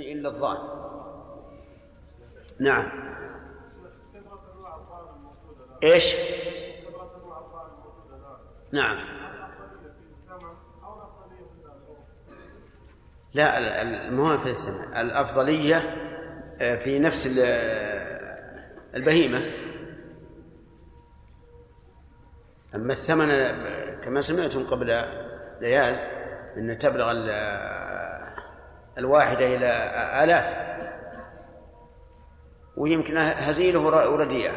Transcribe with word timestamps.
إلا 0.00 0.28
الظان 0.28 0.56
نعم. 2.60 2.88
إيش؟ 5.82 6.14
نعم. 8.72 8.98
لا 13.34 13.82
المهم 13.82 14.38
في 14.38 14.50
الثمن 14.50 14.96
الأفضلية 14.96 15.76
آه، 16.60 16.76
في 16.76 16.98
نفس 16.98 17.38
البهيمة. 18.94 19.40
أما 22.74 22.92
الثمن 22.92 23.28
كما 24.00 24.20
سمعتم 24.20 24.66
قبل 24.70 24.86
ليال 25.60 25.94
أن 26.56 26.78
تبلغ 26.78 27.12
الواحدة 28.98 29.46
إلى 29.46 29.70
آلاف. 30.24 30.66
ويمكن 32.76 33.16
هزيله 33.18 34.10
ورديئة 34.10 34.52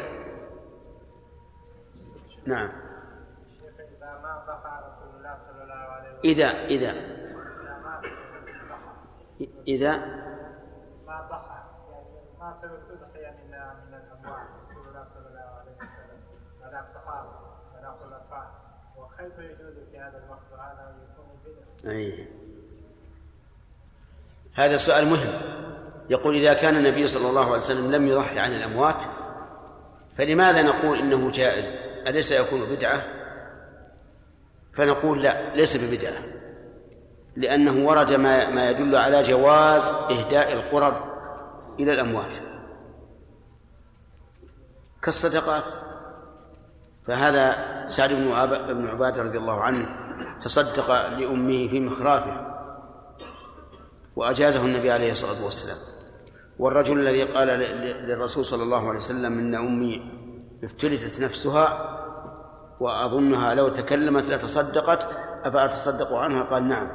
نعم. 2.46 2.70
إذا 6.24 6.46
إذا. 6.46 6.94
إذا. 9.68 9.96
ما 11.06 11.28
ضحى 11.30 11.60
يعني 11.90 12.08
ما 12.40 12.58
الأضحية 12.90 13.30
من 13.90 14.00
رسول 14.12 14.88
الله 14.88 15.06
صلى 15.14 15.28
الله 15.28 15.50
عليه 15.60 15.72
وسلم 15.76 16.20
ولا 16.62 16.80
الصحابة 16.80 17.30
ولا 17.76 17.90
وكيف 18.96 19.38
يجوز 19.38 19.74
في 19.90 19.98
هذا 19.98 20.24
الوقت 20.24 20.52
يكون 21.02 22.39
هذا 24.54 24.76
سؤال 24.76 25.06
مهم. 25.06 25.32
يقول 26.10 26.36
إذا 26.36 26.52
كان 26.52 26.76
النبي 26.76 27.06
صلى 27.06 27.28
الله 27.28 27.46
عليه 27.46 27.58
وسلم 27.58 27.92
لم 27.92 28.08
يضحي 28.08 28.38
عن 28.38 28.52
الأموات 28.52 29.04
فلماذا 30.18 30.62
نقول 30.62 30.98
إنه 30.98 31.30
جائز؟ 31.30 31.70
أليس 32.06 32.32
يكون 32.32 32.60
بدعة؟ 32.60 33.04
فنقول 34.72 35.22
لا 35.22 35.54
ليس 35.54 35.76
ببدعة. 35.76 36.22
لأنه 37.36 37.88
ورد 37.88 38.12
ما, 38.12 38.50
ما 38.50 38.70
يدل 38.70 38.96
على 38.96 39.22
جواز 39.22 39.88
إهداء 39.88 40.52
القرب 40.52 40.94
إلى 41.80 41.92
الأموات. 41.92 42.36
كالصدقات. 45.02 45.64
فهذا 47.06 47.56
سعد 47.88 48.12
بن 48.12 48.88
عبادة 48.88 49.22
رضي 49.22 49.38
الله 49.38 49.60
عنه 49.60 49.88
تصدق 50.40 51.08
لأمه 51.08 51.68
في 51.68 51.80
مخرافه. 51.80 52.59
وأجازه 54.16 54.66
النبي 54.66 54.90
عليه 54.90 55.12
الصلاة 55.12 55.44
والسلام. 55.44 55.76
والرجل 56.58 57.00
الذي 57.00 57.32
قال 57.34 57.48
للرسول 58.08 58.44
صلى 58.44 58.62
الله 58.62 58.88
عليه 58.88 58.98
وسلم 58.98 59.38
إن 59.38 59.54
أمي 59.54 60.20
افتلتت 60.64 61.20
نفسها 61.20 61.96
وأظنها 62.80 63.54
لو 63.54 63.68
تكلمت 63.68 64.24
لتصدقت 64.24 65.02
أفأتصدق 65.44 66.12
عنها؟ 66.12 66.42
قال 66.42 66.68
نعم. 66.68 66.88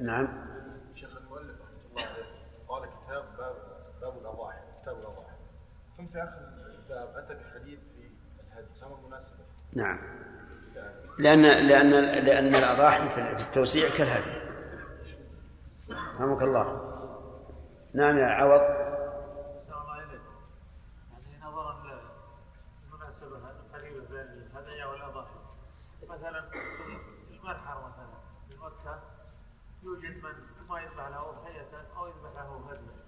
نعم. 0.00 0.28
شيخ 0.94 1.16
المؤلف 1.16 1.56
رحمه 1.96 2.06
الله 2.06 2.06
قال 2.68 2.82
كتاب 2.88 3.24
باب 3.38 3.56
باب 4.00 4.18
الأضاحي 4.18 4.58
كتاب 4.82 4.96
الأضاحي. 4.98 5.36
ثم 5.96 6.06
في 6.06 6.18
آخر 6.22 6.38
الباب 6.74 7.16
أتى 7.16 7.34
بحديث 7.34 7.78
في 7.78 8.10
الهدي 8.52 8.80
فما 8.80 8.98
المناسبه؟ 8.98 9.44
نعم. 9.72 9.98
لأن 11.18 11.42
لأن 11.42 11.90
لأن 12.24 12.54
الأضاحي 12.54 13.08
في 13.08 13.42
التوسيع 13.42 13.88
كالهدي. 13.98 14.44
رحمك 15.90 16.42
الله. 16.42 16.94
نعم 17.94 18.18
يا 18.18 18.26
عوض. 18.26 18.60
يعني 18.60 18.94
مثلا 26.08 26.50
المرحر 27.30 27.88
مثلا 27.88 28.14
في 28.48 28.56
مكة 28.56 29.02
يوجد 29.82 30.24
من 30.24 30.32
ما 30.68 30.80
يذبح 30.80 31.06
له 31.08 31.30
أضحية 31.30 31.86
أو 31.96 32.06
يذبح 32.06 32.30
له 32.34 32.70
هديا 32.70 33.04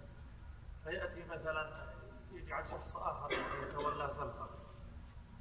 فيأتي 0.85 1.25
مثلا 1.25 1.87
يجعل 2.33 2.69
شخص 2.69 2.97
آخر 2.97 3.33
يتولى 3.63 4.11
سلخه 4.11 4.49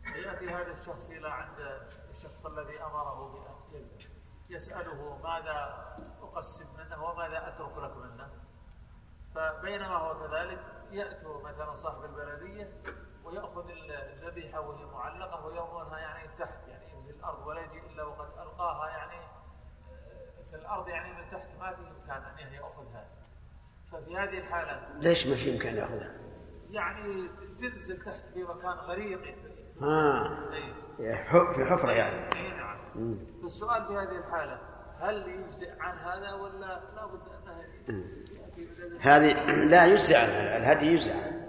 فيأتي 0.04 0.50
هذا 0.50 0.72
الشخص 0.72 1.10
إلى 1.10 1.30
عند 1.30 1.80
الشخص 2.16 2.46
الذي 2.46 2.84
أمره 2.84 3.32
بأن 3.34 3.82
يذبح 3.82 4.06
يسأله 4.50 5.18
ماذا 5.24 5.86
أقسم 6.22 6.66
منه 6.78 7.04
وماذا 7.04 7.48
أترك 7.48 7.78
لك 7.78 7.98
منه 7.98 8.30
فبينما 9.36 9.98
هو 9.98 10.28
كذلك 10.28 10.60
يأتوا 10.92 11.42
مثلا 11.42 11.76
صاحب 11.76 12.04
البلدية 12.04 12.82
ويأخذ 13.24 13.70
الذبيحة 13.70 14.60
وهي 14.60 14.86
معلقة 14.86 15.46
ويرمونها 15.46 16.00
يعني 16.00 16.30
تحت 16.40 16.68
يعني 16.68 17.04
في 17.06 17.12
الأرض 17.12 17.48
ولا 17.48 17.62
يجي 17.62 17.80
إلا 17.80 18.04
وقد 18.04 18.28
ألقاها 18.40 18.90
يعني 18.90 19.28
في 20.50 20.56
الأرض 20.56 20.88
يعني 20.88 21.14
من 21.14 21.32
تحت 21.32 21.48
ما 21.60 21.76
في 21.76 21.82
إمكان 21.82 22.24
أن 22.24 22.54
يأخذها 22.54 23.08
ففي 23.92 24.18
هذه 24.18 24.38
الحالة 24.38 25.00
ليش 25.00 25.28
ما 25.28 25.36
في 25.36 25.54
إمكان 25.54 25.76
يأخذها؟ 25.76 26.16
يعني 26.70 27.30
تنزل 27.60 28.06
تحت 28.06 28.26
في 28.34 28.44
مكان 28.44 28.72
غريق 28.72 29.36
آه 29.82 30.30
في 31.56 31.66
حفرة 31.66 31.92
يعني. 31.92 32.36
اي 32.36 32.50
نعم. 32.50 33.18
فالسؤال 33.42 33.86
في 33.88 33.94
هذه 33.94 34.18
الحالة 34.18 34.60
هل 35.00 35.28
يجزئ 35.28 35.72
عن 35.80 35.98
هذا 35.98 36.34
ولا 36.34 36.82
لابد 36.96 37.22
انه 37.90 38.06
هذه 39.02 39.66
لا 39.66 39.86
يجزئ 39.86 40.18
عنها 40.18 40.58
الهدي 40.58 40.86
يجزئ 40.86 41.14
عنه 41.14 41.48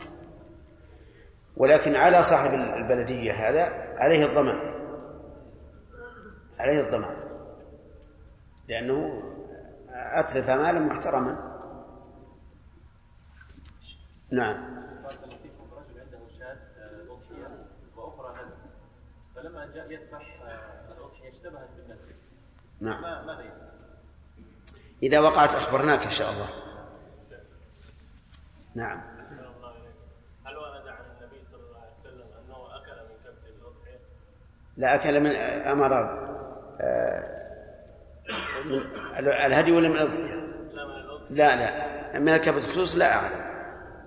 ولكن 1.57 1.97
على 1.97 2.23
صاحب 2.23 2.55
البلدية 2.55 3.33
هذا 3.33 3.95
عليه 3.99 4.27
الضمان. 4.27 4.75
عليه 6.59 6.81
الضمان. 6.81 7.17
لأنه 8.69 9.23
أتلف 9.91 10.51
مالا 10.51 10.81
محترما. 10.81 11.57
نعم 14.33 14.77
رجل 15.05 16.01
عنده 16.01 16.29
شاة 16.29 16.57
أضحية 17.11 17.67
وأخرى 17.97 18.35
نذر 18.35 18.57
فلما 19.35 19.66
جاء 19.77 19.93
يذبح 19.93 20.21
الأضحية 20.99 21.31
اشتبهت 21.31 21.69
بالنذر 21.77 22.15
نعم. 22.81 23.27
ماذا؟ 23.27 23.45
إذا 25.03 25.21
وقعت 25.21 25.55
أخبرناك 25.55 26.05
إن 26.05 26.11
شاء 26.11 26.33
الله. 26.33 26.49
نعم. 28.75 29.01
هل 30.47 30.57
ورد 30.57 30.89
عن 30.89 31.05
النبي 31.21 31.45
صلى 31.53 31.61
الله 31.61 31.81
عليه 31.81 32.01
وسلم 32.01 32.27
أنه 32.45 32.77
أكل 32.77 33.03
من 33.03 33.17
كبد 33.25 33.55
الأضحية؟ 33.61 33.99
لا 34.77 34.95
أكل 34.95 35.21
من 35.21 35.31
أمر 35.67 35.93
آه، 36.81 37.25
من 38.65 38.83
الهدي 39.29 39.73
ولا 39.73 39.89
من 39.89 39.97
الأضحية؟ 39.97 40.35
لا 41.31 41.57
لا 41.57 42.19
من 42.19 42.29
الكبد 42.29 42.63
خصوص 42.63 42.97
لا 42.97 43.15
أعلم. 43.15 43.47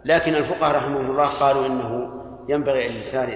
لكن 0.06 0.36
الفقهاء 0.36 0.76
رحمهم 0.76 1.12
الله 1.12 1.28
قالوا 1.28 1.66
إنه 1.66 2.14
ينبغي 2.50 2.90
للإنسان 2.90 3.30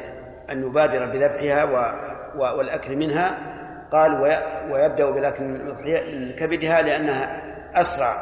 أن 0.50 0.64
يبادر 0.64 1.06
بذبحها 1.06 1.64
و... 1.64 2.13
والأكل 2.36 2.96
منها 2.96 3.54
قال 3.92 4.22
وي... 4.22 4.30
ويبدأ 4.72 5.12
بالأكل 5.12 5.44
من 5.44 6.30
لكبدها 6.30 6.82
لأنها 6.82 7.44
أسرع 7.82 8.14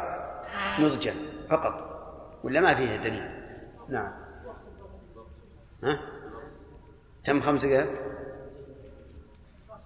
نضجا 0.80 1.14
فقط 1.50 1.92
ولا 2.44 2.60
ما 2.60 2.74
فيها 2.74 2.96
دليل؟ 2.96 3.30
نعم. 3.88 4.12
ها؟ 5.84 6.00
تم 7.24 7.40
خمس 7.40 7.64
دقائق 7.64 7.88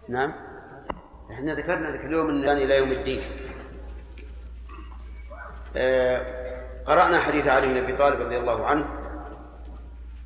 نعم. 0.09 0.32
إحنا 1.31 1.54
ذكرنا 1.54 1.91
ذاك 1.91 2.04
اليوم 2.04 2.26
من 2.26 2.48
إلى 2.48 2.76
يوم 2.76 2.92
الدين. 2.92 3.22
آه 5.77 6.47
قرأنا 6.86 7.18
حديث 7.18 7.48
علي 7.48 7.66
بن 7.66 7.77
أبي 7.77 7.97
طالب 7.97 8.21
رضي 8.21 8.39
الله 8.39 8.66
عنه 8.66 8.86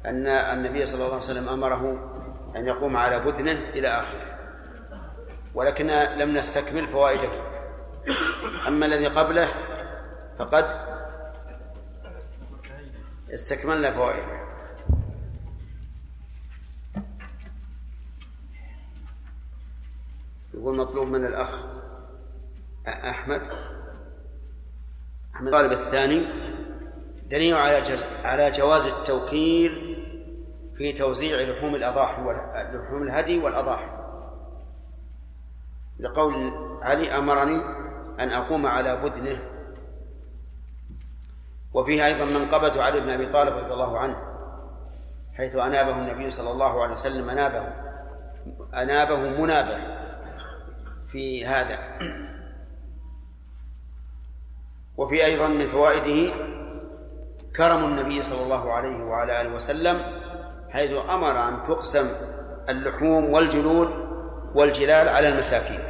أن 0.06 0.26
النبي 0.26 0.86
صلى 0.86 0.94
الله 0.94 1.14
عليه 1.14 1.24
وسلم 1.24 1.48
أمره 1.48 2.10
أن 2.56 2.66
يقوم 2.66 2.96
على 2.96 3.18
بدنه 3.18 3.68
إلى 3.74 3.88
آخره. 3.88 4.38
ولكن 5.54 5.86
لم 5.86 6.36
نستكمل 6.36 6.86
فوائده. 6.86 7.30
أما 8.68 8.86
الذي 8.86 9.06
قبله 9.06 9.48
فقد 10.38 10.64
استكملنا 13.34 13.92
فوائده. 13.92 14.40
يقول 20.54 20.76
مطلوب 20.76 21.08
من 21.08 21.26
الأخ 21.26 21.64
أحمد. 22.88 23.42
أحمد 25.34 25.48
الطالب 25.48 25.72
الثاني. 25.72 26.26
دليل 27.30 27.54
على. 27.54 27.98
على 28.24 28.50
جواز 28.50 28.86
التوكيل 28.86 29.89
في 30.80 30.92
توزيع 30.92 31.52
لحوم 31.52 31.74
الأضاحي 31.74 32.22
لحوم 32.72 33.02
الهدي 33.02 33.38
والأضاحي. 33.38 33.88
لقول 35.98 36.52
علي 36.82 37.18
أمرني 37.18 37.56
أن 38.20 38.28
أقوم 38.28 38.66
على 38.66 38.96
بدنه. 38.96 39.38
وفيه 41.74 42.06
أيضا 42.06 42.24
منقبة 42.24 42.82
علي 42.82 43.00
بن 43.00 43.10
أبي 43.10 43.26
طالب 43.26 43.56
رضي 43.56 43.72
الله 43.72 43.98
عنه 43.98 44.16
حيث 45.34 45.56
أنابه 45.56 45.90
النبي 45.90 46.30
صلى 46.30 46.50
الله 46.50 46.82
عليه 46.82 46.92
وسلم 46.92 47.30
أنابه 47.30 47.62
أنابه 48.74 49.18
منابه 49.18 49.80
في 51.08 51.46
هذا. 51.46 51.78
وفي 54.96 55.24
أيضا 55.24 55.48
من 55.48 55.68
فوائده 55.68 56.34
كرم 57.56 57.84
النبي 57.84 58.22
صلى 58.22 58.42
الله 58.42 58.72
عليه 58.72 59.04
وعلى 59.04 59.40
آله 59.40 59.54
وسلم 59.54 60.20
حيث 60.70 60.90
أمر 60.90 61.48
أن 61.48 61.62
تقسم 61.64 62.08
اللحوم 62.68 63.32
والجلود 63.32 63.88
والجلال 64.54 65.08
على 65.08 65.28
المساكين. 65.28 65.80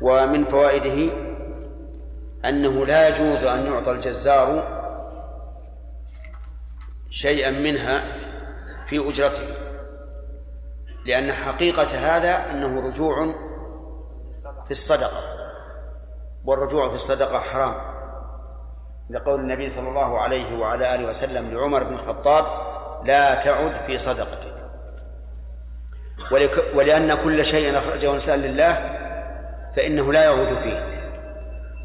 ومن 0.00 0.44
فوائده 0.44 1.12
أنه 2.44 2.86
لا 2.86 3.08
يجوز 3.08 3.44
أن 3.44 3.66
يعطى 3.66 3.90
الجزار 3.90 4.78
شيئا 7.10 7.50
منها 7.50 8.04
في 8.86 9.08
أجرته 9.08 9.68
لأن 11.04 11.32
حقيقة 11.32 12.16
هذا 12.16 12.50
أنه 12.50 12.80
رجوع 12.86 13.34
في 14.64 14.70
الصدقة 14.70 15.22
والرجوع 16.44 16.88
في 16.88 16.94
الصدقة 16.94 17.38
حرام. 17.38 17.97
لقول 19.10 19.40
النبي 19.40 19.68
صلى 19.68 19.88
الله 19.88 20.20
عليه 20.20 20.58
وعلى 20.58 20.94
آله 20.94 21.08
وسلم 21.08 21.50
لعمر 21.50 21.82
بن 21.84 21.94
الخطاب 21.94 22.44
لا 23.04 23.34
تعد 23.34 23.84
في 23.86 23.98
صدقتك. 23.98 24.58
ولأن 26.74 27.14
كل 27.14 27.44
شيء 27.44 27.78
أخرجه 27.78 28.08
الإنسان 28.08 28.40
لله 28.40 28.98
فإنه 29.76 30.12
لا 30.12 30.24
يعود 30.24 30.58
فيه. 30.58 30.98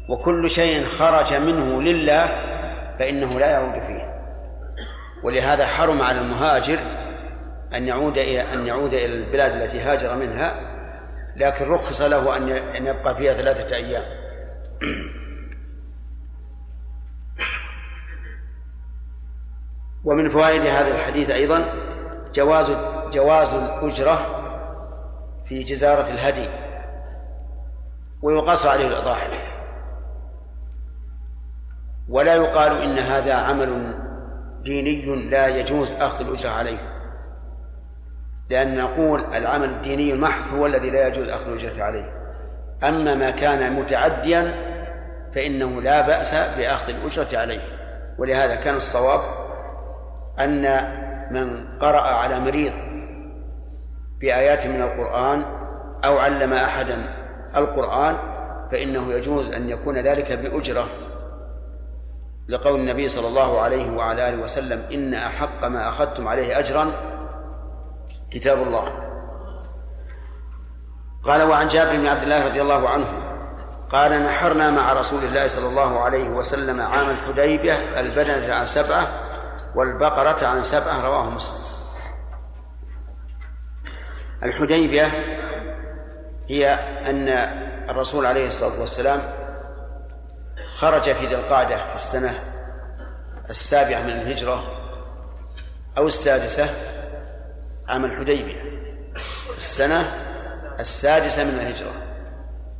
وكل 0.08 0.50
شيء 0.50 0.84
خرج 0.84 1.34
منه 1.34 1.82
لله 1.82 2.26
فإنه 2.98 3.38
لا 3.38 3.50
يعود 3.50 3.82
فيه. 3.86 4.14
ولهذا 5.24 5.66
حرم 5.66 6.02
على 6.02 6.20
المهاجر 6.20 6.78
أن 7.74 7.88
يعود 7.88 8.18
إلى 8.18 8.40
أن 8.52 8.66
يعود 8.66 8.94
إلى 8.94 9.04
البلاد 9.06 9.62
التي 9.62 9.80
هاجر 9.80 10.16
منها 10.16 10.54
لكن 11.36 11.68
رخص 11.68 12.02
له 12.02 12.36
أن 12.76 12.86
يبقى 12.86 13.16
فيها 13.16 13.32
ثلاثة 13.32 13.76
أيام. 13.76 14.04
ومن 20.04 20.30
فوائد 20.30 20.62
هذا 20.62 20.88
الحديث 20.88 21.30
أيضا 21.30 21.64
جواز 22.34 22.78
جواز 23.12 23.54
الأجرة 23.54 24.18
في 25.44 25.62
جزارة 25.62 26.10
الهدي 26.10 26.48
ويقاس 28.22 28.66
عليه 28.66 28.86
الأضاحي 28.86 29.54
ولا 32.08 32.34
يقال 32.34 32.82
إن 32.82 32.98
هذا 32.98 33.34
عمل 33.34 33.94
ديني 34.62 35.30
لا 35.30 35.46
يجوز 35.46 35.92
أخذ 35.92 36.28
الأجرة 36.28 36.50
عليه 36.50 36.78
لأن 38.50 38.78
نقول 38.78 39.34
العمل 39.34 39.70
الديني 39.70 40.12
المحض 40.12 40.54
هو 40.54 40.66
الذي 40.66 40.90
لا 40.90 41.06
يجوز 41.06 41.28
أخذ 41.28 41.50
الأجرة 41.50 41.84
عليه. 41.84 42.12
أما 42.82 43.14
ما 43.14 43.30
كان 43.30 43.72
متعديا 43.72 44.54
فإنه 45.34 45.82
لا 45.82 46.00
بأس 46.00 46.34
بأخذ 46.34 46.92
الأجرة 46.94 47.38
عليه 47.38 47.60
ولهذا 48.18 48.54
كان 48.54 48.76
الصواب 48.76 49.20
أن 50.40 50.62
من 51.30 51.78
قرأ 51.78 52.00
على 52.00 52.40
مريض 52.40 52.72
بآيات 54.20 54.66
من 54.66 54.82
القرآن 54.82 55.44
أو 56.04 56.18
علم 56.18 56.52
أحدا 56.52 57.14
القرآن 57.56 58.16
فإنه 58.72 59.12
يجوز 59.12 59.50
أن 59.50 59.68
يكون 59.68 59.98
ذلك 59.98 60.32
بأجرة. 60.32 60.86
لقول 62.48 62.80
النبي 62.80 63.08
صلى 63.08 63.28
الله 63.28 63.60
عليه 63.60 63.96
وعلى 63.96 64.28
آله 64.28 64.42
وسلم 64.42 64.82
إن 64.92 65.14
أحق 65.14 65.64
ما 65.64 65.88
أخذتم 65.88 66.28
عليه 66.28 66.58
أجرا 66.58 66.92
كتاب 68.30 68.62
الله. 68.62 68.88
قال 71.22 71.42
وعن 71.42 71.68
جابر 71.68 71.96
بن 71.96 72.06
عبد 72.06 72.22
الله 72.22 72.48
رضي 72.48 72.62
الله 72.62 72.88
عنه 72.88 73.06
قال 73.88 74.22
نحرنا 74.22 74.70
مع 74.70 74.92
رسول 74.92 75.24
الله 75.24 75.46
صلى 75.46 75.68
الله 75.68 76.00
عليه 76.00 76.28
وسلم 76.28 76.80
عام 76.80 77.10
الحديبية 77.10 78.00
البدنة 78.00 78.54
عن 78.54 78.66
سبعة 78.66 79.06
والبقرة 79.74 80.46
عن 80.46 80.64
سبعة 80.64 81.06
رواه 81.06 81.30
مسلم. 81.30 81.64
الحديبية 84.42 85.10
هي 86.48 86.74
أن 87.10 87.28
الرسول 87.88 88.26
عليه 88.26 88.48
الصلاة 88.48 88.80
والسلام 88.80 89.20
خرج 90.74 91.12
في 91.12 91.26
ذي 91.26 91.34
القعدة 91.34 91.76
في 91.90 91.96
السنة 91.96 92.34
السابعة 93.50 94.02
من 94.02 94.10
الهجرة 94.10 94.64
أو 95.98 96.06
السادسة 96.06 96.70
عام 97.88 98.04
الحديبية 98.04 98.62
السنة 99.56 100.12
السادسة 100.80 101.44
من 101.44 101.50
الهجرة. 101.50 101.92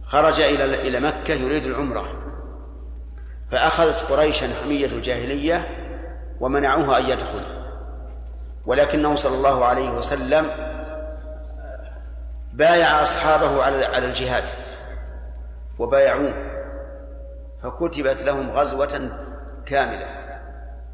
خرج 0.05 0.41
إلى 0.41 0.65
إلى 0.65 1.01
مكة 1.01 1.35
يريد 1.35 1.65
العمرة 1.65 2.25
فأخذت 3.51 4.01
قريشا 4.01 4.49
حمية 4.63 4.87
الجاهلية 4.87 5.84
ومنعوه 6.41 6.99
أن 6.99 7.05
يدخل. 7.05 7.43
ولكنه 8.67 9.17
صلى 9.17 9.37
الله 9.37 9.65
عليه 9.65 9.91
وسلم 9.91 10.51
بايع 12.53 13.03
أصحابه 13.03 13.65
على 13.65 14.07
الجهاد 14.07 14.45
وبايعوه. 15.79 16.35
فكتبت 17.63 18.23
لهم 18.23 18.51
غزوة 18.51 19.11
كاملة. 19.67 20.07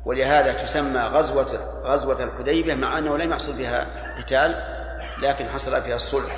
ولهذا 0.04 0.52
تسمى 0.52 1.00
غزوة 1.00 1.80
غزوة 1.82 2.22
الحديبية 2.22 2.74
مع 2.74 2.98
أنه 2.98 3.16
لم 3.16 3.30
يحصل 3.32 3.54
فيها 3.54 3.86
قتال 4.18 4.54
لكن 5.22 5.44
حصل 5.48 5.82
فيها 5.82 5.96
الصلح. 5.96 6.36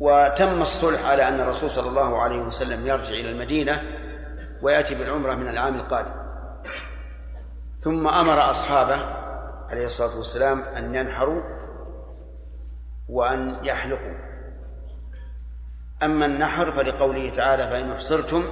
وتم 0.00 0.62
الصلح 0.62 1.06
على 1.06 1.28
أن 1.28 1.40
الرسول 1.40 1.70
صلى 1.70 1.88
الله 1.88 2.22
عليه 2.22 2.40
وسلم 2.40 2.86
يرجع 2.86 3.10
إلى 3.10 3.30
المدينة 3.30 3.82
ويأتي 4.64 4.94
بالعمرة 4.94 5.34
من 5.34 5.48
العام 5.48 5.74
القادم. 5.74 6.14
ثم 7.80 8.08
أمر 8.08 8.50
أصحابه 8.50 8.96
عليه 9.70 9.84
الصلاة 9.84 10.18
والسلام 10.18 10.60
أن 10.60 10.94
ينحروا 10.94 11.42
وأن 13.08 13.64
يحلقوا. 13.64 14.14
أما 16.02 16.26
النحر 16.26 16.72
فلقوله 16.72 17.30
تعالى 17.30 17.68
فإن 17.68 17.90
أحصرتم 17.90 18.44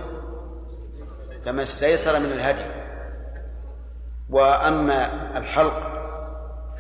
فما 1.45 1.63
استيسر 1.63 2.19
من 2.19 2.33
الهدي. 2.33 2.65
وأما 4.31 5.39
الحلق 5.39 6.03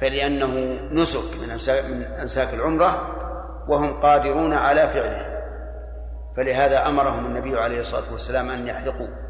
فلأنه 0.00 0.80
نسك 0.92 1.40
من 1.40 1.50
أنساك 2.20 2.54
العمرة 2.54 3.16
وهم 3.68 4.00
قادرون 4.00 4.54
على 4.54 4.88
فعله. 4.88 5.32
فلهذا 6.36 6.88
أمرهم 6.88 7.26
النبي 7.26 7.58
عليه 7.58 7.80
الصلاة 7.80 8.12
والسلام 8.12 8.50
أن 8.50 8.66
يحلقوا. 8.66 9.21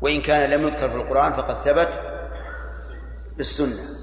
وإن 0.00 0.20
كان 0.22 0.50
لم 0.50 0.68
يذكر 0.68 0.88
في 0.90 0.96
القرآن 0.96 1.32
فقد 1.32 1.56
ثبت 1.56 2.00
بالسنة. 3.36 3.98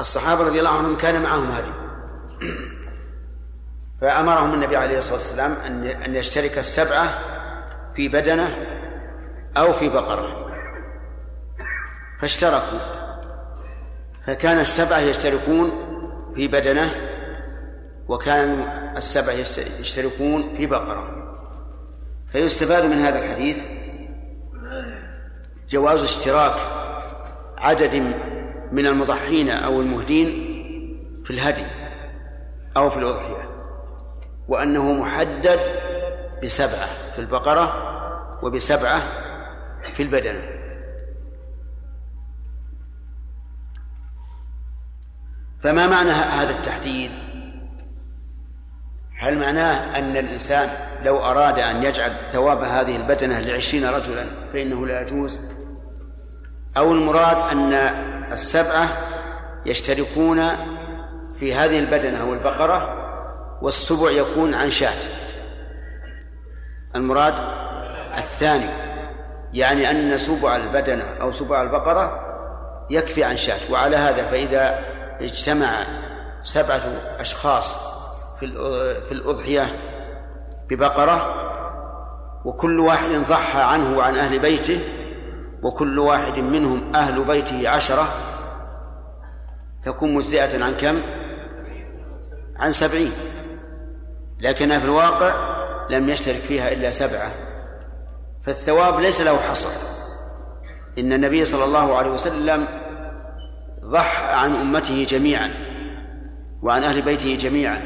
الصحابة 0.00 0.46
رضي 0.46 0.58
الله 0.58 0.78
عنهم 0.78 0.96
كان 0.96 1.22
معهم 1.22 1.50
هدي 1.50 1.72
فأمرهم 4.00 4.54
النبي 4.54 4.76
عليه 4.76 4.98
الصلاة 4.98 5.16
والسلام 5.18 5.52
أن 5.52 5.84
أن 5.84 6.14
يشترك 6.16 6.58
السبعة 6.58 7.18
في 7.94 8.08
بدنة 8.08 8.56
أو 9.56 9.72
في 9.72 9.88
بقرة. 9.88 10.48
فاشتركوا. 12.20 12.78
فكان 14.26 14.58
السبعة 14.58 14.98
يشتركون 14.98 15.72
في 16.36 16.48
بدنة 16.48 16.94
وكان 18.08 18.60
السبعة 18.96 19.32
يشتركون 19.80 20.54
في 20.56 20.66
بقرة. 20.66 21.14
فيستفاد 22.32 22.84
من 22.84 22.98
هذا 22.98 23.18
الحديث 23.18 23.62
جواز 25.68 26.02
اشتراك 26.02 26.54
عدد 27.58 27.94
من 28.72 28.86
المضحين 28.86 29.50
أو 29.50 29.80
المهدين 29.80 30.28
في 31.24 31.30
الهدي 31.30 31.64
أو 32.76 32.90
في 32.90 32.96
الأضحية 32.96 33.48
وأنه 34.48 34.92
محدد 34.92 35.60
بسبعة 36.42 36.86
في 36.86 37.18
البقرة 37.18 37.88
وبسبعة 38.42 39.02
في 39.92 40.02
البدنة. 40.02 40.58
فما 45.60 45.86
معنى 45.86 46.10
هذا 46.10 46.50
التحديد؟ 46.50 47.10
هل 49.18 49.38
معناه 49.38 49.98
أن 49.98 50.16
الإنسان 50.16 50.68
لو 51.04 51.18
أراد 51.18 51.58
أن 51.58 51.82
يجعل 51.82 52.12
ثواب 52.32 52.62
هذه 52.62 52.96
البدنة 52.96 53.40
لعشرين 53.40 53.84
رجلا 53.84 54.26
فإنه 54.52 54.86
لا 54.86 55.00
يجوز؟ 55.02 55.40
أو 56.76 56.92
المراد 56.92 57.36
أن 57.36 57.74
السبعة 58.32 58.88
يشتركون 59.66 60.42
في 61.36 61.54
هذه 61.54 61.78
البدنة 61.78 62.20
أو 62.22 62.32
البقرة 62.34 63.08
والسبع 63.62 64.10
يكون 64.10 64.54
عن 64.54 64.70
شاة. 64.70 65.02
المراد 66.96 67.34
الثاني 68.18 68.70
يعني 69.52 69.90
أن 69.90 70.18
سبع 70.18 70.56
البدنة 70.56 71.04
أو 71.04 71.32
سبع 71.32 71.62
البقرة 71.62 72.24
يكفي 72.90 73.24
عن 73.24 73.36
شاة. 73.36 73.72
وعلى 73.72 73.96
هذا 73.96 74.22
فإذا 74.22 74.78
اجتمع 75.20 75.70
سبعة 76.42 76.82
أشخاص 77.20 77.76
في 78.40 78.46
في 79.08 79.12
الأضحية 79.12 79.76
ببقرة 80.70 81.34
وكل 82.44 82.80
واحد 82.80 83.10
ضحى 83.10 83.60
عنه 83.60 83.98
وعن 83.98 84.16
أهل 84.16 84.38
بيته 84.38 84.80
وكل 85.62 85.98
واحد 85.98 86.38
منهم 86.38 86.96
أهل 86.96 87.24
بيته 87.24 87.68
عشرة 87.68 88.08
تكون 89.82 90.14
مجزئة 90.14 90.64
عن 90.64 90.74
كم؟ 90.74 91.00
عن 92.56 92.72
سبعين. 92.72 93.12
لكنها 94.40 94.78
في 94.78 94.84
الواقع 94.84 95.58
لم 95.90 96.08
يشترك 96.08 96.36
فيها 96.36 96.72
إلا 96.72 96.90
سبعة. 96.90 97.30
فالثواب 98.46 99.00
ليس 99.00 99.20
له 99.20 99.36
حصر. 99.36 99.88
إن 100.98 101.12
النبي 101.12 101.44
صلى 101.44 101.64
الله 101.64 101.96
عليه 101.96 102.10
وسلم 102.10 102.66
ضحى 103.84 104.34
عن 104.34 104.54
أمته 104.54 105.04
جميعا 105.04 105.50
وعن 106.62 106.82
أهل 106.82 107.02
بيته 107.02 107.36
جميعا 107.36 107.80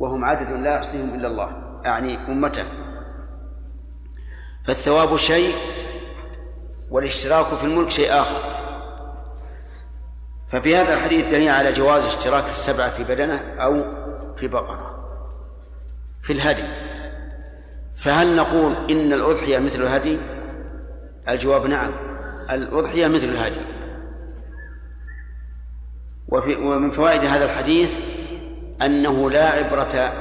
وهم 0.00 0.24
عدد 0.24 0.50
لا 0.50 0.76
يحصيهم 0.76 1.14
إلا 1.14 1.28
الله 1.28 1.50
يعني 1.84 2.16
أمته. 2.28 2.64
فالثواب 4.66 5.16
شيء 5.16 5.54
والاشتراك 6.94 7.46
في 7.46 7.64
الملك 7.64 7.90
شيء 7.90 8.12
آخر. 8.12 8.40
ففي 10.52 10.76
هذا 10.76 10.94
الحديث 10.94 11.30
دليل 11.30 11.48
على 11.48 11.72
جواز 11.72 12.04
اشتراك 12.04 12.48
السبعة 12.48 12.90
في 12.90 13.04
بدنة 13.04 13.54
أو 13.58 13.84
في 14.36 14.48
بقرة 14.48 15.08
في 16.22 16.32
الهدي. 16.32 16.64
فهل 17.94 18.36
نقول 18.36 18.90
إن 18.90 19.12
الأضحية 19.12 19.58
مثل 19.58 19.82
الهدي؟ 19.82 20.18
الجواب 21.28 21.66
نعم. 21.66 21.92
الأضحية 22.50 23.08
مثل 23.08 23.26
الهدي. 23.26 23.60
وفي 26.28 26.54
ومن 26.54 26.90
فوائد 26.90 27.24
هذا 27.24 27.44
الحديث 27.44 27.98
أنه 28.82 29.30
لا 29.30 29.48
عبرة 29.48 30.12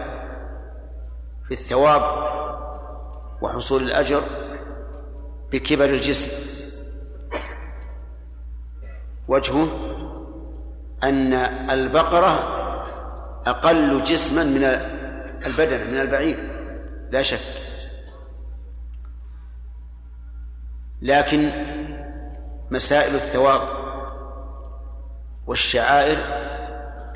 في 1.48 1.52
الثواب 1.52 2.02
وحصول 3.42 3.84
الأجر 3.84 4.22
بكبر 5.52 5.86
الجسم. 5.86 6.53
وجهه 9.34 9.68
أن 11.04 11.34
البقرة 11.70 12.60
أقل 13.46 14.04
جسما 14.04 14.44
من 14.44 14.64
البدن 15.46 15.92
من 15.92 16.02
البعير. 16.02 16.38
لا 17.12 17.22
شك. 17.22 17.40
لكن 21.02 21.52
مسائل 22.72 23.16
الثواب 23.16 23.62
والشعائر 25.48 26.18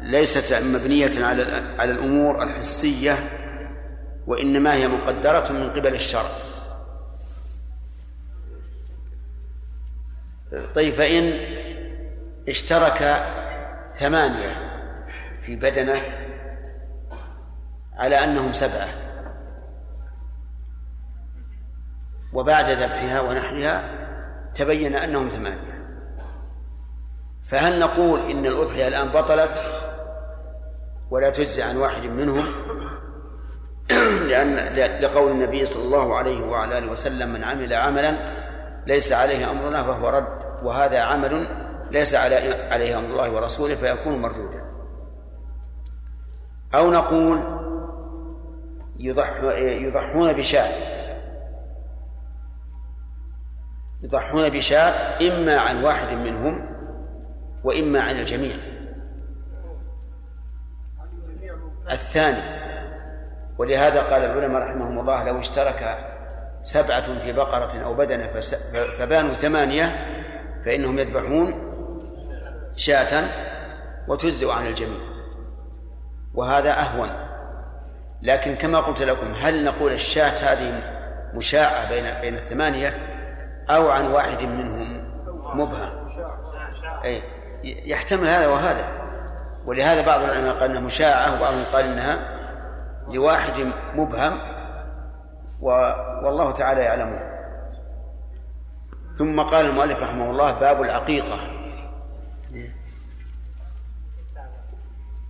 ليست 0.02 0.54
مبنية 0.54 1.26
على 1.26 1.44
على 1.80 1.92
الأمور 1.92 2.44
الحسية 2.44 3.18
وإنما 4.28 4.74
هي 4.74 4.88
مقدرة 4.88 5.52
من 5.52 5.70
قبل 5.70 5.94
الشرع. 5.94 6.30
طيب 10.76 10.94
فإن 10.94 11.57
اشترك 12.50 13.24
ثمانية 13.96 14.78
في 15.42 15.56
بدنه 15.56 16.02
على 17.98 18.24
أنهم 18.24 18.54
سبعة. 18.54 18.88
وبعد 22.34 22.70
ذبحها 22.70 23.22
ونحرها 23.22 23.84
تبين 24.54 24.96
أنهم 24.96 25.30
ثمانية. 25.30 25.88
فهل 27.44 27.80
نقول 27.80 28.32
إن 28.32 28.46
الأضحية 28.46 28.88
الآن 28.88 29.10
بطلت؟ 29.10 29.58
ولا 31.12 31.30
تجزي 31.30 31.64
عن 31.64 31.78
واحد 31.78 32.06
منهم؟ 32.06 32.46
لأن 34.30 34.56
لقول 35.02 35.32
النبي 35.32 35.66
صلى 35.66 35.84
الله 35.84 36.16
عليه 36.16 36.46
وعلى 36.46 36.78
آله 36.78 36.92
وسلم 36.92 37.30
من 37.30 37.44
عمل 37.44 37.74
عملا 37.74 38.38
ليس 38.88 39.14
عليه 39.14 39.52
أمرنا 39.52 39.84
فهو 39.84 40.10
رد 40.10 40.64
وهذا 40.64 41.00
عمل 41.00 41.67
ليس 41.92 42.16
عليه 42.16 43.00
أمر 43.00 43.10
الله 43.10 43.32
ورسوله 43.32 43.76
فيكون 43.76 44.22
مردودا. 44.22 44.66
أو 46.76 46.92
نقول 46.92 47.58
يضحون 49.00 50.34
بشاة. 50.34 50.74
يضحون 54.04 54.50
بشاة 54.50 54.94
إما 55.28 55.58
عن 55.58 55.84
واحد 55.84 56.14
منهم 56.14 56.78
وإما 57.64 58.02
عن 58.02 58.20
الجميع. 58.20 58.56
الثاني 61.92 62.68
ولهذا 63.58 64.02
قال 64.02 64.24
العلماء 64.24 64.62
رحمهم 64.62 65.00
الله 65.00 65.24
لو 65.24 65.40
اشترك 65.40 65.98
سبعة 66.64 67.20
في 67.20 67.34
بقرة 67.34 67.84
أو 67.84 67.94
بدنة 67.94 68.28
فبانوا 69.00 69.34
ثمانية 69.34 69.96
فإنهم 70.66 71.00
يذبحون 71.00 71.67
شاة 72.78 73.24
وتجزئ 74.08 74.52
عن 74.52 74.68
الجميع. 74.68 75.00
وهذا 76.34 76.80
أهون. 76.80 77.10
لكن 78.22 78.56
كما 78.56 78.80
قلت 78.80 79.02
لكم 79.02 79.34
هل 79.34 79.64
نقول 79.64 79.92
الشاة 79.92 80.54
هذه 80.54 80.82
مشاعة 81.34 81.90
بين 81.90 82.22
بين 82.22 82.34
الثمانية 82.34 82.94
أو 83.70 83.90
عن 83.90 84.06
واحد 84.12 84.44
منهم 84.44 85.08
مبهم 85.54 86.08
أي 87.06 87.22
يحتمل 87.64 88.28
هذا 88.28 88.48
وهذا. 88.48 88.86
ولهذا 89.66 90.06
بعض 90.06 90.24
العلماء 90.24 90.56
قال 90.56 90.70
إنها 90.70 90.82
مشاعة 90.82 91.36
وبعضهم 91.36 91.64
قال 91.74 91.86
إنها 91.86 92.20
لواحد 93.08 93.54
مبهم. 93.94 94.40
و... 95.62 95.70
والله 96.24 96.52
تعالى 96.52 96.82
يعلمه. 96.82 97.20
ثم 99.18 99.42
قال 99.42 99.66
المؤلف 99.66 100.04
رحمه 100.04 100.32
الله 100.32 100.52
باب 100.52 100.82
العقيقة. 100.82 101.57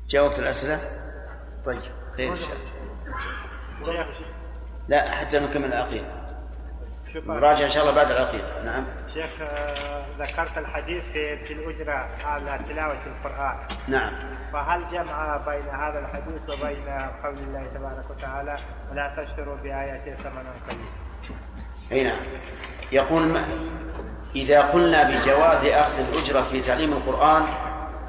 جاء 0.09 0.25
وقت 0.25 0.39
الأسئلة؟ 0.39 0.79
طيب 1.65 1.81
خير 2.17 2.31
إن 2.31 2.37
شاء 2.37 2.57
الله. 3.81 4.07
لا 4.87 5.11
حتى 5.11 5.39
نكمل 5.39 5.65
العقيدة. 5.65 6.07
نراجع 7.15 7.65
إن 7.65 7.69
شاء 7.71 7.83
الله 7.83 7.95
بعد 7.95 8.11
العقيدة. 8.11 8.63
نعم. 8.63 8.85
شيخ 9.13 9.41
آه، 9.41 10.05
ذكرت 10.19 10.57
الحديث 10.57 11.03
في 11.03 11.45
في 11.45 11.53
الأجرة 11.53 12.07
على 12.25 12.59
تلاوة 12.69 12.99
القرآن. 13.05 13.57
نعم. 13.87 14.13
فهل 14.53 14.89
جمع 14.91 15.37
بين 15.37 15.69
هذا 15.69 15.99
الحديث 15.99 16.41
وبين 16.49 16.89
قول 17.23 17.37
الله 17.37 17.67
تبارك 17.75 18.09
وتعالى 18.09 18.57
ولا 18.91 19.15
تشتروا 19.17 19.55
بآياتي 19.55 20.23
ثمنا 20.23 20.53
قليلا 20.69 20.87
أي 21.91 22.03
نعم. 22.03 22.19
يقول 22.91 23.27
ما 23.27 23.45
إذا 24.35 24.61
قلنا 24.61 25.03
بجواز 25.03 25.65
أخذ 25.65 25.99
الأجرة 25.99 26.41
في 26.41 26.61
تعليم 26.61 26.93
القرآن 26.93 27.43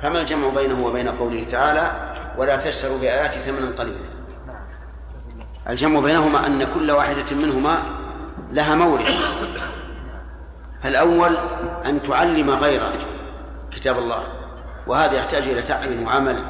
فما 0.03 0.21
الجمع 0.21 0.49
بينه 0.49 0.87
وبين 0.87 1.09
قوله 1.09 1.45
تعالى 1.45 2.15
ولا 2.39 2.57
تشتروا 2.57 2.99
بآياتي 2.99 3.39
ثمنا 3.39 3.71
قليلا؟ 3.79 3.99
الجمع 5.69 6.01
بينهما 6.01 6.47
أن 6.47 6.65
كل 6.75 6.91
واحدة 6.91 7.37
منهما 7.37 7.79
لها 8.53 8.75
مورد. 8.75 9.09
فالأول 10.83 11.37
أن 11.87 12.03
تعلم 12.03 12.51
غيرك 12.51 12.99
كتاب 13.71 13.99
الله 13.99 14.23
وهذا 14.87 15.17
يحتاج 15.17 15.43
إلى 15.43 15.63
تعب 15.63 15.99
وعمل. 16.03 16.43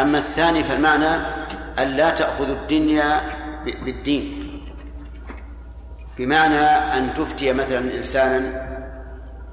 أما 0.00 0.18
الثاني 0.18 0.64
فالمعنى 0.64 1.16
أن 1.78 1.88
لا 1.88 2.10
تأخذ 2.10 2.50
الدنيا 2.50 3.20
بالدين. 3.64 4.44
بمعنى 6.18 6.66
أن 6.98 7.14
تفتي 7.14 7.52
مثلا 7.52 7.96
إنسانا 7.96 8.68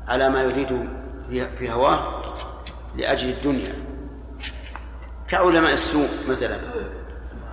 على 0.07 0.29
ما 0.29 0.41
يريد 0.41 0.89
في 1.29 1.71
هواه 1.71 2.20
لأجل 2.95 3.29
الدنيا. 3.29 3.73
كعلماء 5.27 5.73
السوء 5.73 6.07
مثلا 6.29 6.57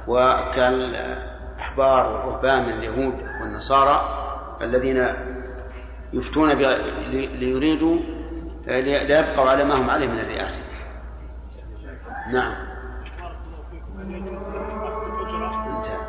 وكالأحبار 0.08 2.06
والرهبان 2.12 2.66
من 2.66 2.72
اليهود 2.72 3.14
والنصارى 3.40 4.24
الذين 4.60 5.06
يفتون 6.12 6.50
ليريدوا 7.38 7.98
ليبقوا 8.66 9.50
على 9.50 9.64
ما 9.64 9.74
هم 9.74 9.90
عليه 9.90 10.06
من 10.06 10.18
الرئاسة. 10.18 10.62
نعم 12.32 12.68
انتهى 15.76 16.08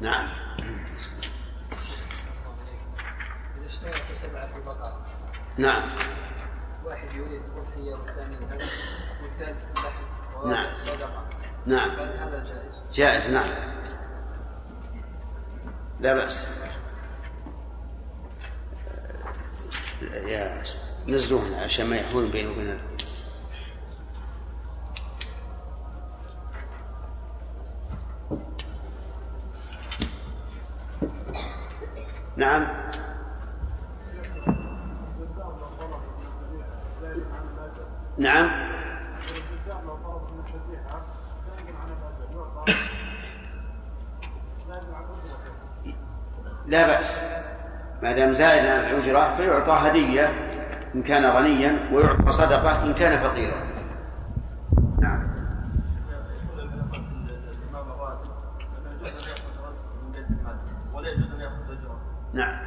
نعم 0.00 0.28
إذا 3.58 3.66
اشترط 3.66 4.02
سبعة 4.22 4.46
في 4.46 4.60
بقرة 4.66 5.06
نعم 5.58 5.82
واحد 6.84 7.12
يريد 7.14 7.40
الأضحية 7.42 7.94
والثاني 7.94 8.36
الهدي 8.36 8.64
والثالث 9.22 9.58
اللحم 9.76 10.02
نعم. 10.36 10.42
والرابع 10.42 10.70
الصدقة 10.70 11.24
نعم 11.66 11.90
هل 11.90 12.16
هذا 12.18 12.44
جائز؟ 12.44 12.72
جائز 12.92 13.30
نعم 13.30 13.48
لا 16.00 16.14
بأس 16.14 16.46
يا 20.12 20.62
نزلوهن 21.08 21.54
عشان 21.54 21.86
ما 21.86 21.96
يحول 21.96 22.30
بيني 22.32 22.48
وبين 22.48 22.68
ال- 22.70 22.80
نعم 32.36 32.66
نعم 38.18 38.70
لا 46.66 46.86
بأس 46.86 47.20
ما 48.02 48.12
دام 48.12 48.32
زائد 48.32 48.66
عن 48.66 48.80
الأجرة 48.80 49.29
فيعطى 49.40 49.72
هدية 49.72 50.30
إن 50.94 51.02
كان 51.02 51.26
غنيا 51.26 51.90
ويعطى 51.92 52.32
صدقة 52.32 52.86
إن 52.86 52.94
كان 52.94 53.20
فقيرا. 53.20 53.62
نعم. 55.00 55.30
نعم؟ 62.32 62.58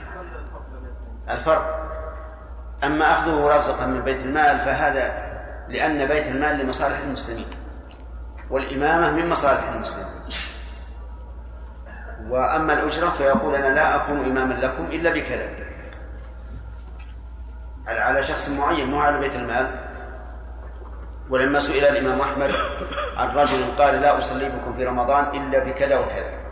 الفرق. 1.29 1.89
أما 2.83 3.11
أخذه 3.11 3.55
رزقا 3.55 3.85
من 3.85 4.01
بيت 4.01 4.25
المال 4.25 4.59
فهذا 4.59 5.33
لأن 5.69 6.07
بيت 6.07 6.27
المال 6.27 6.57
لمصالح 6.57 6.99
المسلمين 6.99 7.45
والإمامة 8.49 9.11
من 9.11 9.29
مصالح 9.29 9.71
المسلمين. 9.75 10.05
وأما 12.29 12.73
الأجرة 12.73 13.09
فيقول 13.09 13.55
أنا 13.55 13.75
لا 13.75 13.95
أكون 13.95 14.17
إماما 14.17 14.53
لكم 14.53 14.85
إلا 14.85 15.09
بكذا 15.09 15.72
على 17.87 17.99
على 17.99 18.23
شخص 18.23 18.49
معين 18.49 18.91
مو 18.91 18.99
على 18.99 19.19
بيت 19.19 19.35
المال. 19.35 19.89
ولما 21.29 21.59
سئل 21.59 21.83
الإمام 21.83 22.21
أحمد 22.21 22.51
عن 23.17 23.27
رجل 23.27 23.75
قال 23.77 24.01
لا 24.01 24.17
أصلي 24.17 24.49
بكم 24.49 24.73
في 24.73 24.85
رمضان 24.85 25.23
إلا 25.23 25.59
بكذا 25.63 25.99
وكذا. 25.99 26.43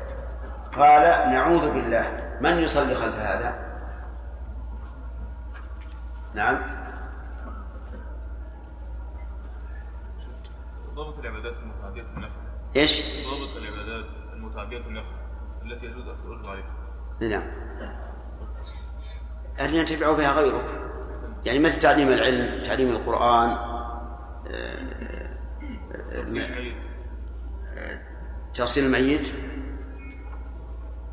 قال 0.75 1.31
نعوذ 1.31 1.71
بالله 1.71 2.37
من 2.41 2.57
يصلي 2.57 2.95
خلف 2.95 3.15
هذا؟ 3.15 3.71
نعم. 6.33 6.81
ضابط 10.95 11.19
العبادات 11.19 11.53
المتعدية 11.53 12.01
النفع. 12.01 12.35
إيش؟ 12.75 13.01
ضابط 13.25 13.57
العبادات 13.57 14.05
المتعدية 14.33 14.77
النفع 14.77 15.09
التي 15.65 15.85
يجوز 15.85 16.07
أخذ 16.07 16.25
الأجر 16.25 16.49
عليها. 16.49 16.71
نعم. 17.21 17.43
أن 19.59 19.73
ينتفع 19.73 20.11
بها 20.11 20.31
غيرك. 20.31 20.90
يعني 21.45 21.59
مثل 21.59 21.81
تعليم 21.81 22.07
العلم 22.07 22.63
تعليم 22.63 22.89
القرآن 22.89 23.49
آه، 23.49 25.31
تغسيل 26.13 26.43
الميت. 26.43 26.73
تغسيل 28.55 28.85
الميت. 28.85 29.33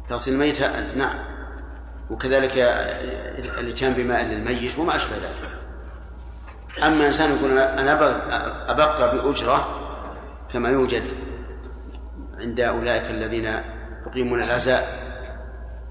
تغسيل 0.09 0.35
الميت 0.35 0.63
نعم. 0.97 1.19
وكذلك 2.11 2.53
الاتيان 3.59 3.93
بماء 3.93 4.23
للميت 4.25 4.79
وما 4.79 4.97
أشبه 4.97 5.17
ذلك. 5.17 5.59
أما 6.85 7.07
إنسان 7.07 7.31
يقول 7.37 7.59
أنا 7.59 7.99
أبق- 7.99 8.71
أبقى 8.71 9.17
بأجرة 9.17 9.69
كما 10.53 10.69
يوجد 10.69 11.03
عند 12.39 12.61
أولئك 12.61 13.11
الذين 13.11 13.61
يقيمون 14.07 14.43
العزاء 14.43 14.87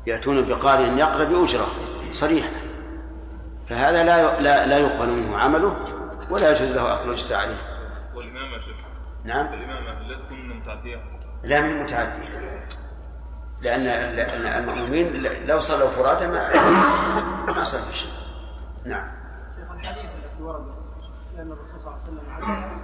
يأتون 0.07 0.41
بقارئ 0.49 0.83
يقرأ 0.97 1.23
بأجرة. 1.23 1.67
صريحة 2.11 2.49
فهذا 3.69 4.03
لا 4.03 4.41
لا 4.41 4.65
لا 4.65 4.77
يقبل 4.77 5.09
منه 5.09 5.37
عمله 5.37 5.77
ولا 6.29 6.51
يجوز 6.51 6.71
له 6.71 6.93
أخذ 6.93 7.09
الأجرة 7.09 7.37
عليه 7.37 7.57
والإمامة 8.15 8.55
يا 8.55 8.61
شيخ. 8.61 8.75
نعم. 9.23 9.53
الإمامة 9.53 9.99
لا 10.07 10.25
تكون 10.25 10.59
متعدية. 10.59 11.03
لا 11.43 11.61
من 11.61 11.83
متعدية. 11.83 12.67
لأن 13.61 13.83
لأن 14.15 14.63
المأمومين 14.63 15.23
لو 15.45 15.59
صلوا 15.59 15.89
فرادى 15.89 16.27
ما 16.27 16.55
ما 17.53 17.63
صار 17.63 17.81
في 17.81 17.97
شيء 17.97 18.11
نعم. 18.85 19.11
شيخ 19.55 19.71
الحديث 19.71 19.99
الذي 19.99 20.43
ورد 20.43 20.65
لأن 21.35 21.51
الرسول 21.51 21.81
صلى 21.81 21.91
الله 21.91 21.93
عليه 21.93 22.03
وسلم 22.03 22.21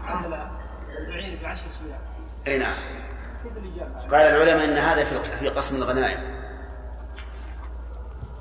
عدل 0.06 0.34
عدل 0.34 0.48
البعير 1.00 1.39
بعشر 1.43 1.65
سياح 1.84 2.00
أي 2.48 2.58
نعم؟ 2.58 2.76
قال 4.12 4.22
العلماء 4.22 4.63
أن 4.63 4.78
هذا 4.78 5.04
في 5.04 5.19
في 5.39 5.50
قسم 5.50 5.76
الغنائم. 5.76 6.19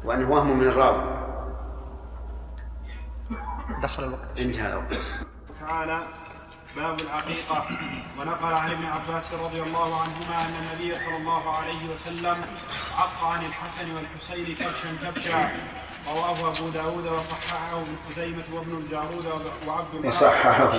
وأنه 0.05 0.31
وهم 0.31 0.59
من 0.59 0.69
الراوي. 0.69 1.23
دخل 3.83 4.05
الوقت. 4.05 4.39
انتهى 4.39 4.73
الوقت. 4.73 5.01
تعالى 5.61 6.03
باب 6.77 7.01
العقيقة 7.01 7.67
ونقل 8.19 8.55
عن 8.55 8.71
ابن 8.71 8.85
عباس 8.87 9.35
رضي 9.35 9.63
الله 9.63 10.01
عنهما 10.01 10.47
أن 10.47 10.55
النبي 10.63 10.99
صلى 10.99 11.17
الله 11.17 11.57
عليه 11.57 11.95
وسلم 11.95 12.37
عق 12.99 13.25
عن 13.25 13.45
الحسن 13.45 13.95
والحسين 13.95 14.57
كبشا 14.57 14.97
كبشا. 15.03 15.51
رواه 16.09 16.49
أبو 16.49 16.69
داود 16.69 17.07
وصححه 17.07 17.81
ابن 17.81 17.97
خزيمة 18.09 18.45
وابن 18.53 18.77
الجارود 18.77 19.27
وعبد 19.67 19.95
الحق. 19.95 20.09
وصححه. 20.09 20.73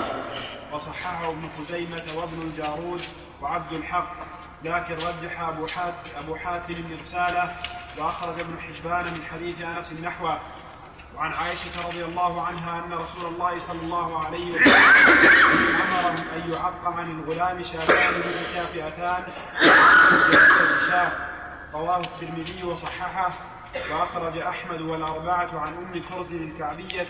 وصححه 0.73 1.29
ابن 1.29 1.49
خزيمة 1.57 2.03
وابن 2.15 2.41
الجارود 2.41 3.01
وعبد 3.41 3.73
الحق. 3.73 4.13
لكن 4.63 4.93
رجح 4.93 5.41
أبو 5.41 5.67
حاتم, 5.67 6.09
أبو 6.17 6.35
حاتم 6.35 6.75
إرساله 6.99 7.55
وأخرج 7.97 8.39
ابن 8.39 8.55
حبان 8.59 9.05
من 9.13 9.23
حديث 9.31 9.61
أنس 9.61 9.93
نحوه 9.93 10.37
وعن 11.15 11.31
عائشة 11.33 11.87
رضي 11.87 12.05
الله 12.05 12.41
عنها 12.41 12.79
أن 12.85 12.93
رسول 12.93 13.25
الله 13.25 13.59
صلى 13.59 13.81
الله 13.81 14.25
عليه 14.25 14.51
وسلم 14.51 14.73
أمرهم 15.81 16.15
أن 16.35 16.51
يعق 16.51 16.85
عن 16.85 17.19
الغلام 17.19 17.63
شاتان 17.63 18.13
متكافئتان 18.19 19.23
رواه 21.73 21.97
الترمذي 21.99 22.63
وصححه 22.63 23.33
وأخرج 23.91 24.37
أحمد 24.37 24.81
والأربعة 24.81 25.59
عن 25.59 25.73
أم 25.73 26.01
كرز 26.09 26.31
الكعبية 26.33 27.07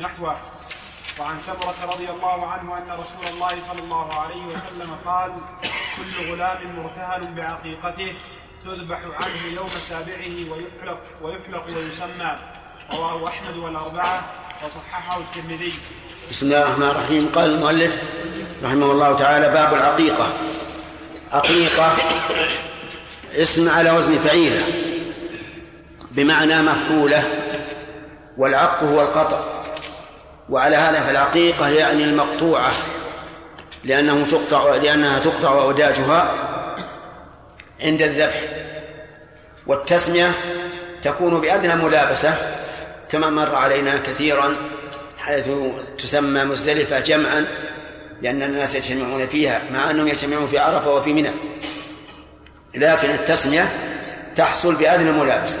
نحوه. 0.00 0.36
وعن 1.20 1.40
سمرة 1.40 1.92
رضي 1.94 2.10
الله 2.10 2.46
عنه 2.46 2.78
أن 2.78 2.90
رسول 2.90 3.26
الله 3.34 3.48
صلى 3.68 3.82
الله 3.82 4.20
عليه 4.20 4.46
وسلم 4.46 4.98
قال 5.04 5.32
كل 5.96 6.32
غلام 6.32 6.76
مرتهن 6.76 7.34
بعقيقته 7.34 8.16
تذبح 8.64 8.98
عنه 8.98 9.54
يوم 9.54 9.66
سابعه 9.66 10.52
ويحلق 10.52 11.00
ويحلق 11.22 11.66
ويسمى. 11.66 12.38
رواه 12.92 13.28
أحمد 13.28 13.56
والأربعة 13.56 14.24
وصححه 14.64 15.18
الترمذي. 15.20 15.74
بسم 16.30 16.46
الله 16.46 16.62
الرحمن 16.62 16.86
الرحيم. 16.86 17.30
قال 17.34 17.54
المؤلف 17.54 17.96
رحمه 18.64 18.92
الله 18.92 19.16
تعالى 19.16 19.48
باب 19.48 19.74
العقيقة. 19.74 20.32
عقيقة 21.32 21.96
اسم 23.34 23.68
على 23.68 23.90
وزن 23.90 24.18
فعيلة 24.18 24.64
بمعنى 26.10 26.62
مفعولة 26.62 27.24
والعق 28.36 28.82
هو 28.82 29.02
القطع. 29.02 29.40
وعلى 30.50 30.76
هذا 30.76 31.00
فالعقيقة 31.00 31.68
يعني 31.68 32.04
المقطوعة 32.04 32.72
لأنه 33.84 34.26
تقطع 34.30 34.76
لأنها 34.76 35.18
تقطع 35.18 35.52
أوداجها 35.62 36.34
عند 37.82 38.02
الذبح. 38.02 38.42
والتسمية 39.66 40.32
تكون 41.02 41.40
بأدنى 41.40 41.74
ملابسة 41.74 42.34
كما 43.12 43.30
مر 43.30 43.54
علينا 43.54 43.98
كثيرا 43.98 44.56
حيث 45.18 45.48
تسمى 45.98 46.44
مزدلفة 46.44 47.00
جمعا 47.00 47.44
لأن 48.22 48.42
الناس 48.42 48.74
يجتمعون 48.74 49.26
فيها 49.26 49.60
مع 49.72 49.90
أنهم 49.90 50.08
يجتمعون 50.08 50.48
في 50.48 50.58
عرفة 50.58 50.90
وفي 50.90 51.12
منى. 51.12 51.30
لكن 52.74 53.10
التسمية 53.10 53.68
تحصل 54.36 54.74
بأدنى 54.74 55.10
ملابسة. 55.12 55.60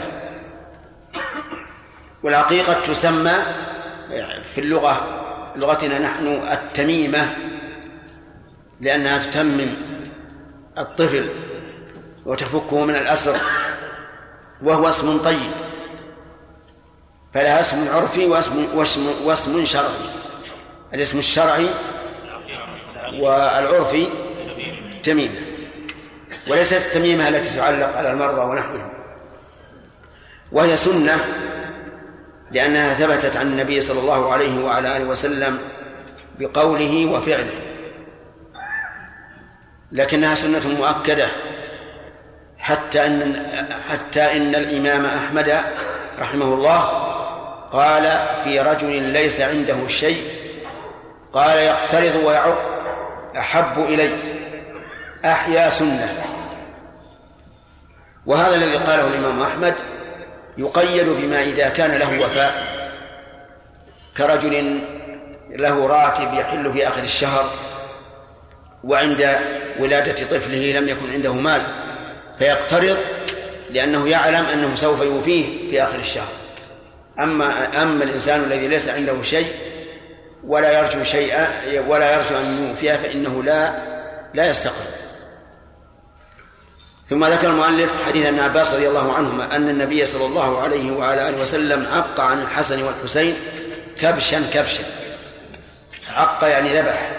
والعقيقة 2.22 2.86
تسمى 2.86 3.34
في 4.54 4.60
اللغة 4.60 5.22
لغتنا 5.56 5.98
نحن 5.98 6.26
التميمة 6.26 7.36
لأنها 8.80 9.18
تتمم 9.18 9.68
الطفل 10.78 11.28
وتفكه 12.26 12.84
من 12.84 12.94
الأسر 12.94 13.36
وهو 14.62 14.88
اسم 14.88 15.18
طيب. 15.18 15.65
فلها 17.36 17.60
اسم 17.60 17.88
عرفي 17.94 18.26
واسم 18.26 18.66
واسم 18.74 19.06
واسم 19.24 19.64
شرعي. 19.64 20.08
الاسم 20.94 21.18
الشرعي 21.18 21.66
والعرفي 23.20 24.06
تميمة 25.02 25.34
وليست 26.48 26.72
التميمة 26.72 27.28
التي 27.28 27.56
تعلق 27.56 27.96
على 27.96 28.10
المرضى 28.10 28.40
ونحوهم. 28.40 28.92
وهي 30.52 30.76
سنة 30.76 31.18
لأنها 32.50 32.94
ثبتت 32.94 33.36
عن 33.36 33.46
النبي 33.46 33.80
صلى 33.80 34.00
الله 34.00 34.32
عليه 34.32 34.64
وعلى 34.64 34.96
آله 34.96 35.04
وسلم 35.04 35.58
بقوله 36.38 37.06
وفعله. 37.06 37.60
لكنها 39.92 40.34
سنة 40.34 40.68
مؤكدة. 40.78 41.28
حتى 42.58 43.06
أن 43.06 43.46
حتى 43.88 44.36
إن 44.36 44.54
الإمام 44.54 45.06
أحمد 45.06 45.60
رحمه 46.18 46.54
الله 46.54 47.15
قال 47.76 48.20
في 48.44 48.60
رجل 48.60 49.02
ليس 49.02 49.40
عنده 49.40 49.88
شيء 49.88 50.22
قال 51.32 51.58
يقترض 51.58 52.16
ويعق 52.24 52.58
أحب 53.38 53.84
إلي 53.84 54.10
أحيا 55.24 55.70
سنة. 55.70 56.22
وهذا 58.26 58.54
الذي 58.54 58.76
قاله 58.76 59.06
الإمام 59.06 59.42
أحمد 59.42 59.74
يقيد 60.58 61.08
بما 61.08 61.42
إذا 61.42 61.68
كان 61.68 61.98
له 61.98 62.20
وفاء 62.20 62.76
كرجل 64.16 64.80
له 65.50 65.86
راتب 65.86 66.34
يحل 66.34 66.72
في 66.72 66.88
آخر 66.88 67.02
الشهر 67.02 67.50
وعند 68.84 69.38
ولادة 69.80 70.26
طفله 70.26 70.80
لم 70.80 70.88
يكن 70.88 71.12
عنده 71.12 71.32
مال 71.32 71.62
فيقترض 72.38 72.98
لأنه 73.70 74.08
يعلم 74.08 74.44
أنه 74.46 74.74
سوف 74.74 75.02
يوفيه 75.02 75.70
في 75.70 75.82
آخر 75.82 75.98
الشهر. 75.98 76.45
أما 77.18 77.82
أما 77.82 78.04
الإنسان 78.04 78.44
الذي 78.44 78.68
ليس 78.68 78.88
عنده 78.88 79.22
شيء 79.22 79.52
ولا 80.44 80.78
يرجو 80.78 81.04
شيئا 81.04 81.48
ولا 81.86 82.14
يرجو 82.14 82.36
أن 82.40 82.68
يوفيه 82.68 82.92
فإنه 82.92 83.42
لا 83.42 83.72
لا 84.34 84.50
يستقر. 84.50 84.84
ثم 87.10 87.24
ذكر 87.24 87.48
المؤلف 87.48 87.90
حديث 88.06 88.26
ابن 88.26 88.40
عباس 88.40 88.74
رضي 88.74 88.88
الله 88.88 89.12
عنهما 89.12 89.56
أن 89.56 89.68
النبي 89.68 90.06
صلى 90.06 90.26
الله 90.26 90.62
عليه 90.62 90.90
وعلى 90.90 91.28
آله 91.28 91.42
وسلم 91.42 91.86
عق 91.92 92.20
عن 92.20 92.42
الحسن 92.42 92.82
والحسين 92.82 93.36
كبشا 94.00 94.42
كبشا. 94.54 94.84
عق 96.16 96.38
يعني 96.42 96.78
ذبح. 96.78 97.10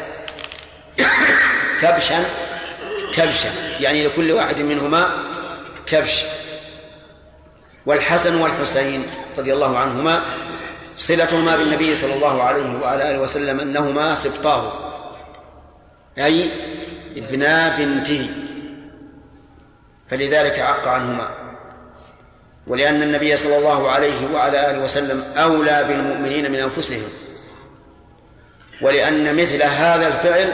كبشا 1.82 2.26
كبشا 3.16 3.50
يعني 3.80 4.08
لكل 4.08 4.32
واحد 4.32 4.62
منهما 4.62 5.10
كبش. 5.86 6.24
والحسن 7.88 8.42
والحسين 8.42 9.04
رضي 9.38 9.54
الله 9.54 9.78
عنهما 9.78 10.22
صلتهما 10.98 11.56
بالنبي 11.56 11.96
صلى 11.96 12.14
الله 12.14 12.44
عليه 12.44 12.82
وعلى 12.82 13.12
آله 13.12 13.20
وسلم 13.20 13.60
أنهما 13.60 14.16
سبطاه. 14.16 14.72
أي 16.18 16.50
ابنا 17.16 17.78
بنته. 17.78 18.30
فلذلك 20.10 20.60
عق 20.60 20.88
عنهما. 20.88 21.30
ولأن 22.68 23.04
النبي 23.04 23.38
صلى 23.38 23.58
الله 23.58 23.92
عليه 23.92 24.34
وعلى 24.34 24.72
آله 24.72 24.84
وسلم 24.84 25.24
أولى 25.38 25.84
بالمؤمنين 25.84 26.52
من 26.52 26.60
أنفسهم. 26.60 27.10
ولأن 28.82 29.36
مثل 29.36 29.64
هذا 29.64 30.08
الفعل 30.08 30.54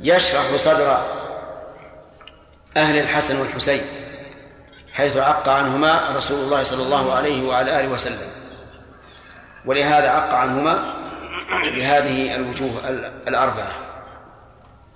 يشرح 0.00 0.56
صدر 0.56 1.02
أهل 2.76 2.98
الحسن 2.98 3.40
والحسين. 3.40 3.82
حيث 4.94 5.16
عق 5.16 5.48
عنهما 5.48 6.10
رسول 6.16 6.44
الله 6.44 6.62
صلى 6.62 6.82
الله 6.82 7.14
عليه 7.14 7.46
وعلى 7.48 7.80
آله 7.80 7.88
وسلم. 7.88 8.28
ولهذا 9.66 10.08
عق 10.08 10.34
عنهما 10.34 10.94
بهذه 11.76 12.36
الوجوه 12.36 12.88
الأربعة. 13.28 13.76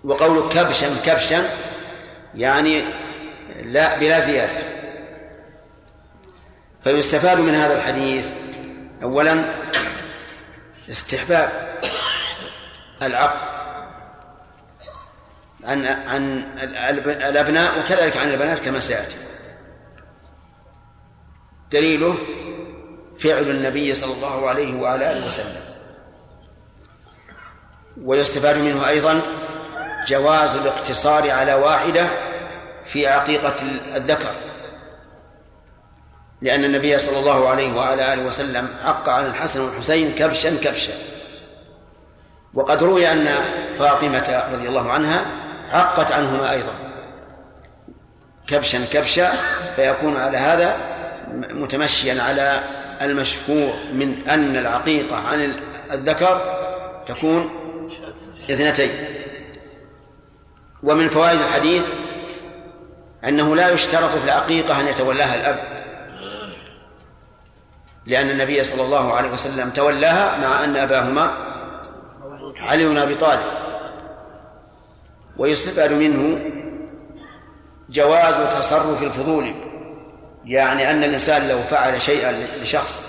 وقول 0.05 0.53
كبشا 0.53 0.97
كبشا 1.05 1.49
يعني 2.35 2.85
لا 3.63 3.99
بلا 3.99 4.21
زيادة. 4.21 4.63
فيستفاد 6.85 7.41
من 7.41 7.55
هذا 7.55 7.77
الحديث 7.77 8.33
أولا 9.03 9.45
استحباب 10.91 11.51
العقل 13.03 13.49
عن 15.65 15.87
عن 15.87 16.43
الأبناء 17.03 17.79
وكذلك 17.79 18.17
عن 18.17 18.31
البنات 18.31 18.59
كما 18.59 18.81
سيأتي. 18.81 19.17
دليله 21.72 22.16
فعل 23.20 23.50
النبي 23.50 23.94
صلى 23.94 24.12
الله 24.12 24.48
عليه 24.48 24.76
وعلى 24.76 25.12
آله 25.12 25.26
وسلم. 25.26 25.62
ويستفاد 28.04 28.57
منه 28.57 28.88
أيضا 28.88 29.20
جواز 30.07 30.54
الاقتصار 30.54 31.31
على 31.31 31.54
واحدة 31.54 32.09
في 32.85 33.07
عقيقة 33.07 33.57
الذكر. 33.96 34.31
لأن 36.42 36.64
النبي 36.64 36.98
صلى 36.98 37.18
الله 37.18 37.48
عليه 37.48 37.72
وعلى 37.72 38.14
آله 38.14 38.22
وسلم 38.22 38.68
عق 38.85 39.09
عن 39.09 39.26
الحسن 39.26 39.61
والحسين 39.61 40.14
كبشا 40.14 40.57
كبشا. 40.57 40.92
وقد 42.54 42.83
روي 42.83 43.12
أن 43.12 43.28
فاطمة 43.78 44.44
رضي 44.52 44.68
الله 44.68 44.92
عنها 44.92 45.26
عقت 45.70 46.12
عنهما 46.12 46.50
أيضا. 46.52 46.74
كبشا 48.46 48.85
كبشا 48.92 49.33
فيكون 49.76 50.16
على 50.16 50.38
هذا 50.38 50.98
متمشيا 51.55 52.22
على 52.22 52.61
المشهور 53.03 53.74
من 53.92 54.29
أن 54.29 54.57
العقيقة 54.57 55.16
عن 55.16 55.55
الذكر 55.92 56.40
تكون 57.07 57.51
اثنتين. 58.51 58.90
ومن 60.83 61.09
فوائد 61.09 61.40
الحديث 61.40 61.83
أنه 63.24 63.57
لا 63.57 63.70
يشترط 63.70 64.11
في 64.11 64.24
العقيقة 64.24 64.81
أن 64.81 64.88
يتولاها 64.88 65.35
الأب. 65.35 65.79
لأن 68.07 68.31
النبي 68.31 68.64
صلى 68.64 68.83
الله 68.83 69.14
عليه 69.14 69.31
وسلم 69.31 69.70
تولاها 69.70 70.38
مع 70.38 70.64
أن 70.64 70.77
أباهما 70.77 71.31
علي 72.61 72.88
بن 72.88 72.98
أبي 72.98 73.14
طالب. 73.14 73.40
ويستفاد 75.37 75.92
منه 75.92 76.51
جواز 77.90 78.48
تصرف 78.48 79.03
الفضول. 79.03 79.67
يعني 80.49 80.91
أن 80.91 81.05
الإنسان 81.05 81.49
لو 81.49 81.63
فعل 81.71 82.03
شيئا 82.03 82.47
لشخص 82.63 83.01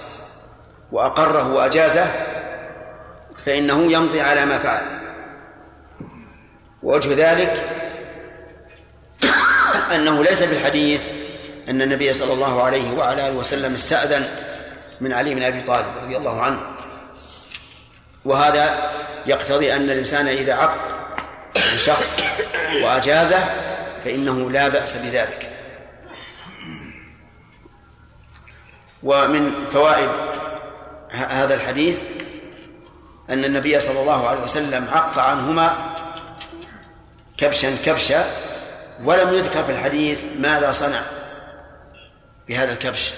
وأقره 0.92 1.54
وأجازه 1.54 2.06
فإنه 3.46 3.92
يمضي 3.92 4.22
على 4.22 4.46
ما 4.46 4.60
فعل. 4.60 4.82
ووجه 6.84 7.32
ذلك 7.32 7.64
أنه 9.96 10.24
ليس 10.24 10.44
في 10.44 10.58
الحديث 10.58 11.02
أن 11.70 11.82
النبي 11.82 12.14
صلى 12.14 12.34
الله 12.34 12.64
عليه 12.64 12.98
وعلى 12.98 13.28
آله 13.28 13.36
وسلم 13.36 13.74
استأذن 13.74 14.28
من 15.02 15.14
علي 15.14 15.36
بن 15.36 15.44
أبي 15.44 15.62
طالب 15.62 15.88
رضي 16.04 16.18
الله 16.18 16.42
عنه. 16.42 16.62
وهذا 18.26 18.92
يقتضي 19.26 19.76
أن 19.76 19.90
الإنسان 19.90 20.28
إذا 20.28 20.54
عقد 20.54 20.78
شخص 21.78 22.20
وأجازه 22.84 23.46
فإنه 24.06 24.52
لا 24.52 24.68
بأس 24.68 24.94
بذلك. 24.94 25.49
ومن 29.04 29.52
فوائد 29.72 30.10
هذا 31.12 31.56
الحديث 31.56 32.02
أن 33.30 33.46
النبي 33.46 33.80
صلى 33.80 34.02
الله 34.02 34.28
عليه 34.28 34.42
وسلم 34.42 34.88
عق 34.92 35.20
عنهما 35.20 35.96
كبشا 37.38 37.76
كبشا 37.86 38.26
ولم 39.04 39.34
يذكر 39.34 39.64
في 39.64 39.72
الحديث 39.72 40.26
ماذا 40.40 40.72
صنع 40.72 41.02
بهذا 42.48 42.74
الكبش. 42.74 43.14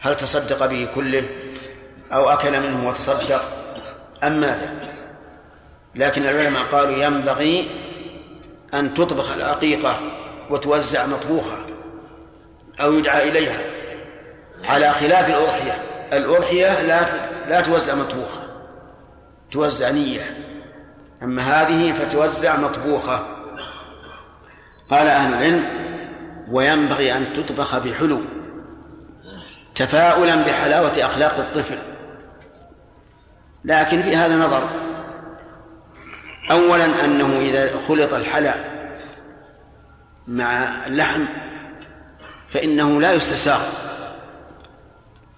هل 0.00 0.16
تصدق 0.16 0.66
به 0.66 0.88
كله 0.94 1.24
أو 2.12 2.30
أكل 2.30 2.60
منه 2.60 2.88
وتصدق؟ 2.88 3.42
أم 4.22 4.40
ماذا؟ 4.40 4.74
لكن 5.94 6.22
العلماء 6.26 6.62
قالوا 6.62 7.04
ينبغي 7.04 7.70
أن 8.74 8.94
تطبخ 8.94 9.32
العقيقة 9.32 10.00
وتوزع 10.50 11.06
مطبوخة 11.06 11.56
أو 12.80 12.92
يدعى 12.92 13.28
إليها. 13.28 13.79
على 14.64 14.92
خلاف 14.92 15.28
الأضحية. 15.28 15.82
الأضحية 16.12 16.82
لا 16.82 17.06
لا 17.48 17.60
توزع 17.60 17.94
مطبوخة. 17.94 18.40
توزع 19.52 19.90
نية. 19.90 20.36
أما 21.22 21.42
هذه 21.42 21.92
فتوزع 21.92 22.56
مطبوخة. 22.56 23.26
قال 24.90 25.06
أهل 25.06 25.34
العلم 25.34 25.64
وينبغي 26.50 27.16
أن 27.16 27.32
تطبخ 27.32 27.78
بحلو. 27.78 28.20
تفاؤلا 29.74 30.36
بحلاوة 30.36 30.92
أخلاق 30.98 31.38
الطفل. 31.38 31.78
لكن 33.64 34.02
في 34.02 34.16
هذا 34.16 34.36
نظر. 34.36 34.68
أولا 36.50 37.04
أنه 37.04 37.38
إذا 37.40 37.78
خلط 37.88 38.14
الحلا 38.14 38.54
مع 40.26 40.68
اللحم 40.86 41.24
فإنه 42.48 43.00
لا 43.00 43.12
يستساغ. 43.12 43.60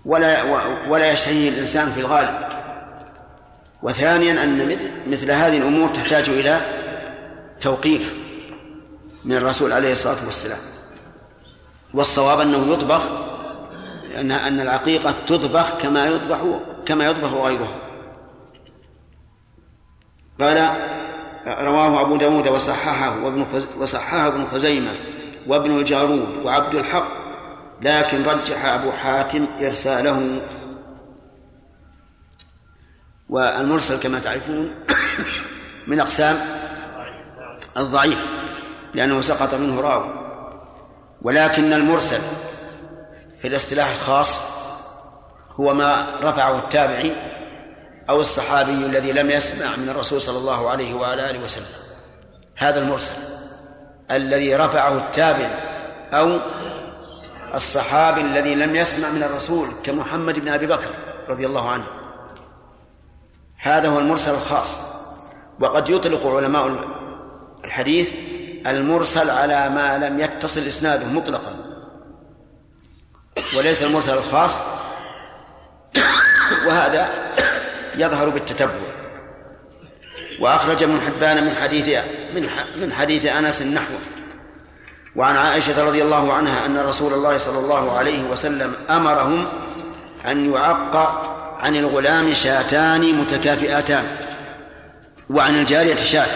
ولا 0.06 0.42
ولا 0.88 1.12
يشتهيه 1.12 1.48
الإنسان 1.48 1.92
في 1.92 2.00
الغالب. 2.00 2.34
وثانيا 3.82 4.42
أن 4.42 4.76
مثل, 5.06 5.30
هذه 5.30 5.56
الأمور 5.56 5.88
تحتاج 5.88 6.28
إلى 6.28 6.60
توقيف 7.60 8.14
من 9.24 9.36
الرسول 9.36 9.72
عليه 9.72 9.92
الصلاة 9.92 10.26
والسلام. 10.26 10.58
والصواب 11.94 12.40
أنه 12.40 12.72
يطبخ 12.72 13.08
أن 14.20 14.32
أن 14.32 14.60
العقيقة 14.60 15.14
تطبخ 15.26 15.78
كما 15.78 16.06
يطبخ 16.06 16.38
كما 16.86 17.06
يطبخ 17.06 17.34
غيرها 17.34 17.78
قال 20.40 20.68
رواه 21.46 22.00
أبو 22.00 22.16
داود 22.16 22.48
وصححه 22.48 23.24
وابن 23.24 23.46
وصححه 23.78 24.26
ابن 24.26 24.46
خزيمة 24.46 24.90
وابن 25.46 25.76
الجارود 25.76 26.28
وعبد 26.44 26.74
الحق 26.74 27.21
لكن 27.82 28.24
رجح 28.24 28.64
أبو 28.64 28.92
حاتم 28.92 29.46
إرساله. 29.60 30.40
والمرسل 33.28 34.00
كما 34.00 34.18
تعرفون 34.18 34.74
من 35.86 36.00
أقسام 36.00 36.38
الضعيف 37.76 38.26
لأنه 38.94 39.20
سقط 39.20 39.54
منه 39.54 39.80
راوي. 39.80 40.10
ولكن 41.22 41.72
المرسل 41.72 42.20
في 43.38 43.48
الاصطلاح 43.48 43.90
الخاص 43.90 44.40
هو 45.52 45.74
ما 45.74 46.20
رفعه 46.22 46.58
التابعي 46.58 47.16
أو 48.10 48.20
الصحابي 48.20 48.72
الذي 48.72 49.12
لم 49.12 49.30
يسمع 49.30 49.76
من 49.76 49.88
الرسول 49.88 50.20
صلى 50.20 50.38
الله 50.38 50.70
عليه 50.70 50.94
وعلى 50.94 51.30
آله 51.30 51.44
وسلم. 51.44 51.66
هذا 52.56 52.82
المرسل 52.82 53.14
الذي 54.10 54.56
رفعه 54.56 54.98
التابع 54.98 55.50
أو 56.12 56.38
الصحابي 57.54 58.20
الذي 58.20 58.54
لم 58.54 58.76
يسمع 58.76 59.10
من 59.10 59.22
الرسول 59.22 59.68
كمحمد 59.84 60.38
بن 60.38 60.48
أبي 60.48 60.66
بكر 60.66 60.90
رضي 61.28 61.46
الله 61.46 61.70
عنه. 61.70 61.84
هذا 63.56 63.88
هو 63.88 63.98
المرسل 63.98 64.34
الخاص. 64.34 64.78
وقد 65.60 65.88
يطلق 65.88 66.26
علماء 66.26 66.88
الحديث 67.64 68.12
المرسل 68.66 69.30
على 69.30 69.68
ما 69.68 69.98
لم 69.98 70.20
يتصل 70.20 70.60
إسناده 70.60 71.06
مطلقا. 71.06 71.56
وليس 73.56 73.82
المرسل 73.82 74.18
الخاص. 74.18 74.56
وهذا 76.66 77.08
يظهر 77.96 78.28
بالتتبع. 78.28 78.74
وأخرج 80.40 80.82
ابن 80.82 81.00
حبان 81.00 81.44
من 81.44 81.54
حديث 81.54 81.98
من 82.34 82.48
من 82.76 82.92
حديث 82.92 83.26
أنس 83.26 83.62
نحوه. 83.62 83.98
وعن 85.16 85.36
عائشة 85.36 85.84
رضي 85.84 86.02
الله 86.02 86.32
عنها 86.32 86.66
أن 86.66 86.78
رسول 86.78 87.12
الله 87.12 87.38
صلى 87.38 87.58
الله 87.58 87.92
عليه 87.92 88.22
وسلم 88.24 88.74
أمرهم 88.90 89.46
أن 90.26 90.52
يعق 90.52 90.96
عن 91.60 91.76
الغلام 91.76 92.34
شاتان 92.34 93.14
متكافئتان 93.14 94.04
وعن 95.30 95.60
الجارية 95.60 95.96
شاة 95.96 96.28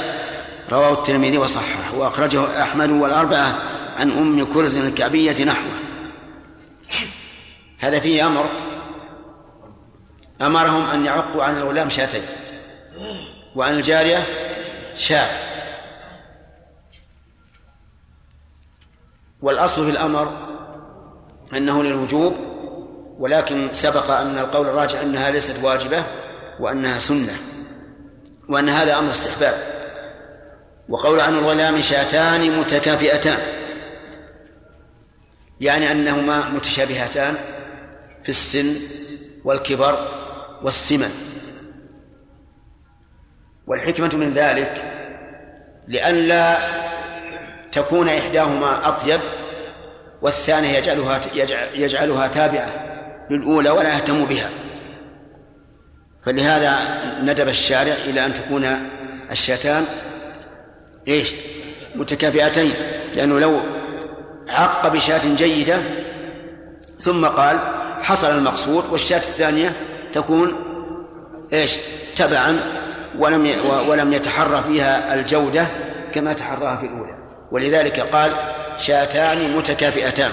رواه 0.73 0.93
الترمذي 0.93 1.39
وصححه 1.39 1.95
وأخرجه 1.95 2.63
أحمد 2.63 2.91
والأربعة 2.91 3.59
عن 3.99 4.11
أم 4.11 4.45
كرز 4.45 4.77
الكعبية 4.77 5.45
نحوه. 5.45 5.73
هذا 7.79 8.01
فيه 8.01 8.27
أمر. 8.27 8.47
أمرهم 10.43 10.87
أن 10.91 11.07
يعقوا 11.07 11.45
عن 11.45 11.57
الغلام 11.57 11.91
شاتين 11.91 12.23
وعن 13.55 13.75
الجارية 13.75 14.27
شاة 14.95 15.46
والأصل 19.47 19.85
في 19.85 19.91
الأمر 19.91 20.33
أنه 21.57 21.83
للوجوب 21.83 22.37
ولكن 23.19 23.69
سبق 23.73 24.11
أن 24.11 24.39
القول 24.39 24.67
الراجح 24.67 25.01
أنها 25.01 25.31
ليست 25.31 25.57
واجبة 25.63 26.05
وأنها 26.61 26.99
سنة 26.99 27.37
وأن 28.49 28.69
هذا 28.69 28.99
أمر 28.99 29.11
استحباب. 29.11 29.55
وقول 30.89 31.21
عن 31.21 31.35
الغلام 31.35 31.81
شاتان 31.81 32.59
متكافئتان 32.59 33.39
يعني 35.61 35.93
أنهما 35.93 36.49
متشابهتان 36.49 37.35
في 38.23 38.29
السن 38.29 38.75
والكبر 39.45 40.09
والسمن. 40.63 41.11
والحكمة 43.67 44.11
من 44.15 44.31
ذلك 44.31 44.85
لئلا 45.89 46.59
تكون 47.73 48.09
إحداهما 48.09 48.89
أطيب 48.89 49.21
والثانية 50.23 50.79
يجعلها 50.79 51.21
يجعلها 51.75 52.27
تابعة 52.27 52.69
للأولى 53.31 53.71
ولا 53.71 53.95
يهتم 53.95 54.25
بها 54.25 54.51
فلهذا 56.23 56.79
ندب 57.23 57.49
الشارع 57.49 57.95
إلى 58.07 58.27
أن 58.27 58.35
تكون 58.35 58.89
الشاتان 59.31 59.85
إيش؟ 61.09 61.35
متكافئتين 61.95 62.73
لأنه 63.15 63.41
لو 63.41 63.61
عق 64.49 64.89
بشاة 64.89 65.35
جيدة 65.37 65.79
ثم 67.01 67.27
قال 67.27 67.59
حصل 68.03 68.31
المقصود 68.39 68.85
والشاة 68.91 69.19
الثانية 69.19 69.73
تكون 70.13 70.55
إيش؟ 71.53 71.77
تبعا 72.17 72.61
ولم 73.19 73.53
ولم 73.89 74.13
يتحرى 74.13 74.63
فيها 74.69 75.15
الجودة 75.15 75.67
كما 76.13 76.33
تحراها 76.33 76.77
في 76.77 76.87
الأولى 76.87 77.16
ولذلك 77.51 78.01
قال 78.01 78.37
شاتان 78.79 79.57
متكافئتان. 79.57 80.33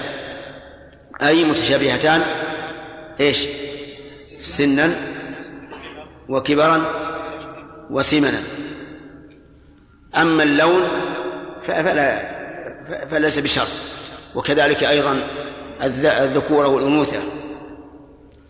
أي 1.22 1.44
متشابهتان. 1.44 2.22
إيش؟ 3.20 3.46
سنا 4.38 4.94
وكبرا 6.28 6.84
وسمنا. 7.90 8.42
أما 10.16 10.42
اللون 10.42 10.88
فلا 11.62 12.34
فليس 13.10 13.38
بشرط. 13.38 13.68
وكذلك 14.34 14.84
أيضا 14.84 15.20
الذكورة 15.82 16.68
والأنوثة. 16.68 17.22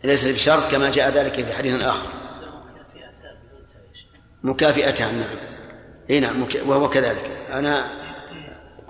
ليس 0.04 0.24
بشرط 0.24 0.70
كما 0.70 0.90
جاء 0.90 1.10
ذلك 1.10 1.34
في 1.34 1.52
حديث 1.56 1.82
آخر. 1.82 2.08
مكافئتان 4.42 5.14
نعم. 5.14 5.38
إي 6.10 6.20
نعم 6.20 6.46
وهو 6.66 6.88
كذلك. 6.88 7.30
أنا 7.52 8.03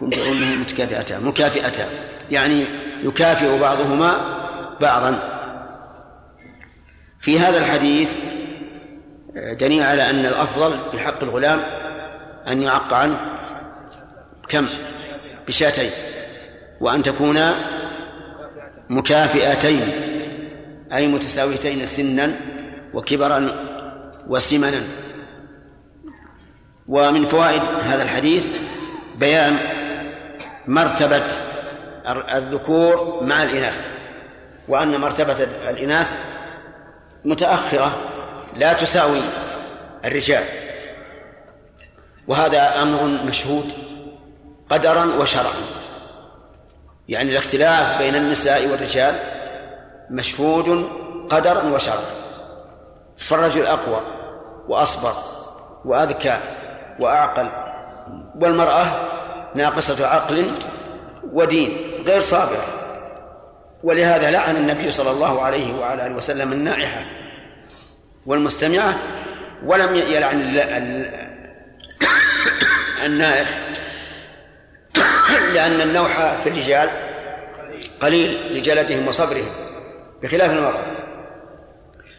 انه 0.03 0.57
متكافئتان 0.57 1.25
مكافئتان. 1.25 1.89
يعني 2.31 2.65
يكافئ 3.03 3.59
بعضهما 3.59 4.17
بعضا. 4.81 5.19
في 7.21 7.39
هذا 7.39 7.59
الحديث 7.59 8.13
دليل 9.35 9.83
على 9.83 10.11
أن 10.11 10.27
الأفضل 10.27 10.79
في 10.93 10.99
حق 10.99 11.23
الغلام 11.23 11.61
أن 12.49 12.63
يعق 12.63 12.95
عنه 12.95 13.21
كم؟ 14.49 14.67
بشاتين. 15.49 15.91
وأن 16.81 17.03
تكونا 17.03 17.55
مكافئتين 18.91 19.83
أي 20.93 21.07
متساويتين 21.07 21.87
سنا 21.87 22.37
وكبرا 22.95 23.51
وسمنا. 24.29 24.81
ومن 26.89 27.27
فوائد 27.27 27.63
هذا 27.83 28.03
الحديث 28.03 28.49
بيان 29.19 29.59
مرتبة 30.67 31.23
الذكور 32.35 33.23
مع 33.23 33.43
الإناث 33.43 33.89
وأن 34.69 35.01
مرتبة 35.01 35.47
الإناث 35.71 36.15
متأخرة 37.25 37.93
لا 38.55 38.73
تساوي 38.73 39.21
الرجال 40.05 40.45
وهذا 42.29 42.83
أمر 42.83 43.05
مشهود 43.05 43.73
قدرا 44.71 45.05
وشرعا 45.05 45.55
يعني 47.09 47.31
الاختلاف 47.31 47.99
بين 47.99 48.15
النساء 48.15 48.67
والرجال 48.67 49.15
مشهود 50.11 50.91
قدرا 51.31 51.63
وشرعا 51.63 52.25
فالرجل 53.17 53.67
أقوى 53.67 54.01
وأصبر 54.69 55.13
وأذكى 55.85 56.39
وأعقل 57.01 57.49
والمرأة 58.41 58.87
ناقصة 59.55 60.07
عقل 60.07 60.47
ودين 61.33 61.77
غير 62.07 62.21
صابرة 62.21 62.65
ولهذا 63.83 64.31
لعن 64.31 64.57
النبي 64.57 64.91
صلى 64.91 65.11
الله 65.11 65.43
عليه 65.43 65.75
وعلى 65.75 66.07
آله 66.07 66.15
وسلم 66.15 66.53
النائحة 66.53 67.05
والمستمعة 68.27 68.99
ولم 69.65 69.97
يلعن 69.97 70.41
النائح 73.05 73.69
لأن 75.53 75.81
النوح 75.81 76.35
في 76.43 76.49
الرجال 76.49 76.89
قليل 78.01 78.59
لجلدهم 78.59 79.09
وصبرهم 79.09 79.51
بخلاف 80.23 80.51
المرأة. 80.51 80.83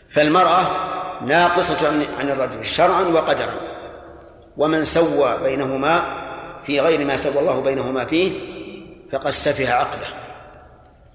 فالمرأة 0.09 0.67
ناقصة 1.25 1.87
عن 2.19 2.29
الرجل 2.29 2.65
شرعا 2.65 3.01
وقدرا 3.01 3.53
ومن 4.57 4.83
سوى 4.83 5.37
بينهما 5.43 6.24
في 6.65 6.79
غير 6.79 7.05
ما 7.05 7.17
سوى 7.17 7.39
الله 7.39 7.61
بينهما 7.61 8.05
فيه 8.05 8.31
فقد 9.11 9.29
سفه 9.29 9.73
عقله 9.73 10.07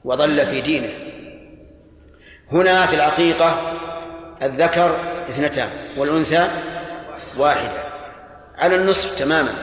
وضل 0.04 0.46
في 0.46 0.60
دينه. 0.60 0.88
هنا 2.52 2.86
في 2.86 2.94
العقيقة 2.94 3.72
الذكر 4.42 4.96
اثنتان 5.28 5.70
والأنثى 5.96 6.48
واحدة 7.36 7.82
على 8.58 8.76
النصف 8.76 9.18
تماما. 9.18 9.54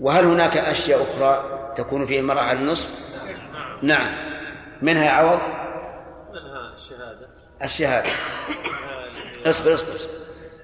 وهل 0.00 0.24
هناك 0.24 0.56
أشياء 0.56 1.02
أخرى 1.02 1.44
تكون 1.76 2.06
فيه 2.06 2.20
المرأة 2.20 2.42
على 2.42 2.58
النصف؟ 2.58 2.88
نعم. 3.82 4.06
منها 4.82 5.10
عوض؟ 5.10 5.40
منها 6.32 6.74
الشهادة. 6.76 7.28
الشهادة 7.62 8.10
اصبر 9.46 9.74
اصبر. 9.74 9.94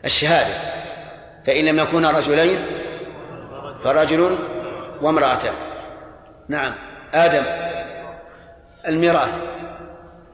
الشهادة. 0.04 0.54
فإن 1.46 1.64
لم 1.64 1.78
يكونا 1.78 2.10
رجلين 2.10 2.58
فرجل 3.86 4.38
وامرأتان 5.02 5.54
نعم. 6.48 6.74
آدم. 7.14 7.44
الميراث. 8.88 9.38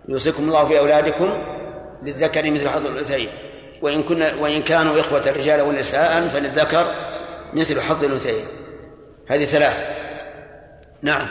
يوصيكم 0.08 0.42
الله 0.42 0.64
في 0.64 0.78
أولادكم 0.78 1.42
للذكر 2.02 2.50
مثل 2.50 2.68
حظ 2.68 2.86
الأنثيين. 2.86 3.28
وإن 3.82 4.02
كنا 4.02 4.34
وإن 4.34 4.62
كانوا 4.62 5.00
إخوة 5.00 5.30
رجالا 5.30 5.62
ونساء 5.62 6.28
فللذكر 6.28 6.86
مثل 7.52 7.80
حظ 7.80 8.04
الأنثيين. 8.04 8.46
هذه 9.28 9.44
ثلاثة 9.44 9.84
نعم. 11.02 11.28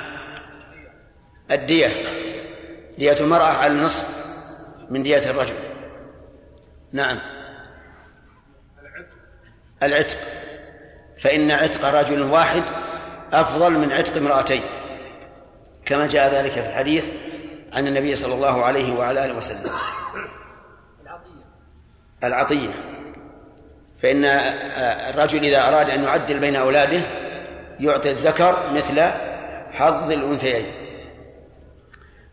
الدية. 1.52 1.88
دية 2.98 3.20
المرأة 3.20 3.44
على 3.44 3.74
النصف 3.74 4.26
من 4.90 5.04
دية 5.04 5.30
الرجل. 5.30 5.56
نعم. 6.92 7.20
العتق. 9.84 10.18
فإن 11.22 11.52
عتق 11.52 11.86
رجل 11.90 12.22
واحد 12.22 12.64
أفضل 13.34 13.72
من 13.72 13.92
عتق 13.92 14.18
امرأتين. 14.18 14.62
كما 15.86 16.08
جاء 16.08 16.34
ذلك 16.34 16.52
في 16.52 16.70
الحديث 16.70 17.06
عن 17.74 17.88
النبي 17.88 18.16
صلى 18.16 18.34
الله 18.34 18.66
عليه 18.66 18.94
وعلى 18.94 19.26
آله 19.26 19.34
وسلم. 19.34 19.72
العطية. 22.24 22.70
فإن 24.02 24.26
الرجل 25.10 25.44
إذا 25.44 25.68
أراد 25.68 25.90
أن 25.90 26.04
يعدل 26.04 26.40
بين 26.40 26.56
أولاده 26.56 27.02
يعطي 27.80 28.12
الذكر 28.12 28.58
مثل 28.76 29.02
حظ 29.72 30.12
الأنثيين. 30.12 30.66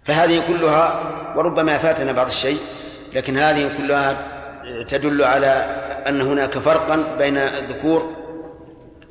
فهذه 0.05 0.42
كلها 0.48 1.01
وربما 1.37 1.79
فاتنا 1.79 2.12
بعض 2.12 2.27
الشيء 2.27 2.59
لكن 3.12 3.38
هذه 3.38 3.70
كلها 3.79 4.16
تدل 4.88 5.24
على 5.24 5.66
أن 6.07 6.20
هناك 6.20 6.59
فرقا 6.59 7.16
بين 7.18 7.38
الذكور 7.38 8.17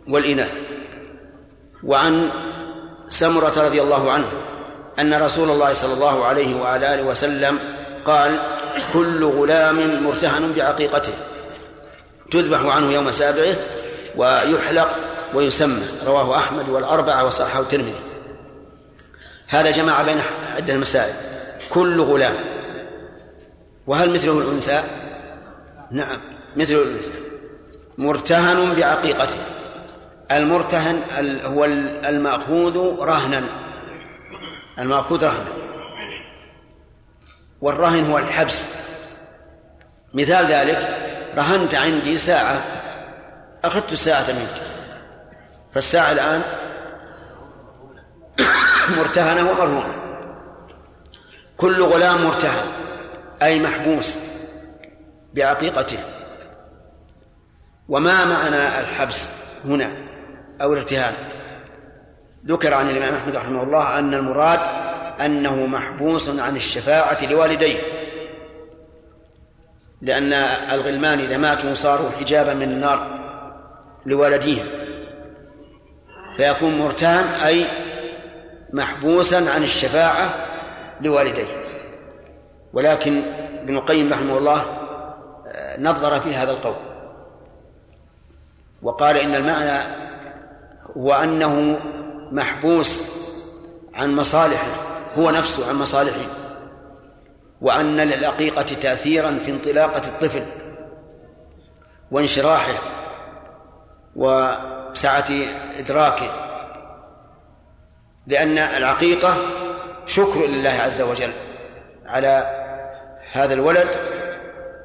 والإناث. 0.09 0.57
وعن 1.83 2.29
سمرة 3.09 3.53
رضي 3.57 3.81
الله 3.81 4.11
عنه 4.11 4.27
أن 4.99 5.13
رسول 5.13 5.49
الله 5.49 5.73
صلى 5.73 5.93
الله 5.93 6.25
عليه 6.25 6.61
وعلى 6.61 6.93
آله 6.93 7.03
وسلم 7.03 7.59
قال 8.05 8.39
كل 8.93 9.23
غلام 9.23 10.03
مرتهن 10.03 10.53
بعقيقته. 10.53 11.13
تذبح 12.31 12.65
عنه 12.65 12.91
يوم 12.91 13.11
سابعه 13.11 13.55
ويحلق 14.15 14.95
ويسمى. 15.33 15.85
رواه 16.05 16.37
أحمد 16.37 16.69
والأربعة 16.69 17.25
وصححه 17.25 17.59
الترمذي. 17.59 17.95
هذا 19.47 19.71
جمع 19.71 20.01
بين 20.01 20.21
عدة 20.55 20.77
مسائل. 20.77 21.13
كل 21.69 22.01
غلام. 22.01 22.35
وهل 23.87 24.09
مثله 24.09 24.37
الأنثى؟ 24.37 24.83
نعم 25.91 26.19
مثل 26.55 26.73
الأنثى. 26.73 27.11
مرتهن 27.97 28.73
بعقيقته. 28.77 29.37
المرتهن 30.31 31.01
هو 31.45 31.65
المأخوذ 31.65 32.99
رهنا. 32.99 33.43
المأخوذ 34.79 35.25
رهنا 35.25 35.51
والرهن 37.61 38.11
هو 38.11 38.17
الحبس. 38.17 38.65
مثال 40.13 40.45
ذلك 40.45 40.97
رهنت 41.37 41.75
عندي 41.75 42.17
ساعة 42.17 42.61
أخذت 43.65 43.91
الساعة 43.91 44.27
منك. 44.27 44.61
فالساعة 45.73 46.11
الآن 46.11 46.41
مرتهنة 48.97 49.51
ومرهونة. 49.51 49.93
كل 51.57 51.83
غلام 51.83 52.23
مرتهن 52.23 52.65
أي 53.41 53.59
محبوس 53.59 54.13
بعقيقته. 55.33 55.99
وما 57.89 58.25
معنى 58.25 58.79
الحبس 58.79 59.29
هنا؟ 59.65 60.06
أو 60.61 60.73
الارتهان. 60.73 61.13
ذكر 62.45 62.73
عن 62.73 62.89
الإمام 62.89 63.13
أحمد 63.13 63.35
رحمه 63.35 63.63
الله 63.63 63.99
أن 63.99 64.13
المراد 64.13 64.59
أنه 65.21 65.65
محبوس 65.65 66.29
عن 66.39 66.55
الشفاعة 66.55 67.25
لوالديه. 67.25 67.79
لأن 70.01 70.33
الغلمان 70.71 71.19
إذا 71.19 71.37
ماتوا 71.37 71.73
صاروا 71.73 72.09
حجابا 72.09 72.53
من 72.53 72.63
النار 72.63 73.19
لوالديهم. 74.05 74.65
فيكون 76.37 76.77
مرتهن 76.77 77.25
أي 77.45 77.65
محبوسا 78.73 79.51
عن 79.55 79.63
الشفاعة 79.63 80.29
لوالديه. 81.01 81.65
ولكن 82.73 83.21
ابن 83.61 83.77
القيم 83.77 84.13
رحمه 84.13 84.37
الله 84.37 84.65
آه، 85.47 85.81
نظر 85.81 86.19
في 86.19 86.35
هذا 86.35 86.51
القول. 86.51 86.75
وقال 88.81 89.17
إن 89.17 89.35
المعنى 89.35 90.06
هو 90.97 91.13
أنه 91.13 91.79
محبوس 92.31 93.01
عن 93.93 94.15
مصالحه 94.15 94.71
هو 95.17 95.31
نفسه 95.31 95.69
عن 95.69 95.75
مصالحه. 95.75 96.25
وأن 97.61 97.97
للعقيقة 97.97 98.61
تأثيرا 98.61 99.39
في 99.45 99.51
انطلاقة 99.51 100.07
الطفل 100.07 100.43
وانشراحه 102.11 102.73
وسعة 104.15 105.29
إدراكه. 105.79 106.47
لأن 108.27 108.57
العقيقة 108.57 109.37
شكر 110.05 110.45
لله 110.47 110.69
عز 110.69 111.01
وجل 111.01 111.31
على 112.05 112.45
هذا 113.31 113.53
الولد 113.53 113.87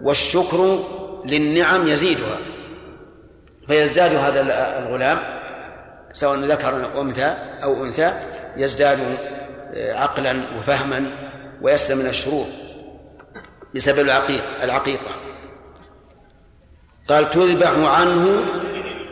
والشكر 0.02 0.78
للنعم 1.24 1.88
يزيدها 1.88 2.36
فيزداد 3.66 4.14
هذا 4.14 4.40
الغلام 4.78 5.18
سواء 6.12 6.38
ذكر 6.38 6.84
أو 6.94 7.02
أنثى 7.02 7.34
أو 7.62 7.84
أنثى 7.84 8.12
يزداد 8.56 8.98
آه، 9.74 9.94
عقلا 9.94 10.36
وفهما 10.58 11.04
ويسلم 11.62 11.98
من 11.98 12.06
الشرور 12.06 12.46
بسبب 13.74 13.98
العقيق 13.98 14.44
العقيقة. 14.62 15.10
قال 17.08 17.30
تذبح 17.30 17.70
عنه 17.70 18.42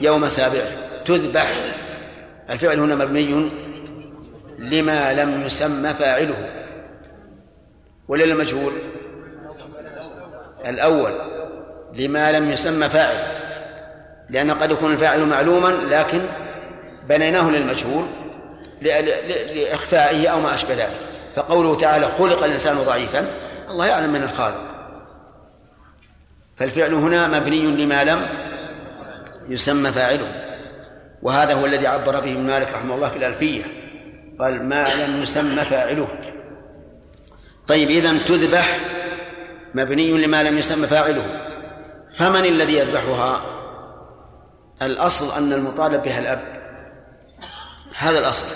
يوم 0.01 0.29
سابعه. 0.29 0.69
تذبح 1.05 1.55
الفعل 2.51 2.81
هنا 2.81 2.95
مبني 2.95 3.51
لما 4.59 5.13
لم 5.13 5.43
يسمى 5.43 5.91
فاعله 5.91 6.51
ولا 8.09 8.25
المجهول؟ 8.25 8.73
الأول 10.67 11.13
لما 11.93 12.33
لم 12.33 12.51
يسمى 12.51 12.89
فاعل 12.89 13.17
لأن 14.31 14.51
قد 14.51 14.71
يكون 14.71 14.93
الفاعل 14.93 15.27
معلوما 15.27 15.69
لكن 15.69 16.21
بنيناه 17.11 17.51
للمجهول 17.51 18.05
لإخفائه 18.83 20.29
أو 20.29 20.41
ما 20.41 20.55
أشبه 20.55 20.75
ذلك. 20.75 21.01
فقوله 21.37 21.77
تعالى 21.77 22.07
خلق 22.19 22.45
الإنسان 22.45 22.77
ضعيفا 22.77 23.31
الله 23.69 23.87
يعلم 23.87 24.13
من 24.13 24.23
الخالق. 24.23 24.61
فالفعل 26.57 26.95
هنا 26.95 27.29
مبني 27.29 27.85
لما 27.85 28.05
لم 28.05 28.29
يسمى 29.49 29.91
فاعله. 29.91 30.33
وهذا 31.23 31.55
هو 31.55 31.67
الذي 31.67 31.87
عبر 31.87 32.21
به 32.21 32.33
ابن 32.33 32.47
مالك 32.47 32.73
رحمه 32.75 32.95
الله 32.95 33.09
في 33.09 33.17
الألفية. 33.17 33.65
قال 34.41 34.63
ما 34.63 34.87
لم 34.95 35.23
يسمى 35.23 35.65
فاعله. 35.65 36.09
طيب 37.67 37.91
إذا 37.91 38.19
تذبح 38.19 38.79
مبني 39.75 40.11
لما 40.11 40.43
لم 40.43 40.59
يسمى 40.59 40.87
فاعله. 40.87 41.25
فمن 42.17 42.45
الذي 42.45 42.77
يذبحها؟ 42.77 43.43
الأصل 44.83 45.37
أن 45.37 45.53
المطالب 45.53 46.03
بها 46.03 46.19
الأب. 46.19 46.60
هذا 48.01 48.19
الأصل. 48.19 48.47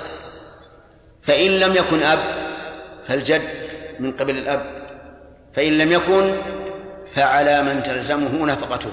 فإن 1.23 1.51
لم 1.51 1.75
يكن 1.75 2.03
أب 2.03 2.19
فالجد 3.07 3.43
من 4.01 4.13
قبل 4.13 4.39
الأب. 4.39 4.85
فإن 5.55 5.79
لم 5.79 5.93
يكن 5.93 6.37
فعلى 7.15 7.63
من 7.63 7.83
تلزمه 7.83 8.47
نفقته. 8.47 8.91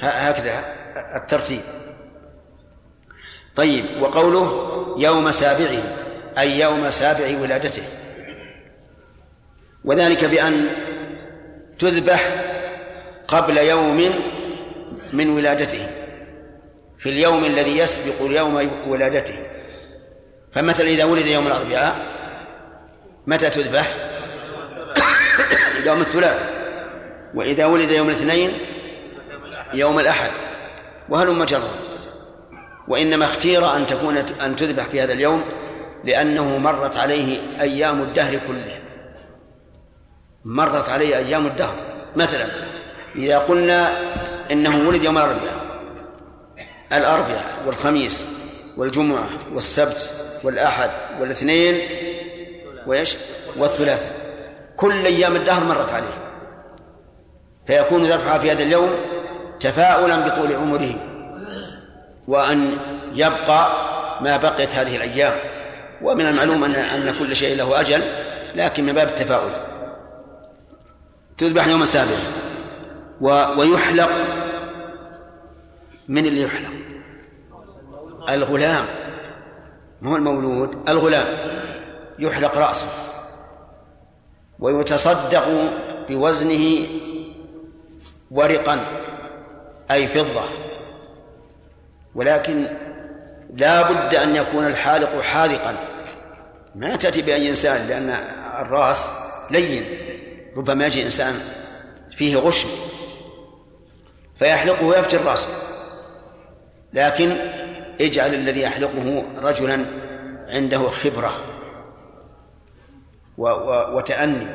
هكذا 0.00 0.64
الترتيب. 1.16 1.60
طيب 3.56 3.84
وقوله 4.00 4.76
يوم 4.98 5.30
سابعه 5.30 5.82
أي 6.38 6.60
يوم 6.60 6.90
سابع 6.90 7.40
ولادته. 7.40 7.82
وذلك 9.84 10.24
بأن 10.24 10.66
تذبح 11.78 12.44
قبل 13.28 13.58
يوم 13.58 14.10
من 15.12 15.30
ولادته. 15.30 15.99
في 17.00 17.08
اليوم 17.08 17.44
الذي 17.44 17.78
يسبق 17.78 18.14
يوم 18.20 18.70
ولادته. 18.86 19.34
فمثلا 20.52 20.88
إذا 20.88 21.04
ولد 21.04 21.26
يوم 21.26 21.46
الأربعاء 21.46 22.06
متى 23.26 23.50
تذبح؟ 23.50 23.94
يوم 25.84 26.00
الثلاثاء 26.00 26.50
وإذا 27.34 27.66
ولد 27.66 27.90
يوم 27.90 28.08
الاثنين 28.08 28.52
يوم 29.74 29.98
الأحد. 29.98 30.30
وهلم 31.08 31.44
جرا. 31.44 31.70
وإنما 32.88 33.24
اختير 33.24 33.76
أن 33.76 33.86
تكون 33.86 34.16
أن 34.16 34.56
تذبح 34.56 34.84
في 34.84 35.00
هذا 35.00 35.12
اليوم 35.12 35.44
لأنه 36.04 36.58
مرت 36.58 36.96
عليه 36.96 37.38
أيام 37.60 38.02
الدهر 38.02 38.38
كله. 38.48 38.78
مرت 40.44 40.88
عليه 40.88 41.16
أيام 41.16 41.46
الدهر. 41.46 41.76
مثلا 42.16 42.46
إذا 43.16 43.38
قلنا 43.38 43.92
إنه 44.50 44.88
ولد 44.88 45.04
يوم 45.04 45.18
الأربعاء 45.18 45.59
الأربعاء 46.92 47.62
والخميس 47.66 48.26
والجمعة 48.76 49.28
والسبت 49.52 50.10
والأحد 50.44 50.90
والاثنين 51.20 51.80
وإيش؟ 52.86 53.16
والثلاثاء 53.56 54.12
كل 54.76 55.06
أيام 55.06 55.36
الدهر 55.36 55.64
مرت 55.64 55.92
عليه. 55.92 56.30
فيكون 57.66 58.04
ذبحها 58.04 58.38
في 58.38 58.52
هذا 58.52 58.62
اليوم 58.62 58.90
تفاؤلا 59.60 60.16
بطول 60.16 60.52
عمره. 60.52 60.94
وأن 62.28 62.78
يبقى 63.14 63.72
ما 64.20 64.36
بقيت 64.36 64.74
هذه 64.74 64.96
الأيام. 64.96 65.32
ومن 66.02 66.26
المعلوم 66.26 66.64
أن 66.64 66.74
أن 66.74 67.14
كل 67.18 67.36
شيء 67.36 67.56
له 67.56 67.80
أجل 67.80 68.02
لكن 68.54 68.86
من 68.86 68.92
باب 68.92 69.08
التفاؤل. 69.08 69.50
تذبح 71.38 71.66
يوم 71.66 71.82
السابع 71.82 72.16
ويحلق 73.56 74.10
من 76.10 76.26
اللي 76.26 76.42
يحلق 76.42 76.70
الغلام. 78.28 78.84
ما 80.00 80.10
هو 80.10 80.16
المولود؟ 80.16 80.88
الغلام. 80.88 81.26
يحلق 82.18 82.58
رأسه. 82.58 82.86
ويتصدق 84.58 85.48
بوزنه 86.08 86.86
ورقا 88.30 88.86
أي 89.90 90.06
فضة. 90.06 90.42
ولكن 92.14 92.66
لا 93.56 93.92
بد 93.92 94.14
أن 94.14 94.36
يكون 94.36 94.66
الحالق 94.66 95.20
حاذقا. 95.20 95.76
ما 96.74 96.96
تأتي 96.96 97.22
بأي 97.22 97.50
إنسان 97.50 97.88
لأن 97.88 98.10
الرأس 98.66 99.06
لين. 99.50 99.84
ربما 100.56 100.86
يجي 100.86 101.06
إنسان 101.06 101.40
فيه 102.16 102.36
غشم 102.36 102.68
فيحلقه 104.34 104.86
ويفتر 104.86 105.24
رأسه 105.24 105.69
لكن 106.94 107.36
اجعل 108.00 108.34
الذي 108.34 108.60
يحلقه 108.60 109.24
رجلا 109.42 109.84
عنده 110.48 110.88
خبرة 110.88 111.32
وتأني. 113.94 114.46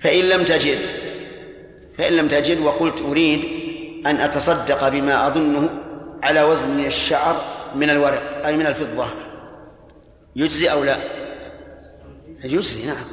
فإن 0.00 0.24
لم 0.24 0.44
تجد 0.44 0.78
فإن 1.98 2.12
لم 2.12 2.28
تجد 2.28 2.60
وقلت 2.60 3.00
أريد 3.00 3.44
أن 4.06 4.16
أتصدق 4.16 4.88
بما 4.88 5.26
أظنه 5.26 5.68
على 6.22 6.42
وزن 6.42 6.84
الشعر 6.84 7.36
من 7.74 7.90
الورق 7.90 8.46
أي 8.46 8.56
من 8.56 8.66
الفضة. 8.66 9.06
يجزي 10.36 10.72
أو 10.72 10.84
لا؟ 10.84 10.96
يجزي 12.44 12.86
نعم. 12.86 13.04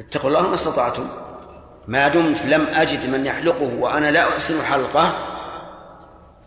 اتقوا 0.00 0.30
الله 0.30 0.48
ما 0.48 0.54
استطعتم. 0.54 1.08
ما 1.86 2.08
دمت 2.08 2.44
لم 2.44 2.66
أجد 2.66 3.06
من 3.06 3.26
يحلقه 3.26 3.74
وأنا 3.74 4.10
لا 4.10 4.28
أحسن 4.28 4.62
حلقة. 4.62 5.27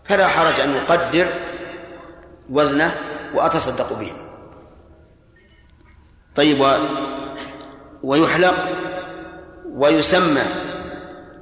فلا 0.04 0.26
حرج 0.26 0.60
أن 0.60 0.76
أقدر 0.76 1.26
وزنه 2.50 2.94
وأتصدق 3.34 3.92
به. 3.92 4.12
طيب 6.34 6.60
و... 6.60 6.76
ويحلق 8.02 8.54
ويسمى 9.74 10.42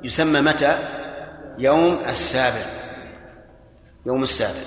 يسمى 0.02 0.40
متى؟ 0.40 0.78
يوم 1.58 2.02
السابع. 2.08 2.66
يوم 4.06 4.22
السابع. 4.22 4.60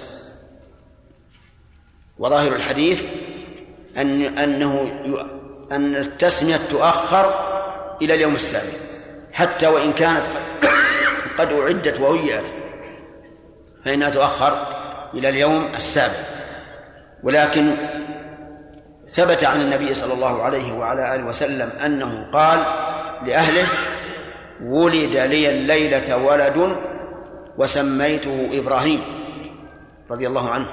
وظاهر 2.18 2.56
الحديث 2.56 3.06
أن 3.98 4.38
أنه 4.38 4.92
أن 5.72 5.96
التسمية 5.96 6.60
تؤخر 6.72 7.34
إلى 8.02 8.14
اليوم 8.14 8.36
السابع 8.36 8.74
حتى 9.32 9.68
وإن 9.68 9.94
كانت 9.94 10.26
قد 11.38 11.54
أعدت 11.54 12.00
وهيئت. 12.00 12.63
فإنها 13.86 14.10
تؤخر 14.10 14.68
إلى 15.14 15.30
اليوم 15.30 15.68
السابع. 15.76 16.14
ولكن 17.24 17.76
ثبت 19.06 19.44
عن 19.44 19.62
النبي 19.62 19.94
صلى 19.94 20.14
الله 20.14 20.44
عليه 20.44 20.74
وعلى 20.74 21.16
آله 21.16 21.26
وسلم 21.26 21.70
أنه 21.86 22.28
قال 22.34 22.60
لأهله 23.26 23.68
ولد 24.64 25.16
لي 25.16 25.50
الليلة 25.50 26.18
ولد 26.18 26.78
وسميته 27.58 28.50
إبراهيم 28.54 29.02
رضي 30.12 30.28
الله 30.28 30.50
عنه. 30.50 30.68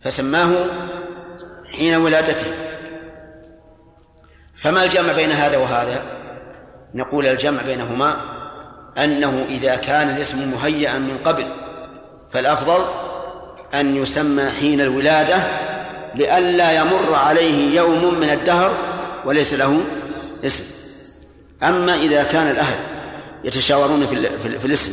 فسماه 0.00 0.54
حين 1.76 1.94
ولادته. 1.94 2.52
فما 4.54 4.84
الجمع 4.84 5.12
بين 5.12 5.30
هذا 5.30 5.56
وهذا؟ 5.56 6.02
نقول 6.94 7.26
الجمع 7.26 7.62
بينهما 7.62 8.31
أنه 8.98 9.46
إذا 9.48 9.76
كان 9.76 10.16
الاسم 10.16 10.50
مهيئا 10.50 10.98
من 10.98 11.18
قبل 11.24 11.46
فالأفضل 12.32 12.84
أن 13.74 13.96
يسمى 13.96 14.50
حين 14.60 14.80
الولادة 14.80 15.42
لئلا 16.14 16.72
يمر 16.72 17.14
عليه 17.14 17.76
يوم 17.76 18.14
من 18.20 18.30
الدهر 18.30 18.72
وليس 19.24 19.54
له 19.54 19.80
اسم. 20.44 20.64
أما 21.62 21.94
إذا 21.94 22.22
كان 22.22 22.50
الأهل 22.50 22.78
يتشاورون 23.44 24.06
في, 24.06 24.16
في 24.58 24.66
الاسم 24.66 24.92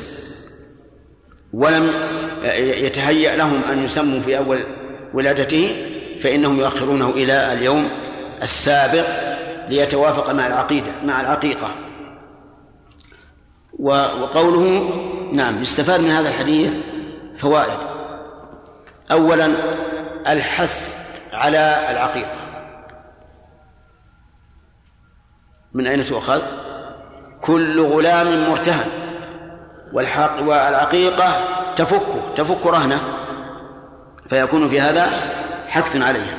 ولم 1.53 1.91
يتهيأ 2.57 3.35
لهم 3.35 3.63
أن 3.63 3.85
يسموا 3.85 4.19
في 4.19 4.37
أول 4.37 4.63
ولادته 5.13 5.75
فإنهم 6.23 6.59
يؤخرونه 6.59 7.09
إلى 7.09 7.53
اليوم 7.53 7.89
السابق 8.43 9.05
ليتوافق 9.69 10.31
مع 10.31 10.47
العقيدة 10.47 10.91
مع 11.03 11.21
العقيقة. 11.21 11.75
وقوله 13.79 14.89
نعم 15.33 15.61
يستفاد 15.61 15.99
من 15.99 16.09
هذا 16.09 16.29
الحديث 16.29 16.77
فوائد. 17.37 17.77
أولا 19.11 19.51
الحث 20.27 20.95
على 21.33 21.87
العقيقة. 21.89 22.35
من 25.73 25.87
أين 25.87 26.05
تؤخذ؟ 26.05 26.41
كل 27.41 27.81
غلام 27.81 28.49
مرتهن 28.49 28.87
والحق 29.93 30.41
والعقيقة 30.41 31.33
تفكه 31.75 32.33
تفك 32.35 32.65
رهنة 32.65 32.99
فيكون 34.29 34.69
في 34.69 34.81
هذا 34.81 35.09
حث 35.67 35.95
عليها. 35.95 36.37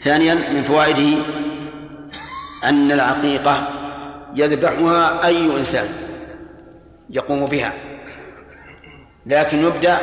ثانيا 0.00 0.34
من 0.34 0.62
فوائده 0.62 1.22
أن 2.64 2.92
العقيقة 2.92 3.79
يذبحها 4.34 5.26
أي 5.26 5.56
إنسان 5.58 5.88
يقوم 7.10 7.46
بها 7.46 7.72
لكن 9.26 9.64
يبدأ 9.64 9.98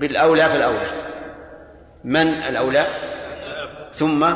بالأولى 0.00 0.48
فالأولى 0.48 0.90
من 2.04 2.28
الأولى؟ 2.28 2.86
ثم 3.94 4.26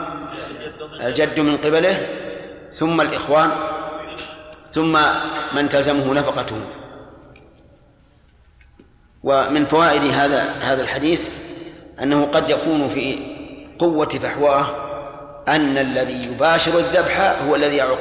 الجد 1.03 1.41
من 1.41 1.57
قبله 1.57 2.07
ثم 2.75 3.01
الإخوان 3.01 3.51
ثم 4.71 4.99
من 5.53 5.69
تلزمه 5.69 6.15
نفقته. 6.15 6.63
ومن 9.23 9.65
فوائد 9.65 10.05
هذا 10.05 10.55
هذا 10.61 10.83
الحديث 10.83 11.31
أنه 12.03 12.25
قد 12.25 12.51
يكون 12.51 12.89
في 12.89 13.19
قوة 13.79 14.09
فحواه 14.09 14.67
أن 15.49 15.79
الذي 15.79 16.27
يباشر 16.27 16.79
الذبح 16.79 17.21
هو 17.49 17.55
الذي 17.55 17.77
يعق 17.77 17.99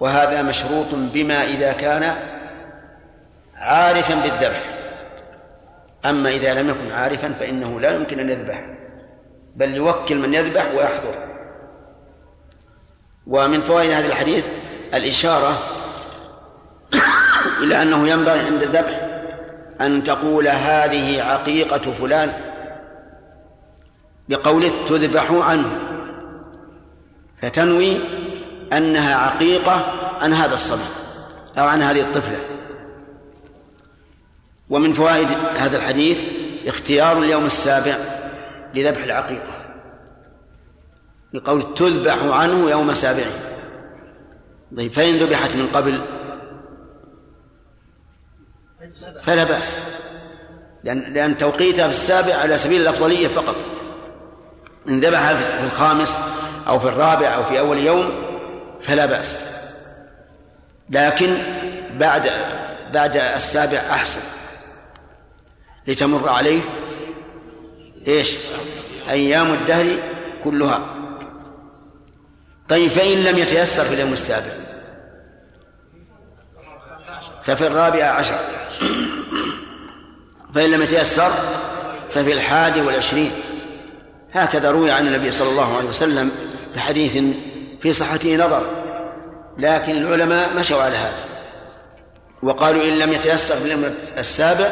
وهذا 0.00 0.42
مشروط 0.42 0.86
بما 0.92 1.44
إذا 1.44 1.72
كان 1.72 2.14
عارفا 3.54 4.14
بالذبح. 4.14 4.62
أما 6.04 6.28
إذا 6.28 6.54
لم 6.54 6.70
يكن 6.70 6.90
عارفا 6.92 7.32
فإنه 7.40 7.80
لا 7.80 7.94
يمكن 7.94 8.20
أن 8.20 8.30
يذبح 8.30 8.64
بل 9.56 9.74
يوكل 9.74 10.18
من 10.18 10.34
يذبح 10.34 10.66
ويحضر. 10.74 11.14
ومن 13.26 13.60
فوائد 13.60 13.90
هذا 13.90 14.06
الحديث 14.06 14.46
الإشارة 14.94 15.58
إلى 17.62 17.82
أنه 17.82 18.08
ينبغي 18.08 18.40
عند 18.40 18.62
الذبح 18.62 19.06
أن 19.80 20.02
تقول 20.02 20.48
هذه 20.48 21.22
عقيقة 21.22 21.92
فلان 21.92 22.32
لقوله 24.28 24.72
تذبح 24.88 25.30
عنه 25.30 25.78
فتنوي 27.42 27.98
أنها 28.72 29.16
عقيقة 29.16 29.86
عن 30.20 30.32
هذا 30.32 30.54
الصبي 30.54 30.84
أو 31.58 31.66
عن 31.66 31.82
هذه 31.82 32.00
الطفلة. 32.00 32.38
ومن 34.70 34.92
فوائد 34.92 35.28
هذا 35.56 35.76
الحديث 35.76 36.22
اختيار 36.66 37.18
اليوم 37.18 37.46
السابع 37.46 37.96
لذبح 38.74 39.04
العقيقة 39.04 39.52
لقول 41.32 41.74
تذبح 41.74 42.24
عنه 42.24 42.70
يوم 42.70 42.94
سابعه. 42.94 43.32
طيب 44.76 44.92
فإن 44.92 45.16
ذبحت 45.16 45.56
من 45.56 45.66
قبل 45.66 46.00
فلا 49.22 49.44
بأس 49.44 49.78
لأن 50.84 51.00
لأن 51.00 51.38
توقيتها 51.38 51.88
في 51.88 51.94
السابع 51.94 52.34
على 52.34 52.58
سبيل 52.58 52.82
الأفضلية 52.82 53.28
فقط. 53.28 53.56
إن 54.88 55.00
ذبح 55.00 55.32
في 55.32 55.64
الخامس 55.64 56.18
أو 56.68 56.78
في 56.78 56.88
الرابع 56.88 57.34
أو 57.34 57.44
في 57.44 57.58
أول 57.58 57.78
يوم 57.78 58.25
فلا 58.80 59.06
بأس. 59.06 59.38
لكن 60.90 61.36
بعد 61.90 62.30
بعد 62.92 63.16
السابع 63.16 63.78
أحسن. 63.78 64.20
لتمر 65.86 66.28
عليه 66.28 66.60
إيش؟ 68.08 68.32
أيام 69.08 69.52
الدهر 69.52 69.98
كلها. 70.44 70.94
طيب 72.68 72.90
فإن 72.90 73.24
لم 73.24 73.38
يتيسر 73.38 73.84
في 73.84 73.94
اليوم 73.94 74.12
السابع. 74.12 74.52
ففي 77.42 77.66
الرابع 77.66 78.04
عشر. 78.04 78.38
فإن 80.54 80.70
لم 80.70 80.82
يتيسر 80.82 81.30
ففي 82.10 82.32
الحادي 82.32 82.80
والعشرين. 82.80 83.30
هكذا 84.32 84.70
روي 84.70 84.90
عن 84.90 85.06
النبي 85.06 85.30
صلى 85.30 85.48
الله 85.48 85.76
عليه 85.76 85.88
وسلم 85.88 86.30
بحديث 86.76 87.24
في 87.80 87.92
صحته 87.92 88.36
نظر 88.36 88.66
لكن 89.58 89.96
العلماء 89.96 90.54
مشوا 90.54 90.82
على 90.82 90.96
هذا 90.96 91.24
وقالوا 92.42 92.82
إن 92.82 92.98
لم 92.98 93.12
يتيسر 93.12 93.56
في 93.56 93.64
اليوم 93.64 93.84
السابع 94.18 94.68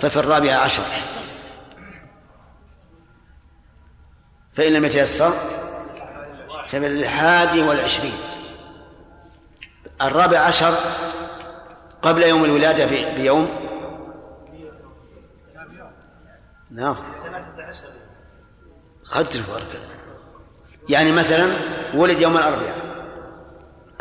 ففي 0.00 0.16
الرابع 0.16 0.54
عشر. 0.54 0.82
فإن 4.52 4.72
لم 4.72 4.84
يتيسر 4.84 5.32
ففي 6.68 6.86
الحادي 6.86 7.62
والعشرين. 7.62 8.18
الرابع 10.02 10.38
عشر 10.38 10.74
قبل 12.02 12.22
يوم 12.22 12.44
الولادة 12.44 12.86
بيوم. 13.14 13.48
نعم. 16.70 16.96
قدر 19.10 19.28
الفرق 19.34 19.99
يعني 20.88 21.12
مثلا 21.12 21.46
ولد 21.94 22.20
يوم 22.20 22.36
الأربعاء 22.36 22.74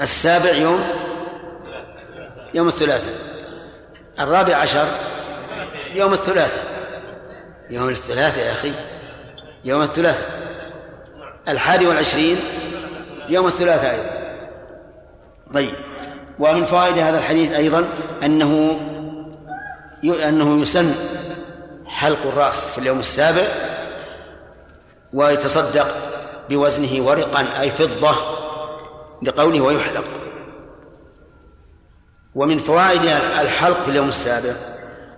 السابع 0.01 0.51
يوم 0.51 0.84
يوم 2.53 2.67
الثلاثاء 2.67 3.13
الرابع 4.19 4.55
عشر 4.55 4.86
يوم 5.93 6.13
الثلاثاء. 6.13 6.63
يوم 7.69 7.89
الثلاثاء 7.89 8.45
يا 8.45 8.51
أخي 8.51 8.71
يوم 9.65 9.82
الثلاثاء. 9.82 10.30
الحادي 11.47 11.88
والعشرين 11.88 12.38
يوم 13.30 13.47
الثلاثاء 13.47 13.93
أيضا. 13.95 14.39
طيب 15.53 15.73
ومن 16.39 16.65
فوائد 16.65 16.97
هذا 16.97 17.17
الحديث 17.17 17.51
أيضا 17.51 17.88
أنه 18.23 18.80
أنه 20.03 20.61
يسن 20.61 20.95
حلق 21.86 22.27
الرأس 22.27 22.71
في 22.71 22.77
اليوم 22.77 22.99
السابع 22.99 23.43
ويتصدق 25.13 25.88
بوزنه 26.50 27.06
ورقا 27.06 27.62
أي 27.62 27.72
فضة 27.72 28.16
لقوله 29.22 29.62
ويحلق. 29.62 30.06
ومن 32.36 32.58
فوائد 32.60 33.02
الحلق 33.41 33.84
في 33.84 33.91
اليوم 33.91 34.10
السابع 34.10 34.54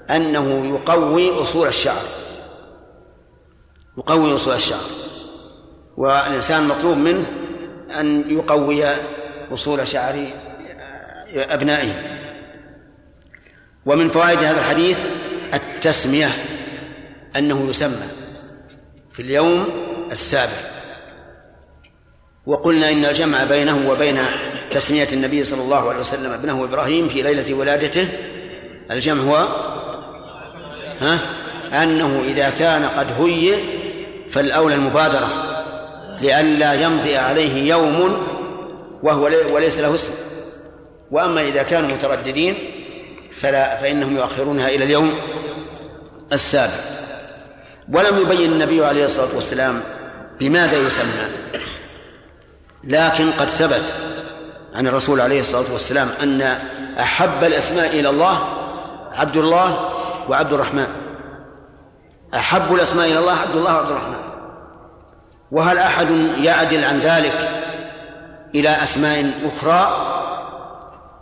أنه 0.10 0.66
يقوي 0.76 1.42
أصول 1.44 1.68
الشعر. 1.68 2.04
يقوي 3.98 4.36
أصول 4.36 4.56
الشعر. 4.56 4.84
والإنسان 5.98 6.68
مطلوب 6.68 6.98
منه 6.98 7.26
أن 8.00 8.26
يقوي 8.30 8.86
أصول 9.54 9.88
شعر 9.88 10.28
أبنائه. 11.36 11.94
ومن 13.86 14.12
فوائد 14.12 14.38
هذا 14.38 14.60
الحديث 14.60 15.04
التسمية 15.54 16.30
أنه 17.36 17.70
يسمى 17.70 18.08
في 19.14 19.22
اليوم 19.22 19.66
السابع. 20.12 20.81
وقلنا 22.52 22.92
إن 22.92 23.06
الجمع 23.06 23.44
بينه 23.44 23.90
وبين 23.90 24.20
تسمية 24.72 25.08
النبي 25.14 25.44
صلى 25.44 25.62
الله 25.62 25.90
عليه 25.90 26.00
وسلم 26.00 26.32
ابنه 26.32 26.64
إبراهيم 26.64 27.10
في 27.10 27.22
ليلة 27.22 27.54
ولادته 27.54 28.08
الجمع 28.92 29.24
هو؟ 29.24 29.48
ها؟ 31.00 31.20
أنه 31.84 32.24
إذا 32.28 32.50
كان 32.50 32.86
قد 32.86 33.22
هيئ 33.22 33.58
فالأولى 34.30 34.76
المبادرة 34.76 35.30
لئلا 36.22 36.74
يمضي 36.74 37.18
عليه 37.18 37.70
يوم 37.70 38.28
وهو 39.04 39.30
وليس 39.52 39.80
له 39.80 39.96
اسم. 39.96 40.12
وأما 41.12 41.42
إذا 41.42 41.64
كانوا 41.64 41.90
مترددين 41.96 42.56
فلا 43.36 43.78
فإنهم 43.78 44.18
يؤخرونها 44.18 44.70
إلى 44.70 44.84
اليوم 44.84 45.14
السابع. 46.34 46.74
ولم 47.92 48.22
يبين 48.22 48.52
النبي 48.52 48.86
عليه 48.86 49.06
الصلاة 49.06 49.36
والسلام 49.36 49.82
بماذا 50.40 50.78
يسمى. 50.88 51.26
لكن 52.84 53.32
قد 53.32 53.50
ثبت 53.50 53.94
عن 54.76 54.88
الرسول 54.88 55.22
عليه 55.22 55.40
الصلاة 55.42 55.74
والسلام 55.74 56.10
أن 56.24 56.42
أحب 57.00 57.44
الأسماء 57.44 58.00
إلى 58.00 58.10
الله 58.10 58.40
عبد 59.12 59.38
الله 59.38 59.90
وعبد 60.30 60.54
الرحمن. 60.54 60.88
أحب 62.36 62.74
الأسماء 62.74 63.06
إلى 63.06 63.20
الله 63.20 63.38
عبد 63.38 63.56
الله 63.56 63.76
وعبد 63.76 63.90
الرحمن. 63.90 64.22
وهل 65.52 65.78
أحد 65.78 66.08
يعدل 66.42 66.84
عن 66.84 67.00
ذلك 67.00 67.50
إلى 68.56 68.70
أسماء 68.70 69.32
أخرى 69.46 70.08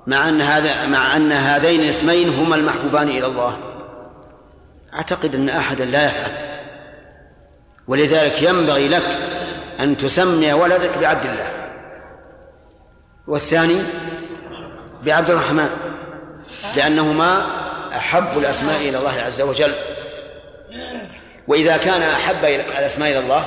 مع 0.08 0.30
أن 0.30 0.42
هذا 0.42 0.86
مع 0.86 1.16
أن 1.16 1.32
هذين 1.32 1.82
الاسمين 1.82 2.30
هما 2.30 2.56
المحبوبان 2.56 3.08
إلى 3.08 3.26
الله؟ 3.26 3.58
أعتقد 4.94 5.36
أن 5.36 5.50
أحدا 5.50 5.86
لا 5.86 6.06
يفعل. 6.06 6.32
ولذلك 7.88 8.42
ينبغي 8.42 8.88
لك 8.88 9.18
أن 9.80 9.98
تسمي 9.98 10.54
ولدك 10.54 10.98
بعبد 10.98 11.26
الله. 11.26 11.70
والثاني 13.28 13.82
بعبد 15.04 15.30
الرحمن 15.30 15.70
لأنهما 16.76 17.46
أحب 17.96 18.38
الأسماء 18.38 18.78
إلى 18.78 18.98
الله 18.98 19.22
عز 19.22 19.42
وجل. 19.42 19.74
وإذا 21.48 21.78
كان 21.78 22.02
أحب 22.02 22.46
الأسماء 22.46 23.12
إلى 23.12 23.20
الله 23.20 23.44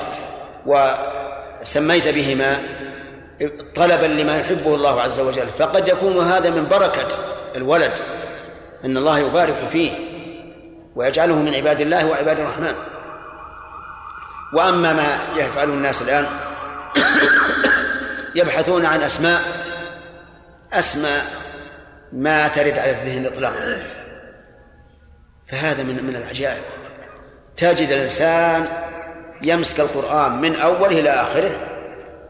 وسميت 0.65 2.07
بهما 2.07 2.57
طلبا 3.75 4.05
لما 4.05 4.39
يحبه 4.39 4.75
الله 4.75 5.01
عز 5.01 5.19
وجل 5.19 5.47
فقد 5.47 5.87
يكون 5.87 6.17
هذا 6.17 6.49
من 6.49 6.67
بركة 6.67 7.07
الولد 7.55 7.91
أن 8.85 8.97
الله 8.97 9.19
يبارك 9.19 9.55
فيه 9.71 9.91
ويجعله 10.95 11.35
من 11.35 11.55
عباد 11.55 11.81
الله 11.81 12.09
وعباد 12.09 12.39
الرحمن. 12.39 12.73
وأما 14.53 14.93
ما 14.93 15.17
يفعله 15.35 15.73
الناس 15.73 16.01
الآن 16.01 16.25
يبحثون 18.35 18.85
عن 18.85 19.01
أسماء 19.01 19.41
أسماء 20.73 21.25
ما 22.13 22.47
ترد 22.47 22.79
على 22.79 22.91
الذهن 22.91 23.25
إطلاقا. 23.25 23.83
فهذا 25.47 25.83
من 25.83 26.03
من 26.03 26.15
العجائب. 26.15 26.63
تجد 27.57 27.91
الإنسان 27.91 28.67
يمسك 29.41 29.79
القرآن 29.79 30.41
من 30.41 30.55
أوله 30.55 30.99
إلى 30.99 31.09
آخره 31.09 31.51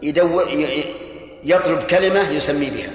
يدور 0.02 0.48
يطلب 1.44 1.84
كلمة 1.84 2.30
يسمي 2.30 2.70
بها. 2.70 2.90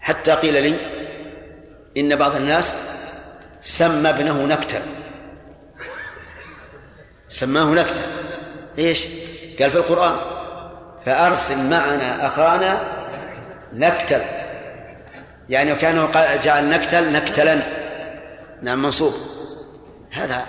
حتى 0.00 0.32
قيل 0.32 0.62
لي 0.62 0.76
إن 1.96 2.16
بعض 2.16 2.36
الناس 2.36 2.74
سمى 3.60 4.10
ابنه 4.10 4.46
نكتة 4.46 4.80
سماه 7.32 7.64
نكتة. 7.64 8.02
إيش؟ 8.78 9.06
قال 9.60 9.70
في 9.70 9.76
القرآن 9.76 10.16
فأرسل 11.06 11.58
معنا 11.70 12.26
أخانا 12.26 12.82
نكتل. 13.72 14.20
يعني 15.48 15.72
وكانه 15.72 16.10
جعل 16.36 16.68
نكتل 16.68 17.12
نكتلا. 17.12 17.62
نعم 18.62 18.82
منصوب. 18.82 19.14
هذا 20.12 20.46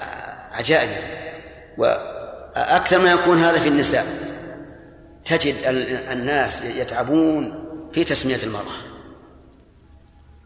عجائب. 0.52 0.90
يعني 0.90 1.04
وأكثر 1.78 3.00
ما 3.00 3.12
يكون 3.12 3.38
هذا 3.38 3.60
في 3.60 3.68
النساء. 3.68 4.06
تجد 5.26 5.56
الناس 6.12 6.62
يتعبون 6.62 7.66
في 7.94 8.04
تسمية 8.04 8.44
المرأة. 8.44 8.74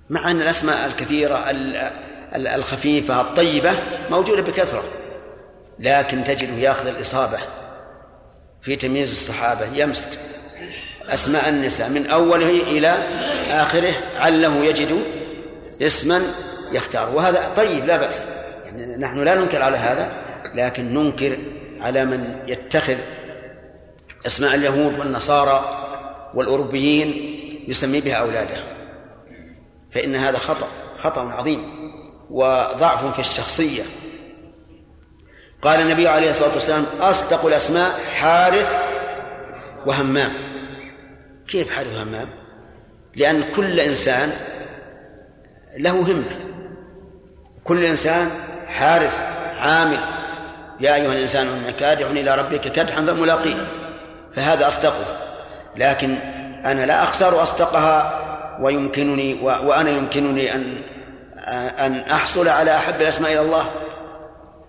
مع 0.10 0.32
أن 0.32 0.42
الأسماء 0.42 0.86
الكثيرة 0.86 1.46
الخفيفة 2.36 3.22
الطيبة 3.22 3.72
موجودة 4.10 4.42
بكثرة. 4.42 4.84
لكن 5.80 6.24
تجده 6.24 6.54
ياخذ 6.54 6.88
الإصابة 6.88 7.38
في 8.62 8.76
تمييز 8.76 9.12
الصحابة 9.12 9.66
يمسك 9.76 10.20
أسماء 11.10 11.50
النساء 11.50 11.90
من 11.90 12.08
أوله 12.08 12.50
إلى 12.50 12.90
آخره 13.52 13.94
عله 14.16 14.66
يجد 14.66 15.02
اسما 15.82 16.22
يختار. 16.72 17.10
وهذا 17.16 17.54
طيب 17.56 17.86
لا 17.86 17.98
بأس. 17.98 18.26
يعني 18.66 18.96
نحن 18.98 19.24
لا 19.24 19.36
ننكر 19.36 19.62
على 19.62 19.78
هذا 19.78 20.12
لكن 20.56 20.94
ننكر 20.94 21.38
على 21.82 22.06
من 22.06 22.50
يتخذ 22.50 22.98
أسماء 24.26 24.56
اليهود 24.56 25.00
والنصارى 25.00 25.84
والأوروبيين 26.34 27.38
يسمي 27.68 28.02
بها 28.02 28.16
أولاده. 28.16 28.58
فإن 29.92 30.16
هذا 30.16 30.38
خطأ 30.38 30.68
خطأ 30.98 31.22
عظيم 31.22 31.92
وضعف 32.30 33.14
في 33.14 33.20
الشخصية. 33.20 33.84
قال 35.62 35.82
النبي 35.82 36.08
عليه 36.08 36.30
الصلاة 36.30 36.54
والسلام 36.54 36.86
أصدق 37.02 37.46
الأسماء 37.46 38.00
حارث 38.14 38.80
وهمام. 39.86 40.34
كيف 41.48 41.76
حارث 41.76 41.94
وهمام؟ 41.96 42.30
لأن 43.16 43.44
كل 43.44 43.80
إنسان 43.80 44.34
له 45.78 45.92
همة. 45.92 46.40
كل 47.64 47.86
إنسان 47.86 48.32
حارث 48.68 49.24
عامل. 49.60 50.00
يا 50.80 50.96
أيها 50.96 51.14
الإنسان 51.14 51.48
انك 51.48 51.76
كادح 51.76 52.08
إلى 52.10 52.36
ربك 52.36 52.62
كدحا 52.62 53.02
فملاقيه. 53.02 53.68
فهذا 54.36 54.68
أصدقه. 54.68 55.06
لكن 55.76 56.16
أنا 56.66 56.86
لا 56.86 57.04
أختار 57.04 57.44
أصدقها 57.44 58.20
ويمكنني 58.62 59.34
وأنا 59.44 59.90
يمكنني 59.90 60.56
ان 60.56 60.82
أن 61.80 62.00
أحصل 62.00 62.48
على 62.48 62.76
أحب 62.76 63.02
الأسماء 63.02 63.32
إلى 63.32 63.42
الله. 63.42 63.66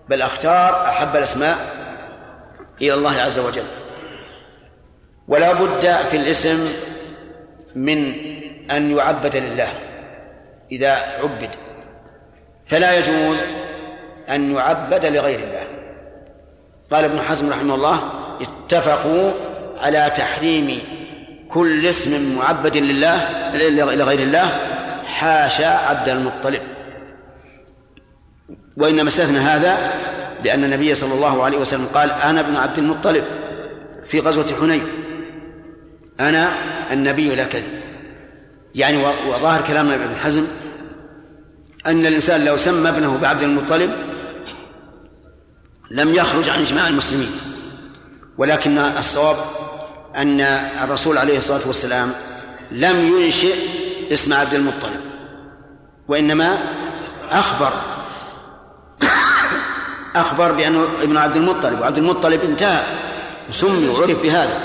بل 0.09 0.21
أختار 0.21 0.85
أحب 0.85 1.15
الأسماء 1.15 1.57
إلى 2.81 2.93
الله 2.93 3.21
عز 3.21 3.39
وجل. 3.39 3.63
ولا 5.27 5.53
بد 5.53 5.95
في 6.11 6.17
الاسم 6.17 6.69
من 7.75 8.13
أن 8.71 8.97
يعبد 8.97 9.35
لله 9.35 9.67
إذا 10.71 10.91
عبد. 11.23 11.49
فلا 12.65 12.97
يجوز 12.97 13.37
أن 14.29 14.55
يعبد 14.55 15.05
لغير 15.05 15.39
الله. 15.39 15.67
قال 16.91 17.05
ابن 17.05 17.21
حزم 17.21 17.49
رحمه 17.49 17.75
الله 17.75 17.99
اتفقوا 18.41 19.31
على 19.81 20.11
تحريم 20.15 20.81
كل 21.49 21.87
اسم 21.87 22.37
معبد 22.37 22.77
لله 22.77 23.29
لغير 23.95 24.19
الله 24.19 24.57
حاشا 25.05 25.67
عبد 25.67 26.09
المطلب. 26.09 26.61
وإنما 28.79 29.09
استثنى 29.09 29.37
هذا 29.37 29.77
لأن 30.43 30.63
النبي 30.63 30.95
صلى 30.95 31.13
الله 31.13 31.43
عليه 31.43 31.57
وسلم 31.57 31.85
قال 31.85 32.11
أنا 32.11 32.39
ابن 32.39 32.55
عبد 32.55 32.77
المطلب 32.77 33.23
في 34.07 34.19
غزوة 34.19 34.45
حنين 34.61 34.83
أنا 36.19 36.53
النبي 36.91 37.35
لا 37.35 37.43
كذب. 37.43 37.79
يعني 38.75 38.97
وظاهر 39.29 39.61
كلام 39.61 39.89
ابن 39.89 40.15
حزم 40.15 40.45
أن 41.87 42.05
الإنسان 42.05 42.45
لو 42.45 42.57
سمى 42.57 42.89
ابنه 42.89 43.17
بعبد 43.21 43.43
المطلب 43.43 43.91
لم 45.91 46.13
يخرج 46.13 46.49
عن 46.49 46.61
إجماع 46.61 46.87
المسلمين 46.87 47.31
ولكن 48.37 48.77
الصواب 48.77 49.35
أن 50.15 50.41
الرسول 50.83 51.17
عليه 51.17 51.37
الصلاة 51.37 51.67
والسلام 51.67 52.11
لم 52.71 53.07
ينشئ 53.07 53.55
اسم 54.13 54.33
عبد 54.33 54.53
المطلب 54.53 54.99
وإنما 56.07 56.57
أخبر 57.31 57.73
أخبر 60.15 60.51
بأنه 60.51 60.87
ابن 61.01 61.17
عبد 61.17 61.35
المطلب 61.35 61.81
وعبد 61.81 61.97
المطلب 61.97 62.43
انتهى 62.43 62.83
وسمي 63.49 63.87
وعرف 63.87 64.21
بهذا. 64.21 64.59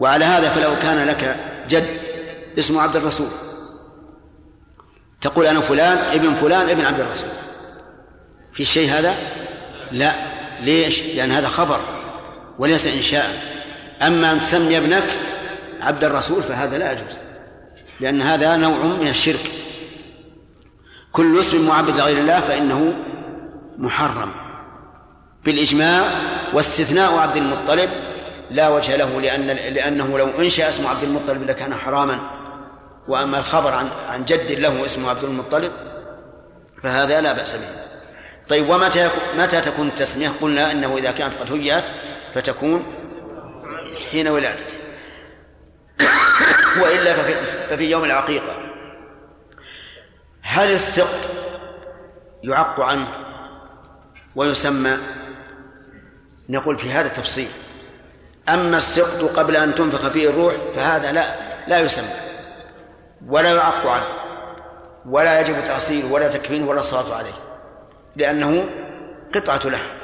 وعلى 0.00 0.24
هذا 0.24 0.50
فلو 0.50 0.70
كان 0.82 1.06
لك 1.06 1.36
جد 1.68 1.88
اسمه 2.58 2.82
عبد 2.82 2.96
الرسول. 2.96 3.28
تقول 5.20 5.46
أنا 5.46 5.60
فلان 5.60 5.98
ابن 5.98 6.34
فلان 6.34 6.68
ابن 6.68 6.84
عبد 6.84 7.00
الرسول. 7.00 7.30
في 8.52 8.64
شيء 8.64 8.90
هذا؟ 8.90 9.14
لا. 9.92 10.12
ليش؟ 10.60 11.02
لأن 11.02 11.30
هذا 11.30 11.48
خبر 11.48 11.80
وليس 12.58 12.86
إنشاء. 12.86 13.42
أما 14.02 14.32
أن 14.32 14.40
تسمي 14.40 14.78
ابنك 14.78 15.04
عبد 15.80 16.04
الرسول 16.04 16.42
فهذا 16.42 16.78
لا 16.78 16.92
يجوز 16.92 17.16
لأن 18.00 18.22
هذا 18.22 18.56
نوع 18.56 18.84
من 18.84 19.08
الشرك. 19.08 19.50
كل 21.12 21.38
اسم 21.38 21.66
معبد 21.66 21.96
لغير 21.98 22.18
الله 22.18 22.40
فإنه 22.40 22.94
محرم. 23.78 24.32
بالإجماع 25.44 26.04
واستثناء 26.52 27.18
عبد 27.18 27.36
المطلب 27.36 27.90
لا 28.50 28.68
وجه 28.68 28.96
له 28.96 29.20
لأن 29.20 29.46
لأنه 29.46 30.18
لو 30.18 30.28
أنشأ 30.38 30.68
اسم 30.68 30.86
عبد 30.86 31.02
المطلب 31.02 31.50
لكان 31.50 31.74
حراما. 31.74 32.20
وأما 33.08 33.38
الخبر 33.38 33.72
عن 33.72 33.88
عن 34.08 34.24
جد 34.24 34.52
له 34.52 34.86
اسمه 34.86 35.10
عبد 35.10 35.24
المطلب 35.24 35.72
فهذا 36.82 37.20
لا 37.20 37.32
بأس 37.32 37.54
به. 37.54 37.68
طيب 38.48 38.68
ومتى 38.68 39.10
متى 39.38 39.60
تكون 39.60 39.88
التسمية؟ 39.88 40.32
قلنا 40.40 40.72
أنه 40.72 40.96
إذا 40.96 41.10
كانت 41.10 41.34
قد 41.34 41.52
هيأت 41.52 41.84
فتكون 42.34 42.86
حين 44.10 44.28
ولادته. 44.28 44.76
وإلا 46.80 47.14
ففي, 47.14 47.34
ففي 47.70 47.90
يوم 47.90 48.04
العقيقة. 48.04 48.54
هل 50.42 50.70
السقط 50.70 51.30
يعق 52.42 52.80
عنه؟ 52.80 53.25
ويسمى. 54.36 54.96
نقول 56.48 56.78
في 56.78 56.90
هذا 56.90 57.08
تفصيل. 57.08 57.48
أما 58.48 58.76
السقط 58.76 59.24
قبل 59.38 59.56
أن 59.56 59.74
تنفخ 59.74 60.08
فيه 60.08 60.30
الروح 60.30 60.54
فهذا 60.74 61.12
لا 61.12 61.34
لا 61.68 61.80
يسمى 61.80 62.08
ولا 63.26 63.54
يعق 63.54 63.86
عنه 63.86 64.06
ولا 65.06 65.40
يجب 65.40 65.64
تأصيله 65.64 66.12
ولا 66.12 66.28
تكفينه 66.28 66.68
ولا 66.68 66.80
الصلاة 66.80 67.14
عليه 67.14 67.32
لأنه 68.16 68.68
قطعة 69.34 69.60
لحم 69.64 69.96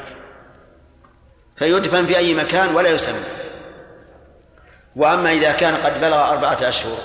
فيدفن 1.56 2.06
في 2.06 2.16
أي 2.16 2.34
مكان 2.34 2.74
ولا 2.74 2.90
يسمى. 2.90 3.24
وأما 4.96 5.32
إذا 5.32 5.52
كان 5.52 5.74
قد 5.74 6.00
بلغ 6.00 6.32
أربعة 6.32 6.58
أشهر 6.62 6.98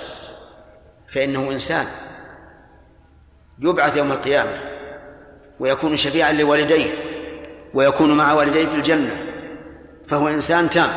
فإنه 1.08 1.52
إنسان 1.52 1.86
يبعث 3.60 3.98
يوم 3.98 4.12
القيامة 4.12 4.62
ويكون 5.60 5.96
شفيعا 5.96 6.32
لوالديه. 6.32 7.07
ويكون 7.78 8.18
مع 8.18 8.34
والديه 8.34 8.68
في 8.68 8.76
الجنة 8.76 9.24
فهو 10.08 10.28
إنسان 10.28 10.70
تام. 10.70 10.90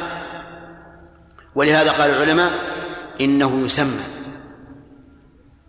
ولهذا 1.55 1.93
قال 1.93 2.11
العلماء 2.11 2.53
إنه 3.21 3.65
يسمى. 3.65 4.03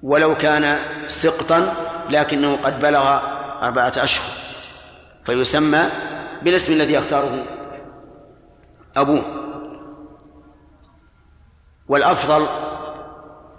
ولو 0.04 0.36
كان 0.36 0.78
سقطا 1.08 1.74
لكنه 2.10 2.56
قد 2.56 2.80
بلغ 2.80 3.20
أربعة 3.62 3.94
أشهر. 3.98 4.32
فيسمى 5.26 5.84
بالاسم 6.44 6.74
الذي 6.74 6.94
يختاره 6.94 7.46
أبوه. 8.98 9.26
والأفضل 11.88 12.48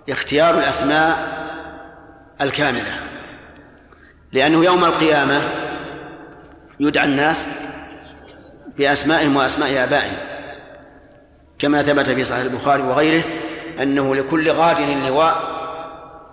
اختيار 0.09 0.59
الأسماء 0.59 1.29
الكاملة 2.41 2.95
لأنه 4.33 4.65
يوم 4.65 4.85
القيامة 4.85 5.62
يدعى 6.83 7.05
الناس 7.05 7.47
بأسمائهم 8.79 9.37
وأسماء 9.37 9.85
آبائهم 9.85 10.17
كما 11.59 11.83
ثبت 11.83 12.11
في 12.11 12.25
صحيح 12.25 12.43
البخاري 12.43 12.83
وغيره 12.83 13.25
أنه 13.83 14.15
لكل 14.15 14.51
غاد 14.51 14.81
لواء 14.81 15.53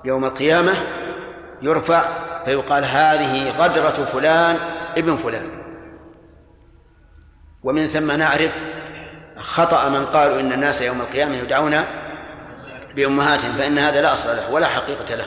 يوم 0.06 0.26
القيامة 0.26 0.74
يرفع 1.62 2.04
فيقال 2.46 2.86
هذه 2.86 3.50
غدرة 3.50 4.06
فلان 4.06 4.58
ابن 4.98 5.18
فلان. 5.18 5.50
ومن 7.64 7.88
ثم 7.88 8.12
نعرف 8.12 8.64
خطأ 9.38 9.90
من 9.90 10.06
قالوا 10.06 10.40
إن 10.40 10.52
الناس 10.54 10.82
يوم 10.82 11.02
القيامة 11.02 11.36
يدعون 11.36 11.84
بأمهاتهم 12.96 13.52
فإن 13.52 13.78
هذا 13.78 14.02
لا 14.02 14.14
أصل 14.14 14.30
له 14.30 14.52
ولا 14.52 14.68
حقيقة 14.68 15.16
له. 15.16 15.26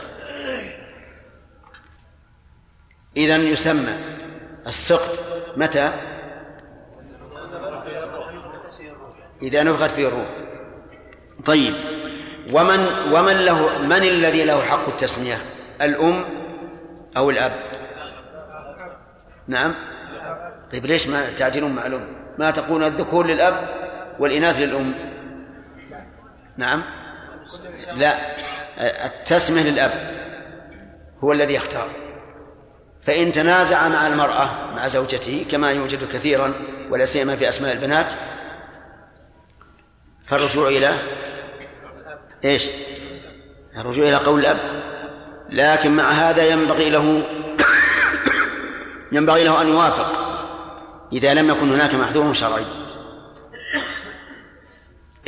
إذا 3.17 3.37
يسمى 3.37 3.93
السقط 4.67 5.19
متى؟ 5.57 5.93
إذا 9.43 9.63
نفخت 9.63 9.91
فيه 9.91 10.09
الروح 10.09 10.27
طيب 11.45 11.75
ومن 12.53 12.87
ومن 13.13 13.37
له 13.37 13.79
من 13.79 13.93
الذي 13.93 14.45
له 14.45 14.63
حق 14.63 14.89
التسمية؟ 14.89 15.37
الأم 15.83 16.25
أو 17.17 17.31
الأب؟ 17.31 17.53
نعم 19.49 19.75
طيب 20.73 20.87
ليش 20.87 21.09
ما 21.09 21.31
تعجلون 21.31 21.75
معلوم؟ 21.75 22.07
ما 22.39 22.51
تقول 22.51 22.85
الذكور 22.85 23.27
للأب 23.27 23.69
والإناث 24.19 24.61
للأم؟ 24.61 24.95
نعم 26.57 26.83
لا 27.95 28.17
التسمية 29.07 29.63
للأب 29.63 29.91
هو 31.25 31.33
الذي 31.33 31.55
يختار 31.55 31.89
فإن 33.03 33.33
تنازع 33.33 33.89
مع 33.89 34.07
المرأة 34.07 34.51
مع 34.77 34.89
زوجته 34.89 35.47
كما 35.51 35.73
يوجد 35.73 36.13
كثيرا 36.13 36.55
ولا 36.91 37.05
سيما 37.05 37.37
في 37.37 37.49
أسماء 37.49 37.73
البنات 37.73 38.07
فالرجوع 40.27 40.69
إلى 40.69 40.95
إيش؟ 42.45 42.69
الرجوع 43.77 44.09
إلى 44.09 44.17
قول 44.17 44.41
الأب 44.41 44.59
لكن 45.51 45.97
مع 45.97 46.11
هذا 46.11 46.47
ينبغي 46.47 46.91
له 46.91 47.23
ينبغي 49.13 49.45
له 49.45 49.63
أن 49.63 49.69
يوافق 49.69 50.23
إذا 51.13 51.35
لم 51.35 51.51
يكن 51.51 51.73
هناك 51.73 51.95
محذور 51.95 52.33
شرعي 52.33 52.65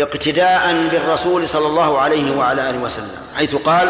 اقتداء 0.00 0.88
بالرسول 0.88 1.48
صلى 1.48 1.66
الله 1.66 1.98
عليه 1.98 2.36
وعلى 2.36 2.70
آله 2.70 2.78
وسلم 2.78 3.22
حيث 3.36 3.54
قال 3.54 3.88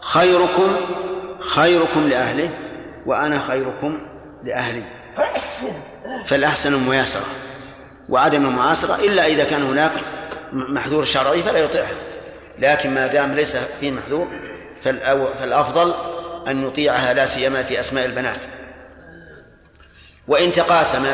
خيركم 0.00 0.76
خيركم 1.46 2.08
لأهله 2.08 2.50
وأنا 3.06 3.38
خيركم 3.38 3.98
لأهلي. 4.44 4.82
فالأحسن 6.24 6.74
المياسرة 6.74 7.26
وعدم 8.08 8.46
المعاصرة 8.46 8.94
إلا 8.94 9.26
إذا 9.26 9.44
كان 9.44 9.62
هناك 9.62 9.92
محذور 10.52 11.04
شرعي 11.04 11.42
فلا 11.42 11.58
يطيعه. 11.58 11.86
لكن 12.58 12.94
ما 12.94 13.06
دام 13.06 13.32
ليس 13.34 13.56
فيه 13.56 13.90
محذور 13.90 14.28
فالأفضل 15.40 15.94
أن 16.48 16.66
يطيعها 16.66 17.14
لا 17.14 17.26
سيما 17.26 17.62
في 17.62 17.80
أسماء 17.80 18.06
البنات. 18.06 18.40
وإن 20.28 20.52
تقاسم 20.52 21.06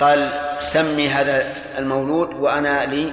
قال 0.00 0.32
سمي 0.58 1.08
هذا 1.08 1.52
المولود 1.78 2.34
وأنا 2.34 2.86
لي 2.86 3.12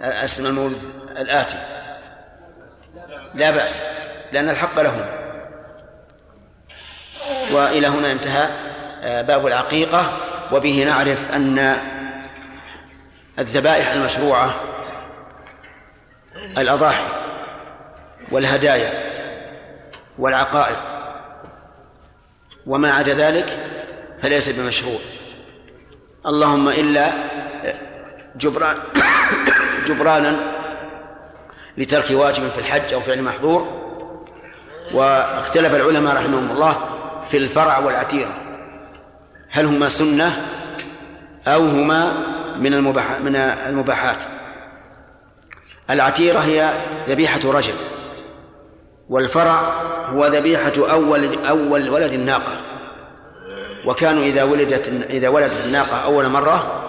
أسم 0.00 0.46
المولود 0.46 0.82
الآتي. 1.18 1.56
لا 3.34 3.50
بأس. 3.50 3.82
لأن 4.34 4.50
الحق 4.50 4.80
لهم. 4.80 5.06
وإلى 7.52 7.86
هنا 7.86 8.12
انتهى 8.12 8.48
آه، 9.02 9.22
باب 9.22 9.46
العقيقة 9.46 10.18
وبه 10.52 10.84
نعرف 10.86 11.32
أن 11.32 11.76
الذبائح 13.38 13.92
المشروعة 13.92 14.54
الأضاحي 16.58 17.04
والهدايا 18.32 18.92
والعقائق 20.18 20.82
وما 22.66 22.92
عدا 22.92 23.14
ذلك 23.14 23.58
فليس 24.22 24.48
بمشروع. 24.48 24.98
اللهم 26.26 26.68
إلا 26.68 27.12
جبران 28.36 28.76
جبرانا 29.86 30.36
لترك 31.76 32.10
واجب 32.10 32.48
في 32.48 32.58
الحج 32.58 32.94
أو 32.94 33.00
فعل 33.00 33.22
محظور 33.22 33.83
واختلف 34.92 35.74
العلماء 35.74 36.14
رحمهم 36.14 36.50
الله 36.50 36.76
في 37.26 37.36
الفرع 37.36 37.78
والعتيرة 37.78 38.32
هل 39.50 39.66
هما 39.66 39.88
سنة 39.88 40.42
أو 41.46 41.62
هما 41.62 42.12
من 42.58 42.74
المباح 42.74 43.20
من 43.20 43.36
المباحات؟ 43.36 44.24
العتيرة 45.90 46.38
هي 46.38 46.72
ذبيحة 47.08 47.40
رجل 47.44 47.74
والفرع 49.08 49.60
هو 50.06 50.26
ذبيحة 50.26 50.72
أول 50.78 51.44
أول 51.44 51.90
ولد 51.90 52.12
الناقة 52.12 52.60
وكانوا 53.86 54.22
إذا 54.22 54.42
ولدت 54.42 54.88
إذا 55.10 55.28
ولدت 55.28 55.64
الناقة 55.64 55.96
أول 55.96 56.28
مرة 56.28 56.80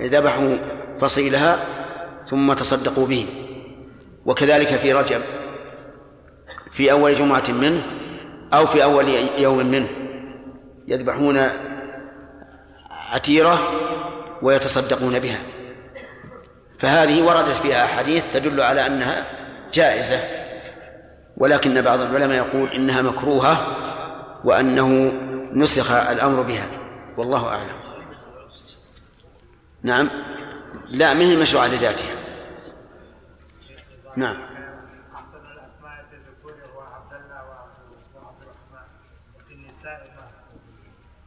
ذبحوا 0.00 0.56
فصيلها 1.00 1.58
ثم 2.30 2.52
تصدقوا 2.52 3.06
به. 3.06 3.26
وكذلك 4.26 4.68
في 4.68 4.92
رجب. 4.92 5.20
في 6.70 6.92
أول 6.92 7.14
جمعة 7.14 7.50
منه 7.50 7.82
أو 8.52 8.66
في 8.66 8.82
أول 8.82 9.08
يوم 9.38 9.66
منه. 9.66 9.88
يذبحون 10.88 11.48
عتيرة 12.90 13.58
ويتصدقون 14.42 15.18
بها. 15.18 15.38
فهذه 16.78 17.22
وردت 17.22 17.56
فيها 17.62 17.84
أحاديث 17.84 18.26
تدل 18.32 18.60
على 18.60 18.86
أنها 18.86 19.26
جائزة. 19.72 20.20
ولكن 21.36 21.80
بعض 21.80 22.00
العلماء 22.00 22.36
يقول 22.36 22.68
إنها 22.68 23.02
مكروهة 23.02 23.76
وأنه 24.44 25.12
نسخ 25.52 25.90
الأمر 25.90 26.42
بها. 26.42 26.66
والله 27.16 27.48
أعلم. 27.48 27.80
نعم. 29.82 30.10
لا 30.88 31.14
ما 31.14 31.24
هي 31.24 31.36
مشروعة 31.36 31.66
لذاتها. 31.66 32.14
نعم. 34.16 34.49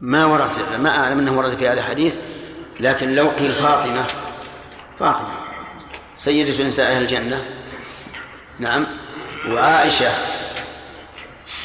ما 0.03 0.25
ورد 0.25 0.51
ما 0.79 0.89
أعلم 0.89 1.19
أنه 1.19 1.37
ورد 1.37 1.57
في 1.57 1.67
هذا 1.67 1.79
الحديث 1.79 2.15
لكن 2.79 3.15
لو 3.15 3.29
قيل 3.29 3.55
فاطمة 3.55 4.07
فاطمة 4.99 5.43
سيدة 6.17 6.63
نساء 6.63 6.91
أهل 6.91 7.01
الجنة. 7.01 7.45
نعم. 8.59 8.85
وعائشة 9.47 10.11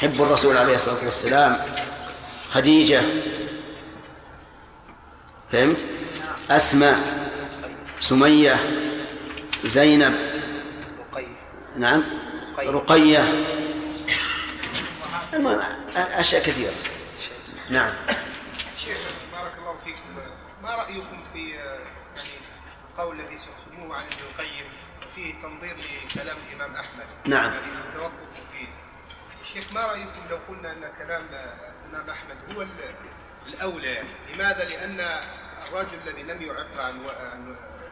حب 0.01 0.21
الرسول 0.21 0.57
عليه 0.57 0.75
الصلاة 0.75 1.05
والسلام 1.05 1.57
خديجة. 2.49 3.01
فهمت؟ 5.51 5.85
أسماء 6.49 6.97
سمية 7.99 8.55
زينب. 9.65 10.15
نعم. 11.77 12.03
رقية. 12.59 13.33
أشياء 15.95 16.43
كثيرة. 16.43 16.73
نعم. 17.69 17.93
شيخ 18.77 18.97
بارك 19.31 19.53
الله 19.57 19.77
فيكم 19.85 20.15
ما 20.63 20.75
رأيكم 20.75 21.23
في 21.33 21.49
يعني 21.49 22.29
القول 22.91 23.19
الذي 23.19 23.37
سمعتموه 23.37 23.97
عن 23.97 24.03
ابن 24.03 24.23
القيم 24.31 24.65
فيه 25.15 25.33
تنظير 25.41 25.75
لكلام 25.77 26.37
الإمام 26.49 26.75
أحمد؟ 26.75 27.05
نعم. 27.25 27.53
يعني 27.53 27.65
فيه. 28.51 28.67
الشيخ 29.41 29.73
ما 29.73 29.81
رأيكم 29.81 30.21
لو 30.29 30.39
قلنا 30.47 30.71
أن 30.71 30.91
كلام 30.97 31.25
الإمام 31.85 32.09
أحمد 32.09 32.37
هو 32.55 32.65
الأولى؟ 33.47 33.87
يعني 33.87 34.09
لماذا؟ 34.33 34.63
لأن 34.63 34.99
الرجل 35.67 35.97
الذي 36.07 36.23
لم 36.23 36.41
يعف 36.41 36.79
عن 36.79 36.99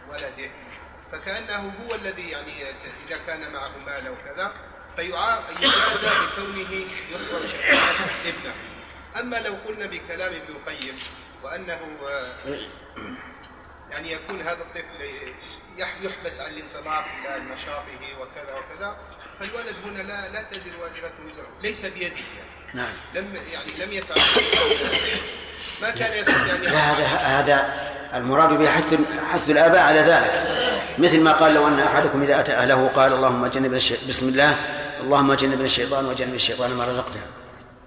ولده 0.09 0.49
فكأنه 1.11 1.73
هو 1.83 1.95
الذي 1.95 2.29
يعني 2.29 2.63
إذا 3.07 3.17
كان 3.27 3.53
معه 3.53 3.77
مال 3.85 4.09
وكذا 4.09 4.53
فيجازى 4.95 6.09
بكونه 6.37 6.87
شهادة 7.47 8.05
ابنه. 8.25 8.53
أما 9.19 9.35
لو 9.35 9.55
قلنا 9.67 9.85
بكلام 9.85 10.33
ابن 10.33 10.55
القيم 10.55 10.95
وأنه 11.43 11.79
يعني 13.91 14.11
يكون 14.11 14.41
هذا 14.41 14.61
الطفل 14.61 15.33
يحبس 15.77 16.39
عن 16.39 16.51
الانطلاق 16.51 17.05
إلى 17.25 17.43
نشاطه 17.55 18.19
وكذا 18.21 18.53
وكذا 18.53 18.97
فالولد 19.39 19.75
هنا 19.85 20.01
لا 20.01 20.29
لا 20.29 20.41
تزر 20.41 20.71
وازرة 20.81 21.13
وزر 21.25 21.43
ليس 21.63 21.85
بيده. 21.85 22.03
يعني. 22.05 22.49
نعم. 22.73 22.93
لم 23.13 23.35
يعني 23.35 23.85
لم 23.85 23.93
يفعل 23.93 24.21
ما 25.81 25.89
كان 25.89 26.19
يستطيع 26.19 26.55
ان 26.55 26.61
لا 26.61 26.69
هذا 26.69 27.05
هذا 27.05 27.87
المراد 28.13 28.49
به 28.49 28.69
حث 28.69 28.95
حث 29.31 29.49
الآباء 29.49 29.81
على 29.81 29.99
ذلك. 29.99 30.57
مثل 30.97 31.21
ما 31.21 31.31
قال 31.31 31.53
لو 31.53 31.67
أن 31.67 31.79
أحدكم 31.79 32.23
إذا 32.23 32.39
أتى 32.39 32.53
أهله 32.53 32.87
قال 32.87 33.13
اللهم 33.13 33.47
جنبنا 33.47 33.77
بسم 34.09 34.27
الله 34.27 34.55
اللهم 35.01 35.33
جنبنا 35.33 35.65
الشيطان 35.65 36.05
وجنب 36.05 36.35
الشيطان 36.35 36.71
ما 36.71 36.85
رزقتنا 36.85 37.25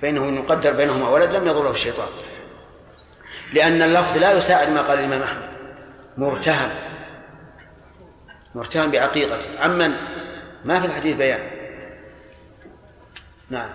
فانه 0.03 0.29
ان 0.29 0.35
يقدر 0.37 0.73
بينهما 0.73 1.09
ولد 1.09 1.31
لم 1.31 1.49
يضره 1.49 1.71
الشيطان. 1.71 2.09
لأن 3.53 3.83
اللفظ 3.83 4.19
لا 4.19 4.33
يساعد 4.33 4.69
ما 4.69 4.83
قال 4.83 4.99
الإمام 4.99 5.23
أحمد. 5.23 5.49
مرتهن. 6.17 6.71
مرتهن 8.55 8.91
بعقيقته. 8.91 9.61
عمن 9.61 9.97
ما 10.65 10.81
في 10.81 10.87
الحديث 10.87 11.17
بيان. 11.17 11.51
نعم؟ 13.51 13.71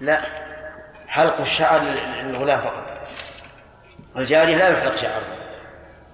لا. 0.00 0.20
حلق 1.06 1.40
الشعر 1.40 1.80
للغلام 2.22 2.60
فقط. 2.60 3.08
الجاريه 4.16 4.56
لا 4.56 4.68
يحلق 4.68 4.96
شعرها 4.96 5.36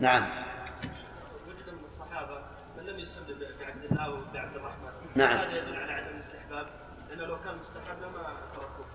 نعم 0.01 0.31
وجد 1.49 1.75
من 1.75 1.85
الصحابه 1.85 2.39
من 2.77 2.87
لم 2.87 2.99
يسمى 2.99 3.25
بعبد 3.61 3.85
الله 3.91 4.11
وبعبد 4.11 4.57
الرحمن 4.57 5.06
نعم. 5.17 5.39
هذا 5.39 5.59
يدل 5.59 5.77
على 5.77 5.93
عدم 5.93 6.15
الاستحباب 6.15 6.67
لأنه 7.09 7.25
لو 7.25 7.37
كان 7.45 7.55
مستحب 7.59 8.03
لما 8.03 8.37
تركوه 8.55 8.87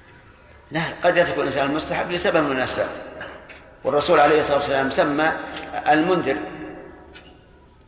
لا 0.70 0.82
قد 1.04 1.16
يترك 1.16 1.38
الإنسان 1.38 1.70
المستحب 1.70 2.10
لسبب 2.10 2.50
من 2.50 2.56
الأسباب. 2.56 2.88
والرسول 3.84 4.20
عليه 4.20 4.40
الصلاة 4.40 4.56
والسلام 4.56 4.90
سمى 4.90 5.32
المنذر. 5.88 6.38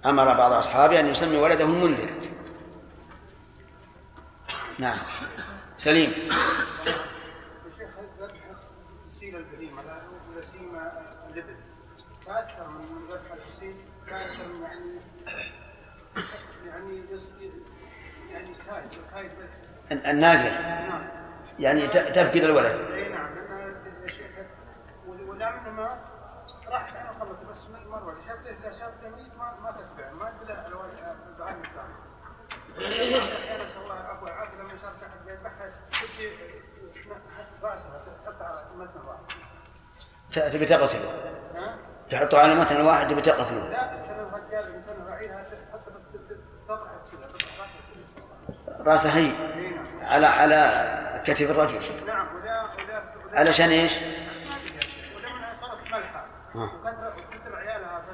أمر 0.07 0.24
بعض 0.24 0.53
أصحابه 0.53 1.01
أن 1.01 1.07
يسمي 1.07 1.37
ولده 1.37 1.64
المنذر. 1.64 2.11
نعم. 4.79 4.99
سليم. 5.76 6.12
البهيمة 9.22 9.83
الإبل. 11.31 11.57
فأكثر 12.26 12.68
من 12.68 13.07
ذبح 13.11 13.33
الحسين 13.33 13.76
فأكثر 14.07 14.49
من 14.49 14.62
يعني 14.62 15.01
يعني 16.66 17.03
الناقة 19.93 20.49
يعني 21.59 21.87
تفقد 21.89 22.37
الولد. 22.37 22.91
إي 22.93 23.09
نعم 23.09 23.31
شيخ 24.07 24.47
ولما 25.07 25.35
أنا 26.97 27.12
بس 27.51 27.68
من 27.68 27.89
مره 27.89 28.16
شافته 28.26 28.79
شافته 28.79 29.09
ما 29.62 29.70
تتبع 29.70 30.12
ما 30.12 30.33
على 30.57 30.76
تبي 40.51 40.66
تقتله 40.66 41.12
تحطه 42.11 42.39
على 42.39 42.55
متن 42.55 42.81
واحد 42.81 43.09
تبي 43.09 43.20
تقتله 43.20 43.68
لا 43.68 44.03
الرجال 44.20 44.83
مثلا 44.83 45.14
بس 45.14 45.59
تطرح 46.68 46.91
راسه 48.81 49.11
هي 49.18 49.31
على 50.03 50.26
على 50.26 51.22
كتف 51.26 51.51
الرجل. 51.51 52.07
نعم 52.07 52.29
علشان 53.33 53.70
إيش؟ 53.70 53.99
منها 53.99 55.55
صارت 55.55 55.93
ملحه 55.93 56.26
عيالها 57.55 58.05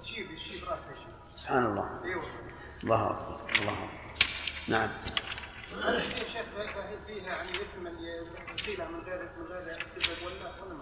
تشيب 0.00 0.26
تشيب 0.36 0.68
راسها 0.68 0.94
سبحان 1.38 1.66
الله. 1.66 2.00
أيوه 2.04 2.24
الله 2.84 3.10
أكبر. 3.10 3.40
الله 3.60 3.72
أكبر. 3.72 3.88
نعم. 4.68 4.88
فيها 7.06 7.26
يعني 7.32 7.52
من 7.78 7.98
غير 7.98 8.24
من 8.90 9.00
غير 9.04 9.28
ولا 9.44 9.56
ولا 10.62 10.80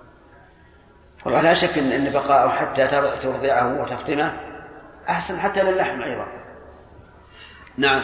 والله 1.25 1.41
لا 1.41 1.55
شك 1.55 1.79
ان 1.79 1.93
إن 1.93 2.13
بقاءه 2.13 2.49
حتى 2.49 2.87
تر- 2.87 3.17
ترضعه 3.17 3.81
وتفطمه 3.83 4.41
أحسن 5.09 5.41
حتى 5.41 5.63
للحم 5.63 6.03
أيضا. 6.03 6.27
نعم 7.77 8.03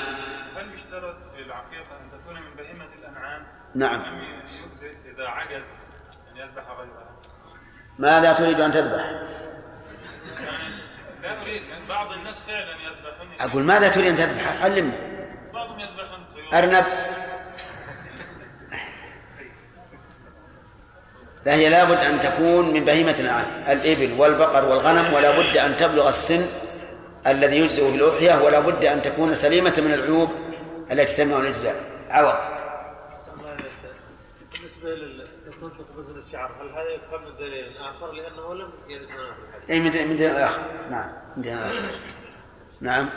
هل 0.56 0.74
يشترط 0.74 1.16
في 1.34 1.42
العقيقة 1.42 1.96
أن 2.00 2.10
تكون 2.20 2.34
من 2.42 2.54
بهيمة 2.56 2.84
الأنعام؟ 2.84 3.46
نعم. 3.74 4.02
إذا 5.14 5.28
عجز 5.28 5.64
أن 6.32 6.36
يذبح 6.36 6.70
غيرها؟ 6.70 7.10
ماذا 7.98 8.32
تريد 8.32 8.60
أن 8.60 8.72
تذبح؟ 8.72 9.04
لا 11.22 11.42
أريد 11.42 11.62
بعض 11.88 12.12
الناس 12.12 12.40
فعلا 12.40 12.72
يذبحون 12.72 13.50
أقول 13.50 13.62
ماذا 13.62 13.88
تريد 13.88 14.06
أن 14.06 14.16
تذبح؟ 14.16 14.62
علمني 14.64 14.98
بعضهم 15.52 15.80
يذبحون 15.80 16.24
طيور 16.34 16.58
أرنب 16.58 16.84
لا 21.46 21.54
هي 21.54 21.68
لابد 21.68 21.96
أن 21.96 22.20
تكون 22.20 22.74
من 22.74 22.84
بهيمة 22.84 23.14
الانعام 23.20 23.46
الإبل 23.68 24.20
والبقر 24.20 24.64
والغنم 24.64 25.12
ولا 25.14 25.38
بد 25.38 25.56
أن 25.56 25.76
تبلغ 25.76 26.08
السن 26.08 26.46
الذي 27.26 27.56
يجزئ 27.56 27.90
بالأضحية 27.90 28.42
ولا 28.44 28.60
بد 28.60 28.84
أن 28.84 29.02
تكون 29.02 29.34
سليمة 29.34 29.74
من 29.78 29.94
العيوب 29.94 30.30
التي 30.92 31.16
تمنع 31.16 31.36
الأجزاء 31.36 31.74
عوض 32.10 32.53
بالنسبة 34.84 35.24
لتصدق 35.46 35.98
وزن 35.98 36.18
الشعر 36.18 36.62
هل 36.62 36.68
هذا 36.68 36.90
يفهم 36.94 37.24
من 37.24 37.36
دليل 37.36 37.76
آخر 37.76 38.12
لأنه 38.12 38.54
لم 38.54 38.72
يرد 38.88 39.08
هنا 39.08 39.34
في 39.34 39.40
الحديث 39.48 39.70
اي 39.70 39.80
من 39.80 40.16
دين 40.16 40.30
الآخر 40.30 40.88
نعم 40.90 41.12
من 41.36 41.42
دين 41.42 41.58
الآخر 41.58 41.98
نعم 42.80 43.08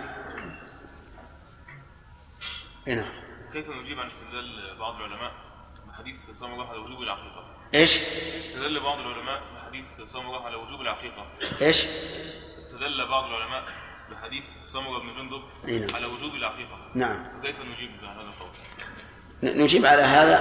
أي 2.88 2.96
نعم 2.96 3.10
كيف 3.54 3.70
نجيب 3.70 4.00
عن 4.00 4.08
استدلال 4.08 4.78
بعض 4.80 4.96
العلماء 4.96 5.32
بحديث 5.88 6.32
صام 6.32 6.54
الله 6.54 6.70
على 6.70 6.78
وجوب 6.78 7.02
العقيقة؟ 7.02 7.46
إيش؟ 7.74 7.98
استدل 8.38 8.80
بعض 8.80 9.00
العلماء 9.00 9.44
بحديث 9.56 10.02
صام 10.02 10.26
الله 10.26 10.46
على 10.46 10.56
وجوب 10.56 10.82
العقيقة 10.82 11.28
إيش؟ 11.62 11.86
استدل 12.58 13.08
بعض 13.08 13.26
العلماء 13.26 13.64
بحديث 14.12 14.50
سمرة 14.66 15.00
بن 15.00 15.12
جندب 15.18 15.44
نعم. 15.68 15.96
على 15.96 16.06
وجوب 16.06 16.36
العقيقة 16.36 16.92
نعم. 16.96 17.24
فكيف 17.24 17.62
نجيب 17.62 17.92
على 18.04 18.22
هذا 18.22 18.30
القول؟ 18.30 18.50
نجيب 19.44 19.86
على 19.86 20.02
هذا 20.02 20.38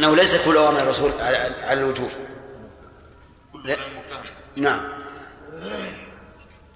أنه 0.00 0.16
ليس 0.16 0.44
كل 0.44 0.56
أوامر 0.56 0.80
الرسول 0.80 1.10
على, 1.20 1.72
الوجوب. 1.72 2.10
كل 3.52 3.68
لا. 3.68 3.76
نعم. 4.56 4.80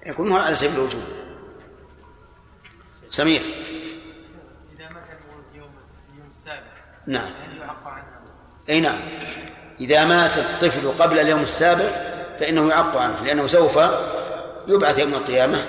يكون 0.07 0.33
هو 0.33 0.39
على 0.39 0.57
سبيل 0.57 0.75
الوجوب. 0.75 1.03
سمير. 3.11 3.41
إذا 4.77 4.89
مات 4.89 5.05
يوم 5.55 5.71
اليوم 6.13 6.29
السابع 6.29 6.61
نعم؟ 7.07 7.31
أي 8.69 8.81
نعم. 8.81 9.01
إذا 9.81 10.05
مات 10.05 10.39
الطفل 10.39 11.03
قبل 11.03 11.19
اليوم 11.19 11.43
السابع 11.43 11.89
فإنه 12.41 12.69
يعق 12.69 12.97
عنه 12.97 13.21
لأنه 13.21 13.47
سوف 13.47 13.79
يبعث 14.69 14.99
يوم 14.99 15.15
القيامة 15.15 15.67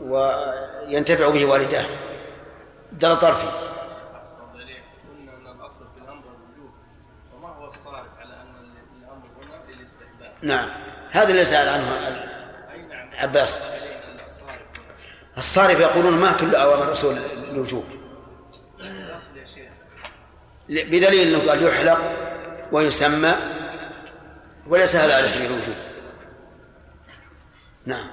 وينتفع 0.00 1.30
به 1.30 1.44
والداه 1.44 1.86
دل 2.92 3.18
طرفي. 3.18 3.73
نعم. 10.44 10.68
هذا 11.10 11.28
اللي 11.28 11.44
سأل 11.44 11.68
عنه 11.68 11.98
عباس. 13.12 13.58
الصارف 15.38 15.80
يقولون 15.80 16.12
ما 16.12 16.32
كل 16.32 16.54
أوامر 16.54 16.82
الرسول 16.82 17.18
الوجوب 17.50 17.84
بدليل 20.68 21.28
إنه 21.28 21.50
قال 21.50 21.62
يحلق 21.62 21.98
ويسمى 22.72 23.34
وليس 24.66 24.96
هذا 24.96 25.16
على 25.16 25.28
سبيل 25.28 25.46
الوجوب. 25.46 25.74
نعم. 27.86 28.10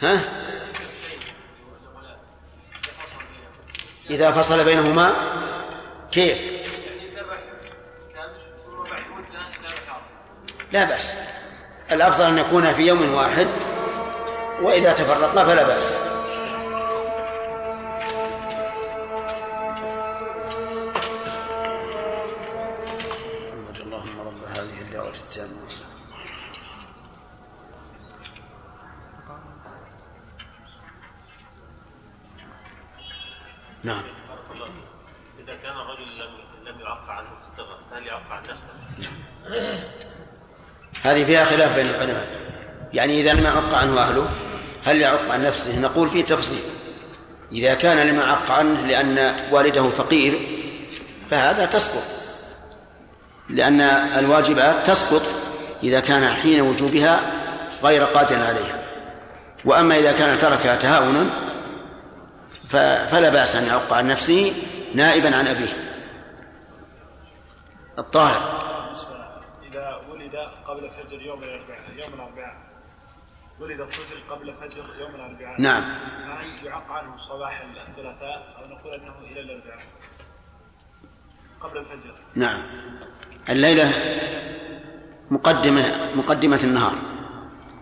ها؟ 0.00 0.20
إذا 4.10 4.32
فصل 4.32 4.64
بينهما 4.64 5.12
كيف؟ 6.12 6.71
لا 10.72 10.84
بأس. 10.84 11.14
الأفضل 11.92 12.24
أن 12.24 12.38
يكون 12.38 12.72
في 12.72 12.82
يوم 12.82 13.14
واحد 13.14 13.46
وإذا 14.62 14.92
تفرقا 14.92 15.44
فلا 15.44 15.62
بأس. 15.62 15.96
اللهم 23.80 24.20
رب 24.20 24.44
هذه 24.44 24.80
الدعوة 24.80 25.08
التامة. 25.08 25.50
نعم 33.84 34.02
بارك 34.28 34.50
الله 34.54 34.64
فيك. 34.64 34.74
اذا 35.38 35.56
كان 35.56 35.76
الرجل 35.76 36.18
لم 36.18 36.32
لم 36.68 36.80
يعفى 36.80 37.12
عنه 37.12 37.28
في 37.28 37.42
الصغر 37.42 37.78
هل 37.92 38.06
يعفى 38.06 38.32
عن 38.32 38.42
نفسه؟ 38.46 38.68
هذه 41.02 41.24
فيها 41.24 41.44
خلاف 41.44 41.74
بين 41.74 41.86
العلماء. 41.86 42.26
يعني 42.92 43.20
إذا 43.20 43.32
لم 43.32 43.44
يعق 43.44 43.74
عنه 43.74 44.00
أهله 44.00 44.28
هل 44.84 45.00
يعق 45.00 45.30
عن 45.30 45.44
نفسه؟ 45.44 45.80
نقول 45.80 46.10
فيه 46.10 46.24
تفصيل. 46.24 46.60
إذا 47.52 47.74
كان 47.74 48.06
لم 48.06 48.18
يعق 48.18 48.50
عنه 48.50 48.86
لأن 48.86 49.34
والده 49.50 49.90
فقير 49.90 50.40
فهذا 51.30 51.66
تسقط. 51.66 52.02
لأن 53.48 53.80
الواجبات 54.18 54.86
تسقط 54.86 55.22
إذا 55.82 56.00
كان 56.00 56.28
حين 56.28 56.60
وجوبها 56.60 57.20
غير 57.82 58.04
قادر 58.04 58.36
عليها. 58.36 58.78
وأما 59.64 59.98
إذا 59.98 60.12
كان 60.12 60.38
تركها 60.38 60.76
تهاونا 60.76 61.26
فلا 63.10 63.28
بأس 63.28 63.56
أن 63.56 63.66
يعق 63.66 63.92
عن 63.92 64.08
نفسه 64.08 64.52
نائبا 64.94 65.36
عن 65.36 65.48
أبيه. 65.48 65.76
الطاهر. 67.98 68.71
ولد 70.32 70.48
قبل 70.66 70.90
فجر 70.90 71.22
يوم 71.22 71.42
الأربعاء 71.42 71.80
يوم 71.96 72.14
الأربعاء. 72.14 72.56
ولد 73.60 73.80
الطفل 73.80 74.30
قبل 74.30 74.54
فجر 74.54 74.84
يوم 75.00 75.14
الأربعاء. 75.14 75.60
نعم. 75.60 75.82
فهل 76.26 76.66
يعق 76.66 76.90
عنه 76.90 77.16
صباح 77.16 77.60
الثلاثاء 77.60 78.56
أو 78.58 78.66
نقول 78.66 78.94
أنه 78.94 79.14
إلى 79.18 79.40
الأربعاء. 79.40 79.82
قبل 81.60 81.78
الفجر. 81.78 82.14
نعم. 82.34 82.62
الليلة 83.48 83.90
مقدمة 85.30 86.14
مقدمة 86.14 86.60
النهار. 86.64 86.94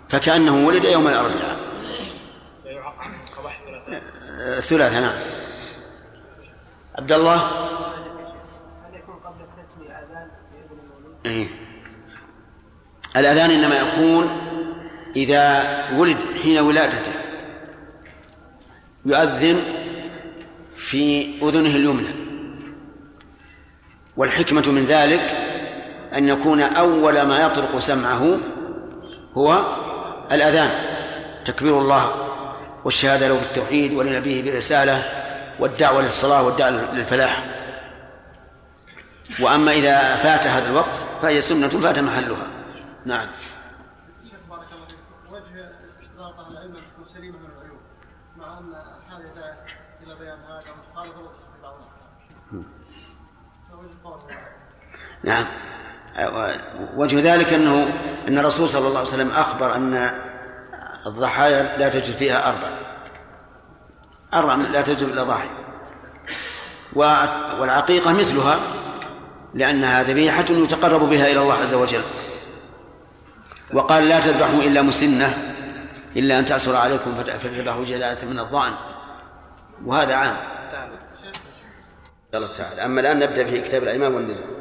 فكأنه 0.08 0.66
ولد 0.66 0.84
يوم 0.84 1.08
الأربعاء. 1.08 1.58
فيعق 2.62 2.98
عنه 2.98 3.26
صباح 3.26 3.60
الثلاثاء. 3.60 3.94
آه، 3.94 4.58
الثلاثاء 4.58 5.00
نعم. 5.00 5.18
عبد 6.98 7.12
الله؟ 7.12 7.36
هل 8.86 8.94
يكون 8.94 9.14
قبل 9.14 9.40
التسمية 9.40 9.90
أذان؟ 9.90 10.30
إيه. 11.26 11.46
الأذان 13.16 13.50
إنما 13.50 13.78
يكون 13.78 14.30
إذا 15.16 15.64
ولد 15.96 16.16
حين 16.42 16.58
ولادته. 16.58 17.12
يؤذن 19.06 19.60
في 20.76 21.28
أذنه 21.42 21.76
اليمنى. 21.76 22.14
والحكمة 24.16 24.64
من 24.66 24.84
ذلك 24.84 25.20
أن 26.14 26.28
يكون 26.28 26.60
أول 26.60 27.22
ما 27.22 27.38
يطرق 27.46 27.78
سمعه 27.78 28.36
هو 29.34 29.60
الأذان. 30.32 30.70
تكبير 31.44 31.78
الله 31.78 32.12
والشهادة 32.84 33.28
له 33.28 33.34
بالتوحيد 33.34 33.92
ولنبيه 33.92 34.42
بالرسالة 34.42 35.02
والدعوة 35.58 36.02
للصلاة 36.02 36.42
والدعوة 36.42 36.94
للفلاح. 36.94 37.44
وأما 39.40 39.72
إذا 39.72 40.16
فات 40.16 40.46
هذا 40.46 40.70
الوقت 40.70 41.04
فهي 41.22 41.40
سنة 41.40 41.68
فات 41.68 41.98
محلها. 41.98 42.59
نعم. 43.04 43.28
شيخ 44.24 44.38
بارك 44.50 44.68
الله 44.72 44.86
فيك. 44.86 44.98
وجه 45.30 45.70
سليمه 47.14 47.38
من 47.38 47.50
العيوب 47.56 47.80
مع 48.36 48.58
أن 48.58 48.74
الحاجة 48.74 49.56
إلى 50.02 50.14
بيان 50.14 50.38
هذا 50.38 50.74
مخالفه 50.92 51.22
في 51.22 51.62
بعض 51.62 51.74
نعم. 55.24 55.44
وجه 56.96 57.34
ذلك 57.34 57.52
أنه 57.52 57.88
أن 58.28 58.38
الرسول 58.38 58.70
صلى 58.70 58.88
الله 58.88 58.98
عليه 58.98 59.08
وسلم 59.08 59.30
أخبر 59.30 59.74
أن 59.74 60.10
الضحايا 61.06 61.78
لا 61.78 61.88
تجد 61.88 62.16
فيها 62.16 62.48
أربع. 62.48 62.68
أربع 64.34 64.54
لا 64.54 64.82
تجد 64.82 65.08
إلا 65.08 65.22
ضاحي 65.22 65.48
والعقيقة 67.58 68.12
مثلها 68.12 68.60
لانها 69.54 70.02
ذبيحه 70.02 70.44
يتقرب 70.50 71.00
بها 71.00 71.26
إلى 71.26 71.42
الله 71.42 71.54
عز 71.54 71.74
وجل. 71.74 72.02
وقال 73.72 74.08
لا 74.08 74.20
تذبحوا 74.20 74.62
إلا 74.62 74.82
مسنة 74.82 75.34
إلا 76.16 76.38
أن 76.38 76.44
تعسر 76.44 76.76
عليكم 76.76 77.14
فتذبحوا 77.14 77.84
جلالة 77.84 78.30
من 78.30 78.38
الضأن 78.38 78.72
وهذا 79.84 80.14
عام. 80.14 80.36
يلا 82.34 82.46
تعالى 82.46 82.84
أما 82.84 83.00
الآن 83.00 83.18
نبدأ 83.18 83.44
في 83.46 83.60
كتاب 83.60 83.82
الايمان 83.82 84.14
والنذور 84.14 84.60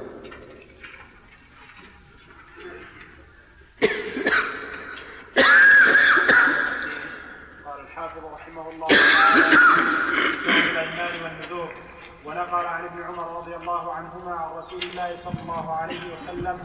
قال 7.66 7.80
الحافظ 7.80 8.24
رحمه 8.34 8.70
الله 8.70 8.88
تعالى 8.88 9.57
في 10.43 10.72
الايمان 10.72 11.24
والنذور 11.24 11.74
ونقل 12.39 12.65
عن 12.65 12.85
ابن 12.85 13.03
عمر 13.03 13.37
رضي 13.37 13.55
الله 13.55 13.93
عنهما 13.93 14.35
عن 14.35 14.51
رسول 14.57 14.81
الله 14.83 15.17
صلى 15.17 15.41
الله 15.41 15.73
عليه 15.75 16.13
وسلم 16.13 16.59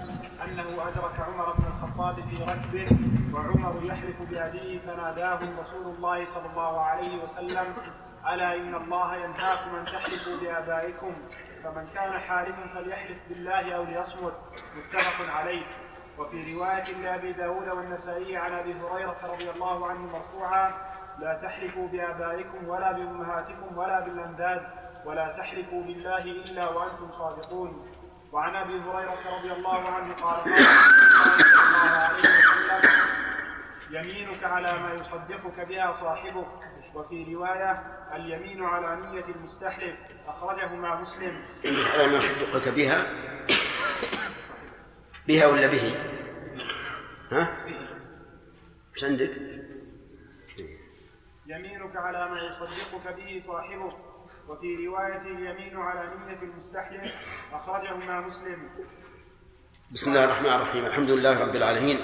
أنه 0.44 0.88
أدرك 0.88 1.20
عمر 1.20 1.52
بن 1.52 1.64
الخطاب 1.66 2.14
في 2.14 2.42
ركبه 2.42 2.86
وعمر 3.34 3.84
يحلف 3.84 4.22
بأبيه 4.22 4.78
فناداه 4.80 5.38
رسول 5.60 5.94
الله 5.94 6.26
صلى 6.34 6.46
الله 6.50 6.80
عليه 6.80 7.24
وسلم 7.24 7.74
ألا 8.32 8.54
إن 8.54 8.74
الله 8.74 9.16
ينهاكم 9.16 9.74
ان 9.76 9.84
تحلفوا 9.84 10.36
بآبائكم 10.40 11.12
فمن 11.64 11.86
كان 11.94 12.20
حالفا 12.20 12.66
فليحلف 12.74 13.18
بالله 13.28 13.72
أو 13.76 13.84
ليصمت. 13.84 14.34
متفق 14.76 15.32
عليه. 15.34 15.66
وفي 16.18 16.54
رواية 16.54 16.84
لأبي 17.02 17.32
داود 17.32 17.68
والنسائي 17.68 18.36
عن 18.36 18.52
أبي 18.52 18.74
هريرة 18.74 19.16
رضي 19.24 19.50
الله 19.50 19.86
عنه 19.86 20.00
مرفوعا 20.00 20.72
لا 21.18 21.40
تحلفوا 21.42 21.88
بآبائكم 21.88 22.68
ولا 22.68 22.92
بأمهاتكم 22.92 23.78
ولا 23.78 24.00
بالأنداد. 24.00 24.62
ولا 25.04 25.36
تحلفوا 25.38 25.82
بالله 25.82 26.22
إلا 26.22 26.68
وأنتم 26.68 27.12
صادقون 27.18 27.86
وعن 28.32 28.56
أبي 28.56 28.80
هريرة 28.80 29.38
رضي 29.38 29.52
الله 29.52 29.88
عنه 29.88 30.14
قال 30.14 30.44
قال 30.44 31.40
صلى 31.40 31.62
الله 31.66 31.90
عليه 31.90 32.18
وسلم 32.18 32.90
يمينك 33.90 34.44
على 34.44 34.72
ما 34.72 34.94
يصدقك 34.94 35.60
بها 35.68 35.92
صاحبك 35.92 36.46
وفي 36.94 37.34
رواية 37.34 37.82
اليمين 38.14 38.64
على 38.64 39.00
نية 39.06 39.24
المستحلف 39.24 39.96
أخرجهما 40.26 41.00
مسلم 41.00 41.44
على 41.94 42.06
ما 42.06 42.18
يصدقك 42.18 42.68
بها 42.68 43.06
بها 45.28 45.46
ولا 45.46 45.66
به؟ 45.66 45.94
ها؟ 47.32 47.56
إيش 48.94 49.04
عندك؟ 49.04 49.30
يمينك 51.46 51.96
على 51.96 52.28
ما 52.28 52.40
يصدقك 52.40 53.16
به 53.16 53.42
صاحبك 53.46 54.13
وفي 54.48 54.86
رواية 54.86 55.20
اليمين 55.20 55.76
على 55.76 56.00
نية 56.00 56.38
المستحلف 56.42 57.12
أخرجهما 57.52 58.20
مسلم. 58.20 58.68
بسم 59.92 60.10
الله 60.10 60.24
الرحمن 60.24 60.48
الرحيم. 60.48 60.86
الحمد 60.86 61.10
لله 61.10 61.40
رب 61.40 61.56
العالمين. 61.56 61.98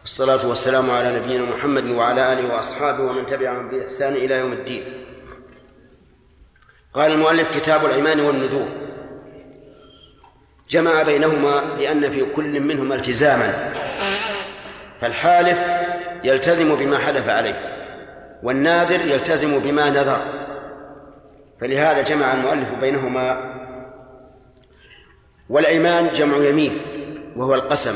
والصلاة 0.00 0.48
والسلام 0.48 0.90
على 0.90 1.18
نبينا 1.18 1.44
محمد 1.44 1.90
وعلى 1.90 2.32
آله 2.32 2.54
وأصحابه 2.54 3.04
ومن 3.04 3.26
تبعهم 3.26 3.68
بإحسان 3.68 4.12
إلى 4.12 4.34
يوم 4.38 4.52
الدين. 4.52 4.82
قال 6.94 7.12
المؤلف 7.12 7.58
كتاب 7.58 7.84
الأيمان 7.84 8.20
والنذور. 8.20 8.68
جمع 10.70 11.02
بينهما 11.02 11.76
لأن 11.78 12.10
في 12.10 12.24
كل 12.24 12.60
منهما 12.60 12.94
التزاما. 12.94 13.72
فالحالف 15.00 15.58
يلتزم 16.24 16.74
بما 16.74 16.98
حلف 16.98 17.28
عليه 17.28 17.78
والناذر 18.42 19.00
يلتزم 19.00 19.58
بما 19.58 19.90
نذر. 19.90 20.41
فلهذا 21.62 22.02
جمع 22.02 22.32
المؤلف 22.32 22.74
بينهما 22.80 23.54
والأيمان 25.48 26.12
جمع 26.12 26.36
يمين 26.36 26.80
وهو 27.36 27.54
القسم. 27.54 27.94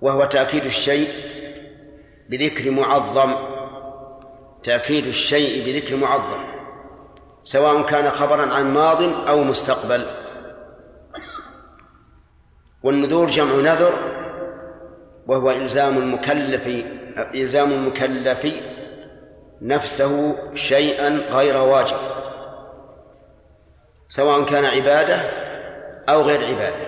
وهو 0.00 0.24
تأكيد 0.24 0.64
الشيء 0.64 1.12
بذكر 2.28 2.70
معظم 2.70 3.34
تأكيد 4.62 5.06
الشيء 5.06 5.66
بذكر 5.66 5.96
معظم 5.96 6.44
سواء 7.44 7.82
كان 7.82 8.10
خبرا 8.10 8.54
عن 8.54 8.74
ماض 8.74 9.02
أو 9.28 9.44
مستقبل. 9.44 10.06
والنذور 12.82 13.30
جمع 13.30 13.54
نذر 13.54 13.92
وهو 15.26 15.50
إلزام 15.50 15.98
المكلف 15.98 16.84
إلزام 17.34 17.72
المكلف 17.72 18.46
نفسه 19.62 20.36
شيئا 20.54 21.08
غير 21.08 21.56
واجب 21.56 21.96
سواء 24.08 24.44
كان 24.44 24.64
عبادة 24.64 25.16
أو 26.08 26.22
غير 26.22 26.44
عبادة. 26.44 26.86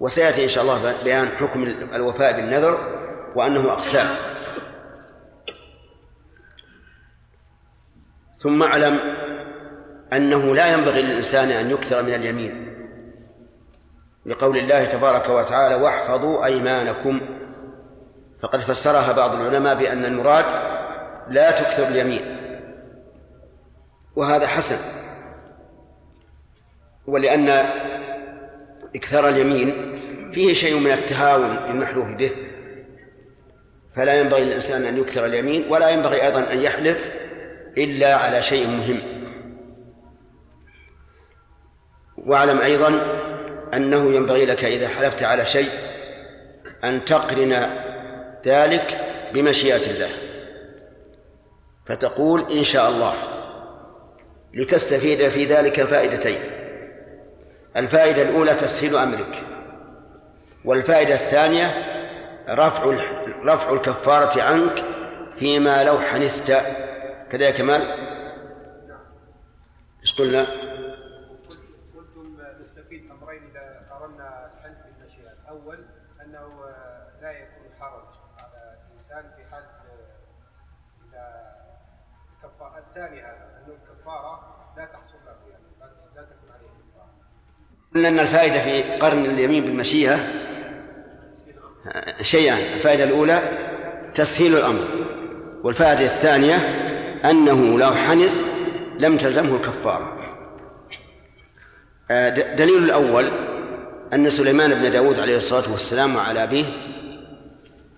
وسيأتي 0.00 0.44
إن 0.44 0.48
شاء 0.48 0.64
الله 0.64 0.94
بيان 1.04 1.28
حكم 1.28 1.62
الوفاء 1.94 2.32
بالنذر 2.32 2.78
وأنه 3.36 3.72
أقسام. 3.72 4.06
ثم 8.38 8.62
أعلم 8.62 8.98
أنه 10.12 10.54
لا 10.54 10.72
ينبغي 10.72 11.02
للإنسان 11.02 11.50
أن 11.50 11.70
يكثر 11.70 12.02
من 12.02 12.14
اليمين. 12.14 12.74
لقول 14.26 14.56
الله 14.56 14.84
تبارك 14.84 15.28
وتعالى 15.28 15.74
واحفظوا 15.74 16.44
أيمانكم. 16.44 17.20
فقد 18.42 18.60
فسرها 18.60 19.12
بعض 19.12 19.34
العلماء 19.34 19.74
بأن 19.74 20.04
المراد 20.04 20.73
لا 21.28 21.50
تكثر 21.50 21.88
اليمين. 21.88 22.36
وهذا 24.16 24.46
حسن. 24.46 24.76
ولأن 27.06 27.48
إكثار 28.96 29.28
اليمين 29.28 29.72
فيه 30.32 30.54
شيء 30.54 30.78
من 30.78 30.90
التهاون 30.90 31.50
المحلوف 31.70 32.08
به. 32.08 32.30
فلا 33.96 34.20
ينبغي 34.20 34.44
للإنسان 34.44 34.82
أن 34.82 34.98
يكثر 34.98 35.26
اليمين 35.26 35.64
ولا 35.68 35.90
ينبغي 35.90 36.22
أيضا 36.26 36.52
أن 36.52 36.62
يحلف 36.62 37.12
إلا 37.78 38.14
على 38.14 38.42
شيء 38.42 38.66
مهم. 38.66 38.98
واعلم 42.16 42.58
أيضا 42.58 42.88
أنه 43.74 44.14
ينبغي 44.14 44.46
لك 44.46 44.64
إذا 44.64 44.88
حلفت 44.88 45.22
على 45.22 45.46
شيء 45.46 45.70
أن 46.84 47.04
تقرن 47.04 47.70
ذلك 48.46 49.00
بمشيئة 49.34 49.90
الله. 49.90 50.23
فتقول 51.86 52.52
إن 52.52 52.64
شاء 52.64 52.90
الله 52.90 53.14
لتستفيد 54.54 55.28
في 55.28 55.44
ذلك 55.44 55.82
فائدتين 55.82 56.40
الفائدة 57.76 58.22
الأولى 58.22 58.54
تسهيل 58.54 58.96
أمرك 58.96 59.44
والفائدة 60.64 61.14
الثانية 61.14 61.94
رفع 62.48 62.96
رفع 63.44 63.72
الكفارة 63.72 64.42
عنك 64.42 64.84
فيما 65.36 65.84
لو 65.84 65.98
حنثت. 65.98 66.52
كذا 67.30 67.46
يا 67.46 67.50
كمال 67.50 67.82
إيش 70.00 70.20
قلنا؟ 70.20 70.46
قلتم 71.96 72.36
نستفيد 72.60 73.10
امرين 73.10 73.42
اذا 73.50 73.86
قرنا 73.90 74.50
الحلف 74.54 74.78
بالمشيئه، 74.84 75.32
الأول 75.42 75.84
انه 76.22 76.64
لا 77.22 77.30
يكون 77.30 77.66
حرج 77.80 78.04
على 78.38 78.76
الانسان 78.88 79.30
في 79.36 79.50
حال 79.50 79.64
اذا 81.08 81.54
الكفاره 82.44 82.83
الثاني 82.96 83.20
هذا 83.20 83.62
انه 83.66 83.74
الكفارة 83.74 84.40
لا 84.76 84.84
تحصل 84.84 85.14
لا 86.16 86.22
تكون 86.22 86.50
عليه 86.54 86.66
كفارة. 86.66 87.10
قلنا 87.94 88.08
ان 88.08 88.18
الفائدة 88.18 88.60
في 88.60 88.82
قرن 88.82 89.24
اليمين 89.24 89.64
بالمشيئة 89.64 90.18
شيئان 92.22 92.58
الفائدة 92.58 93.04
الأولى 93.04 93.42
تسهيل 94.14 94.56
الأمر 94.56 94.80
والفائدة 95.64 96.04
الثانية 96.04 96.54
أنه 97.24 97.78
لو 97.78 97.92
حنث 97.94 98.40
لم 98.98 99.16
تلزمه 99.16 99.56
الكفارة 99.56 100.18
آه، 102.10 102.28
دليل 102.28 102.84
الأول 102.84 103.30
أن 104.12 104.30
سليمان 104.30 104.74
بن 104.74 104.90
داود 104.90 105.20
عليه 105.20 105.36
الصلاة 105.36 105.72
والسلام 105.72 106.16
وعلى 106.16 106.42
أبيه 106.42 106.64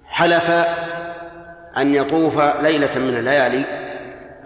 حلف 0.05 0.51
أن 1.77 1.95
يطوف 1.95 2.41
ليلة 2.41 2.99
من 2.99 3.17
الليالي 3.17 3.86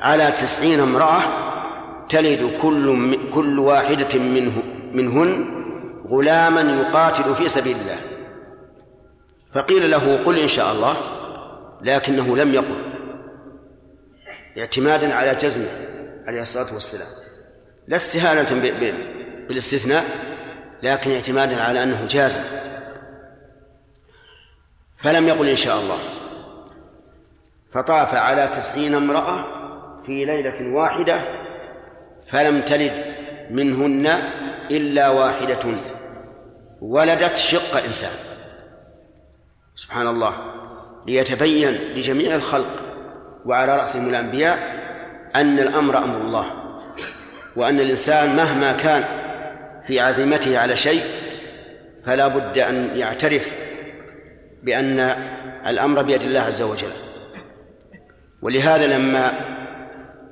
على 0.01 0.31
تسعين 0.31 0.81
امرأة 0.81 1.23
تلد 2.09 2.59
كل 2.63 3.19
كل 3.31 3.59
واحدة 3.59 4.19
منه 4.19 4.63
منهن 4.93 5.61
غلاما 6.09 6.61
يقاتل 6.61 7.35
في 7.35 7.49
سبيل 7.49 7.77
الله. 7.77 7.99
فقيل 9.55 9.91
له 9.91 10.25
قل 10.25 10.39
إن 10.39 10.49
شاء 10.49 10.73
الله 10.73 10.97
لكنه 11.83 12.37
لم 12.37 12.55
يقل 12.55 12.79
اعتمادا 14.59 15.15
على 15.15 15.35
جزمه 15.35 15.69
عليه 16.27 16.43
الصلاة 16.43 16.75
والسلام. 16.75 17.09
لا 17.89 17.97
استهانة 17.97 18.71
بالاستثناء 19.49 20.05
لكن 20.83 21.11
اعتمادا 21.11 21.63
على 21.63 21.83
أنه 21.83 22.07
جازم. 22.11 22.41
فلم 24.97 25.29
يقل 25.29 25.49
إن 25.49 25.57
شاء 25.57 25.81
الله. 25.81 25.99
فطاف 27.73 28.15
على 28.15 28.49
تسعين 28.49 28.95
امرأة 28.95 29.60
في 30.07 30.25
ليلة 30.25 30.75
واحدة 30.75 31.21
فلم 32.27 32.61
تلد 32.61 32.93
منهن 33.51 34.07
إلا 34.71 35.09
واحدة 35.09 35.75
ولدت 36.81 37.37
شق 37.37 37.77
إنسان. 37.87 38.11
سبحان 39.75 40.07
الله. 40.07 40.35
ليتبين 41.07 41.75
لجميع 41.75 42.35
الخلق 42.35 42.83
وعلى 43.47 43.77
رأسهم 43.77 44.09
الأنبياء 44.09 44.59
أن 45.37 45.59
الأمر 45.59 45.99
أمر 45.99 46.21
الله 46.21 46.53
وأن 47.57 47.81
الإنسان 47.81 48.37
مهما 48.37 48.73
كان 48.73 49.05
في 49.87 50.01
عزيمته 50.01 50.59
على 50.59 50.77
شيء 50.77 51.03
فلا 52.05 52.29
بد 52.29 52.59
أن 52.59 52.91
يعترف 52.99 53.51
بأن 54.63 55.01
الأمر 55.67 56.03
بيد 56.03 56.23
الله 56.23 56.41
عز 56.41 56.63
وجل. 56.63 56.93
ولهذا 58.43 58.87
لما 58.87 59.33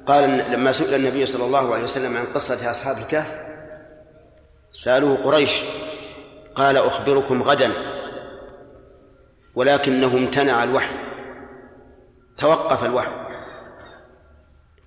قال 0.08 0.44
لما 0.52 0.72
سئل 0.72 0.94
النبي 0.94 1.26
صلى 1.26 1.44
الله 1.44 1.74
عليه 1.74 1.84
وسلم 1.84 2.16
عن 2.16 2.24
قصة 2.34 2.70
أصحاب 2.70 2.98
الكهف 2.98 3.40
سألوه 4.72 5.16
قريش 5.16 5.60
قال 6.54 6.76
أخبركم 6.76 7.42
غدا 7.42 7.72
ولكنه 9.54 10.06
امتنع 10.06 10.64
الوحي 10.64 10.94
توقف 12.38 12.84
الوحي 12.84 13.10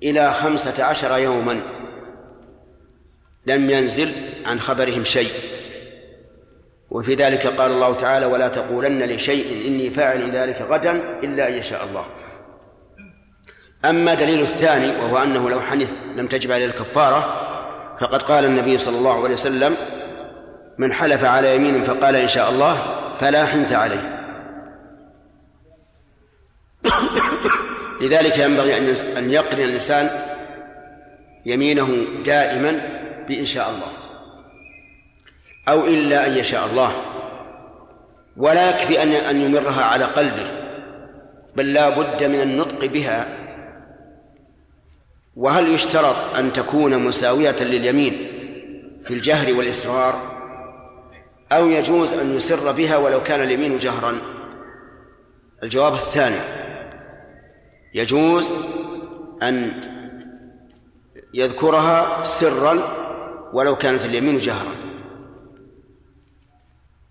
إلى 0.04 0.34
خمسة 0.34 0.84
عشر 0.84 1.18
يوما 1.18 1.62
لم 3.46 3.70
ينزل 3.70 4.12
عن 4.46 4.60
خبرهم 4.60 5.04
شيء. 5.04 5.32
وفي 6.90 7.16
ذلك 7.16 7.48
قال 7.48 7.72
الله 7.72 7.96
تعالى 7.96 8.26
ولا 8.26 8.48
تقولن 8.48 9.04
لشيء 9.04 9.68
إني 9.68 9.90
فاعل 9.90 10.32
ذلك 10.32 10.62
غدا 10.62 11.20
إلا 11.24 11.48
أن 11.48 11.54
يشاء 11.54 11.84
الله. 11.84 12.06
أما 13.86 14.14
دليل 14.14 14.42
الثاني 14.42 14.88
وهو 14.88 15.24
أنه 15.24 15.50
لو 15.50 15.62
حنث 15.62 15.98
لم 16.16 16.28
تجب 16.28 16.52
عليه 16.52 16.66
الكفارة 16.66 17.48
فقد 18.00 18.24
قال 18.24 18.46
النبي 18.46 18.78
صلى 18.78 18.98
الله 18.98 19.24
عليه 19.24 19.34
وسلم 19.34 19.76
من 20.78 20.94
حلف 20.94 21.24
على 21.24 21.56
يمين 21.56 21.84
فقال 21.84 22.16
إن 22.16 22.28
شاء 22.28 22.50
الله 22.50 22.78
فلا 23.20 23.46
حنث 23.46 23.74
عليه. 23.74 24.22
لذلك 28.02 28.38
ينبغي 28.38 28.78
أن 29.18 29.30
يقرن 29.30 29.62
الإنسان 29.62 30.10
يمينه 31.46 31.90
دائما 32.26 32.82
بإن 33.28 33.46
شاء 33.46 33.70
الله 33.70 33.92
أو 35.70 35.88
إلا 35.88 36.28
أن 36.28 36.38
يشاء 36.38 36.66
الله 36.66 36.92
ولا 38.38 38.70
يكفي 38.70 39.04
أن 39.04 39.12
أن 39.12 39.42
يمرها 39.42 39.84
على 39.86 40.06
قلبه 40.06 40.48
بل 41.56 41.74
لا 41.74 41.90
بد 41.90 42.24
من 42.24 42.42
النطق 42.42 42.86
بها 42.86 43.41
وهل 45.36 45.74
يشترط 45.74 46.36
أن 46.38 46.54
تكون 46.54 46.98
مساوية 46.98 47.64
لليمين 47.64 48.14
في 49.04 49.14
الجهر 49.14 49.54
والإصرار؟ 49.54 50.32
أو 51.52 51.70
يجوز 51.70 52.14
أن 52.14 52.36
يسر 52.36 52.72
بها 52.72 52.98
ولو 52.98 53.24
كان 53.24 53.42
اليمين 53.42 53.78
جهرا؟ 53.78 54.18
الجواب 55.64 55.94
الثاني 55.94 56.40
يجوز 57.94 58.48
أن 59.44 59.74
يذكرها 61.34 62.24
سرا 62.24 62.80
ولو 63.54 63.76
كانت 63.76 64.06
اليمين 64.06 64.38
جهرا. 64.38 64.72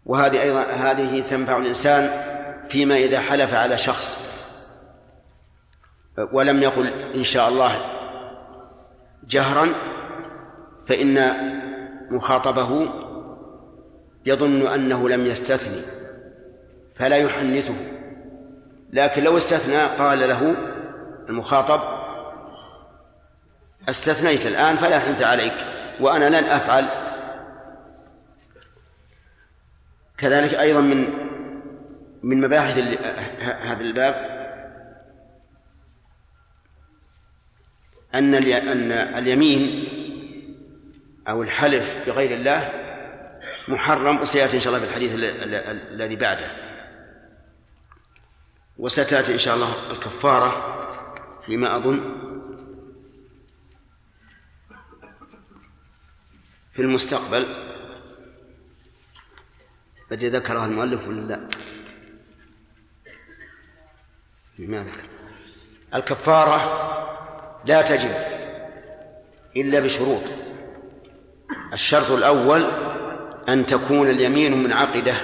وهذه 0.07 0.43
أيضا 0.43 0.63
هذه 0.63 1.21
تنفع 1.21 1.57
الإنسان 1.57 2.11
فيما 2.69 2.97
إذا 2.97 3.21
حلف 3.21 3.55
على 3.55 3.79
شخص. 3.79 4.31
ولم 6.33 6.63
يقل 6.63 6.87
إن 7.15 7.25
شاء 7.25 7.49
الله 7.49 8.00
جهرا 9.31 9.69
فإن 10.87 11.33
مخاطبه 12.11 12.91
يظن 14.27 14.67
أنه 14.67 15.09
لم 15.09 15.27
يستثني 15.27 15.83
فلا 16.95 17.17
يحنثه. 17.17 17.75
لكن 18.93 19.23
لو 19.23 19.37
استثنى 19.37 19.87
قال 19.87 20.19
له 20.19 20.57
المخاطب 21.29 21.81
أستثنيت 23.89 24.47
الآن 24.47 24.77
فلا 24.77 24.99
حنث 24.99 25.23
عليك 25.23 25.55
وأنا 26.01 26.41
لن 26.41 26.45
أفعل. 26.45 26.87
كذلك 30.19 30.55
أيضا 30.55 30.81
من 30.81 31.31
من 32.23 32.41
مباحث 32.41 32.79
هذا 33.41 33.81
الباب 33.81 34.30
أن 38.15 38.35
أن 38.35 38.93
اليمين 38.93 39.85
أو 41.29 41.43
الحلف 41.43 42.05
بغير 42.07 42.35
الله 42.35 42.73
محرم 43.69 44.21
وسيأتي 44.21 44.57
إن 44.57 44.61
شاء 44.61 44.75
الله 44.75 44.87
في 44.87 44.91
الحديث 44.91 45.13
الذي 45.93 46.17
بعده. 46.17 46.53
وستأتي 48.79 49.33
إن 49.33 49.39
شاء 49.39 49.55
الله 49.55 49.91
الكفارة 49.91 50.51
فيما 51.47 51.77
أظن 51.77 52.17
في 56.73 56.83
المستقبل. 56.83 57.47
قد 60.11 60.25
ذكرها 60.25 60.67
المؤلف 60.67 61.09
ولا 61.09 61.21
لا؟ 61.21 61.49
ما 64.59 64.85
ذكر. 64.85 65.05
الكفارة 65.95 67.20
لا 67.65 67.83
تجب 67.83 68.11
إلا 69.57 69.81
بشروط. 69.81 70.23
الشرط 71.73 72.11
الأول 72.11 72.65
أن 73.49 73.67
تكون 73.67 74.11
اليمين 74.11 74.63
منعقدة. 74.63 75.15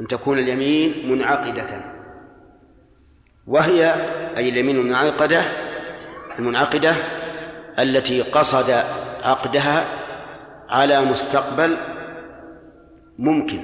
أن 0.00 0.06
تكون 0.06 0.38
اليمين 0.38 1.12
منعقدة. 1.12 1.94
وهي 3.46 3.94
أي 4.36 4.48
اليمين 4.48 4.76
المنعقدة 4.76 5.42
المنعقدة 6.38 6.94
التي 7.78 8.22
قصد 8.22 8.70
عقدها 9.22 9.86
على 10.68 11.04
مستقبل 11.04 11.76
ممكن. 13.18 13.60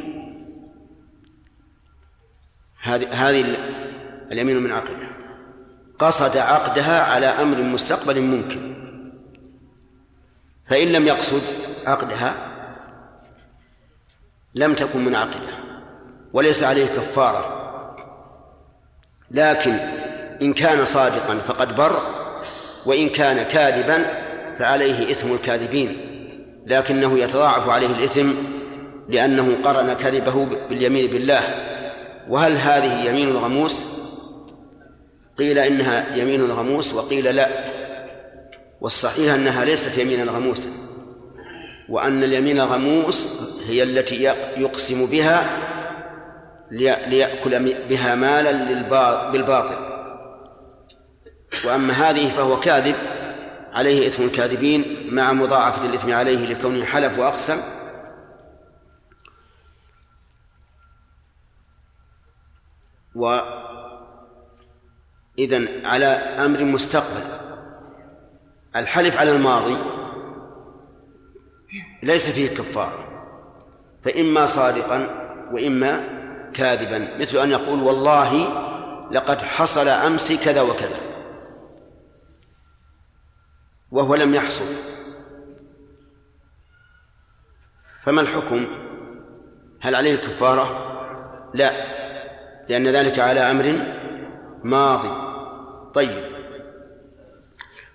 هذه 2.83 3.09
هذه 3.13 3.57
اليمين 4.33 4.57
المنعقدة. 4.57 5.20
قصد 6.01 6.37
عقدها 6.37 7.03
على 7.03 7.27
أمر 7.27 7.63
مستقبل 7.63 8.21
ممكن. 8.21 8.75
فإن 10.67 10.89
لم 10.89 11.07
يقصد 11.07 11.43
عقدها 11.87 12.35
لم 14.55 14.75
تكن 14.75 15.05
منعقدة 15.05 15.55
وليس 16.33 16.63
عليه 16.63 16.87
كفارة. 16.87 17.57
لكن 19.31 19.73
إن 20.43 20.53
كان 20.53 20.85
صادقا 20.85 21.39
فقد 21.39 21.77
بر 21.77 22.01
وإن 22.87 23.09
كان 23.09 23.43
كاذبا 23.43 24.07
فعليه 24.59 25.11
إثم 25.11 25.33
الكاذبين. 25.33 26.07
لكنه 26.67 27.19
يتضاعف 27.19 27.69
عليه 27.69 27.91
الإثم 27.91 28.31
لأنه 29.09 29.57
قرن 29.65 29.93
كذبه 29.93 30.47
باليمين 30.69 31.11
بالله. 31.11 31.43
وهل 32.29 32.57
هذه 32.57 33.05
يمين 33.05 33.29
الغموس؟ 33.29 34.00
قيل 35.41 35.59
إنها 35.59 36.17
يمين 36.17 36.41
الغموس 36.41 36.95
وقيل 36.95 37.25
لا. 37.25 37.49
والصحيح 38.81 39.35
أنها 39.35 39.65
ليست 39.65 39.99
يمينا 39.99 40.33
غموسا 40.33 40.71
وأن 41.89 42.25
اليمين 42.25 42.61
الغموس 42.61 43.29
هي 43.67 43.83
التي 43.83 44.23
يقسم 44.57 45.07
بها 45.07 45.59
ليأكل 46.71 47.75
بها 47.89 48.15
مالا 48.15 48.53
بالباطل. 49.33 49.91
وأما 51.65 51.93
هذه 51.93 52.31
فهو 52.31 52.61
كاذب 52.61 52.95
عليه 53.73 54.07
إثم 54.07 54.23
الكاذبين 54.23 55.07
مع 55.11 55.33
مضاعفة 55.33 55.87
الإثم 55.87 56.13
عليه 56.13 56.47
لكونه 56.47 56.85
حلف 56.85 57.19
وأقسم. 57.19 57.61
و 63.15 63.60
إذن 65.41 65.87
على 65.87 66.07
أمر 66.07 66.65
مستقبل. 66.65 67.23
الحلف 68.77 69.19
على 69.19 69.33
الماضي 69.33 69.77
ليس 72.03 72.29
فيه 72.31 72.49
كفارة 72.49 73.07
فإما 74.05 74.47
صادقا 74.47 75.07
وإما 75.53 76.05
كاذبا 76.55 77.19
مثل 77.21 77.39
أن 77.39 77.51
يقول 77.51 77.83
والله 77.83 78.49
لقد 79.11 79.43
حصل 79.43 79.89
أمس 79.89 80.33
كذا 80.33 80.63
وكذا 80.63 80.99
وهو 83.91 84.15
لم 84.15 84.35
يحصل. 84.35 84.65
فما 88.05 88.21
الحكم؟ 88.21 88.67
هل 89.81 89.95
عليه 89.95 90.17
كفارة؟ 90.17 90.91
لا 91.55 91.73
لأن 92.69 92.89
ذلك 92.89 93.19
على 93.19 93.41
أمر 93.41 93.97
ماضي. 94.65 95.30
طيب. 95.95 96.25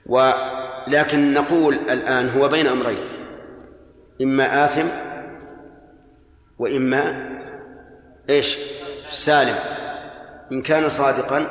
ولكن 0.05 1.33
نقول 1.33 1.73
الآن 1.73 2.29
هو 2.29 2.47
بين 2.47 2.67
أمرين. 2.67 3.09
إما 4.21 4.65
آثم 4.65 4.87
وإما 6.59 7.29
إيش؟ 8.29 8.57
سالم. 9.07 9.55
إن 10.51 10.61
كان 10.61 10.89
صادقا 10.89 11.47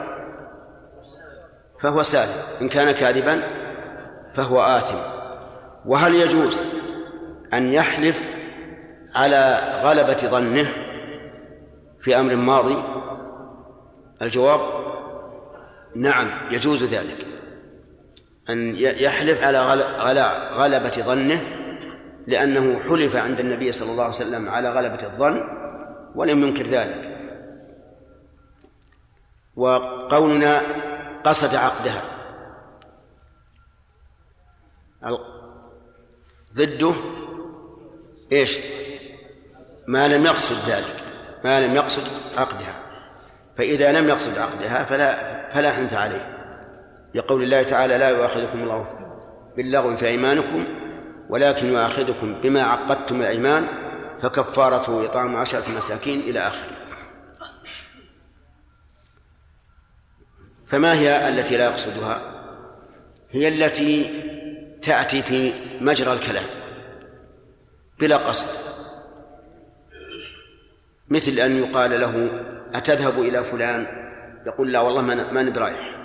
فهو 1.82 2.02
سالم. 2.02 2.32
إن 2.62 2.68
كان 2.68 2.90
كاذبا 2.90 3.42
فهو 4.34 4.60
آثم. 4.60 4.98
وهل 5.86 6.14
يجوز 6.14 6.62
أن 7.54 7.72
يحلف 7.72 8.20
على 9.14 9.60
غلبة 9.82 10.16
ظنه 10.16 10.66
في 12.00 12.20
أمر 12.20 12.36
ماضي؟ 12.36 12.82
الجواب 14.22 14.84
نعم 15.96 16.52
يجوز 16.52 16.84
ذلك. 16.84 17.26
أن 18.50 18.76
يحلف 18.76 19.42
على 19.42 20.50
غلبة 20.52 20.90
ظنه 20.90 21.40
لأنه 22.26 22.80
حلف 22.88 23.16
عند 23.16 23.40
النبي 23.40 23.72
صلى 23.72 23.90
الله 23.90 24.04
عليه 24.04 24.14
وسلم 24.14 24.48
على 24.48 24.70
غلبة 24.70 25.06
الظن 25.06 25.42
ولم 26.14 26.42
ينكر 26.42 26.66
ذلك. 26.66 27.14
وقولنا 29.56 30.62
قصد 31.24 31.54
عقدها. 31.54 32.02
ضده 36.54 36.94
إيش؟ 38.32 38.58
ما 39.86 40.08
لم 40.08 40.26
يقصد 40.26 40.70
ذلك 40.70 40.96
ما 41.44 41.66
لم 41.66 41.74
يقصد 41.74 42.02
عقدها. 42.36 42.74
فإذا 43.56 43.92
لم 43.92 44.08
يقصد 44.08 44.38
عقدها 44.38 44.84
فلا 44.84 45.33
فلا 45.54 45.72
حنث 45.72 45.94
عليه. 45.94 46.34
لقول 47.14 47.42
الله 47.42 47.62
تعالى 47.62 47.98
لا 47.98 48.08
يؤاخذكم 48.08 48.62
الله 48.62 48.86
باللغو 49.56 49.96
في 49.96 50.06
أيمانكم 50.06 50.64
ولكن 51.28 51.66
يؤاخذكم 51.66 52.40
بما 52.40 52.62
عقدتم 52.62 53.20
الأيمان 53.20 53.66
فكفارته 54.22 55.04
إطعام 55.04 55.36
عشرة 55.36 55.76
مساكين 55.76 56.20
إلى 56.20 56.40
آخره. 56.40 56.76
فما 60.66 60.92
هي 60.92 61.28
التي 61.28 61.56
لا 61.56 61.64
يقصدها؟ 61.64 62.20
هي 63.30 63.48
التي 63.48 64.10
تأتي 64.82 65.22
في 65.22 65.52
مجرى 65.80 66.12
الكلام 66.12 66.46
بلا 68.00 68.16
قصد. 68.16 68.46
مثل 71.08 71.32
أن 71.38 71.56
يقال 71.56 72.00
له 72.00 72.40
أتذهب 72.74 73.20
إلى 73.20 73.44
فلان 73.44 74.03
يقول 74.46 74.72
لا 74.72 74.80
والله 74.80 75.02
ما 75.02 75.42
نبي 75.42 75.58
رايح. 75.58 75.96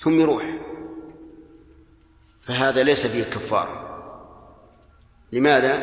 ثم 0.00 0.20
يروح. 0.20 0.44
فهذا 2.42 2.82
ليس 2.82 3.06
فيه 3.06 3.24
كفارة. 3.24 3.84
لماذا؟ 5.32 5.78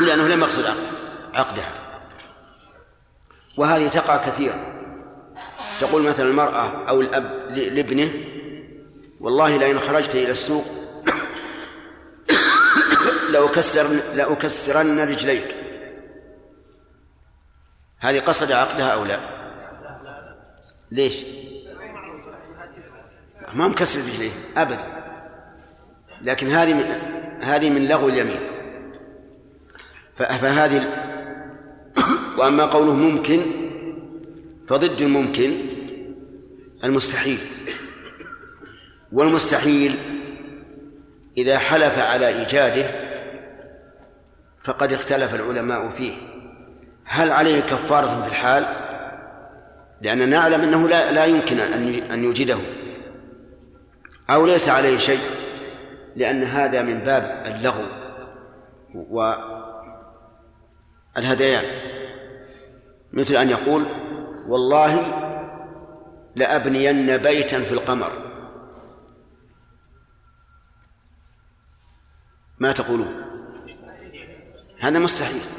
لأنه 0.06 0.28
لم 0.28 0.40
يقصد 0.40 0.64
عقدها. 1.34 1.86
وهذه 3.56 3.88
تقع 3.88 4.16
كثيرا 4.16 4.76
تقول 5.80 6.02
مثلا 6.02 6.28
المرأة 6.28 6.88
أو 6.88 7.00
الأب 7.00 7.50
لابنه 7.50 8.10
والله 9.20 9.56
لئن 9.56 9.78
خرجت 9.78 10.14
إلى 10.14 10.30
السوق 10.30 10.64
لأكسرن, 13.32 14.00
لأكسرن 14.14 15.00
رجليك. 15.00 15.55
هذه 17.98 18.20
قصد 18.20 18.52
عقدها 18.52 18.88
أو 18.88 19.04
لا؟ 19.04 19.18
ليش؟ 20.90 21.16
ما 23.54 23.68
مكسر 23.68 24.00
رجليه 24.00 24.30
أبدا. 24.56 24.84
لكن 26.22 26.48
هذه 26.48 26.72
من 26.72 26.84
هذه 27.42 27.70
من 27.70 27.88
لغو 27.88 28.08
اليمين. 28.08 28.40
فهذه 30.16 30.84
وأما 32.38 32.64
قوله 32.64 32.94
ممكن 32.94 33.40
فضد 34.68 35.00
الممكن 35.00 35.52
المستحيل. 36.84 37.38
والمستحيل 39.12 39.96
إذا 41.36 41.58
حلف 41.58 41.98
على 41.98 42.28
إيجاده 42.28 42.90
فقد 44.64 44.92
اختلف 44.92 45.34
العلماء 45.34 45.88
فيه. 45.88 46.35
هل 47.08 47.32
عليه 47.32 47.60
كفارة 47.60 48.22
في 48.22 48.28
الحال؟ 48.28 48.66
لأننا 50.00 50.26
نعلم 50.26 50.60
أنه 50.60 50.88
لا, 50.88 51.12
لا 51.12 51.24
يمكن 51.24 51.60
أن 52.10 52.24
يوجده. 52.24 52.58
أو 54.30 54.46
ليس 54.46 54.68
عليه 54.68 54.98
شيء 54.98 55.20
لأن 56.16 56.42
هذا 56.42 56.82
من 56.82 56.98
باب 56.98 57.42
اللغو 57.46 57.84
والهذيان 61.16 61.64
مثل 63.12 63.36
أن 63.36 63.50
يقول 63.50 63.84
والله 64.46 65.22
لأبنين 66.36 67.16
بيتا 67.16 67.60
في 67.60 67.72
القمر. 67.72 68.12
ما 72.58 72.72
تقولون؟ 72.72 73.22
هذا 74.80 74.98
مستحيل. 74.98 75.55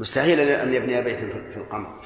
مستحيل 0.00 0.40
أن 0.40 0.74
يبني 0.74 1.02
بيتا 1.02 1.20
في 1.20 1.56
القمر. 1.56 2.00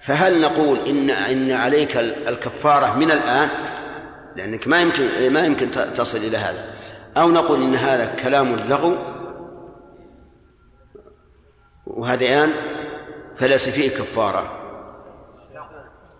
فهل 0.00 0.40
نقول 0.40 0.78
إن 0.88 1.10
إن 1.10 1.50
عليك 1.50 1.96
الكفارة 1.96 2.98
من 2.98 3.10
الآن؟ 3.10 3.48
لأنك 4.36 4.68
ما 4.68 4.80
يمكن 4.80 5.32
ما 5.32 5.40
يمكن 5.46 5.70
تصل 5.70 6.18
إلى 6.18 6.36
هذا. 6.36 6.74
أو 7.16 7.30
نقول 7.30 7.62
إن 7.62 7.74
هذا 7.74 8.14
كلام 8.22 8.56
لغو؟ 8.56 8.96
وهذيان 11.86 12.50
فليس 13.36 13.68
فيه 13.68 13.90
كفارة. 13.90 14.60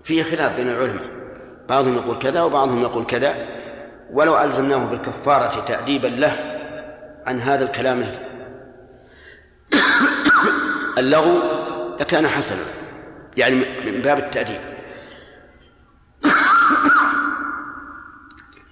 فيه 0.02 0.22
خلاف 0.22 0.56
بين 0.56 0.68
العلماء. 0.68 1.06
بعضهم 1.68 1.94
يقول 1.96 2.18
كذا 2.18 2.42
وبعضهم 2.42 2.82
يقول 2.82 3.06
كذا. 3.06 3.34
ولو 4.12 4.40
ألزمناه 4.40 4.86
بالكفارة 4.86 5.64
تأديبا 5.64 6.06
له 6.06 6.60
عن 7.26 7.40
هذا 7.40 7.64
الكلام 7.64 8.06
اللغو 10.98 11.40
لكان 12.00 12.28
حسنا 12.28 12.64
يعني 13.36 13.56
من 13.56 14.02
باب 14.02 14.18
التأديب. 14.18 14.60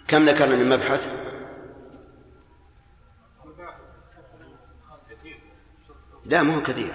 كم 0.09 0.25
ذكرنا 0.25 0.57
من 0.57 0.69
مبحث؟ 0.69 1.09
لا 6.25 6.43
ما 6.43 6.57
هو 6.57 6.63
كثير. 6.63 6.93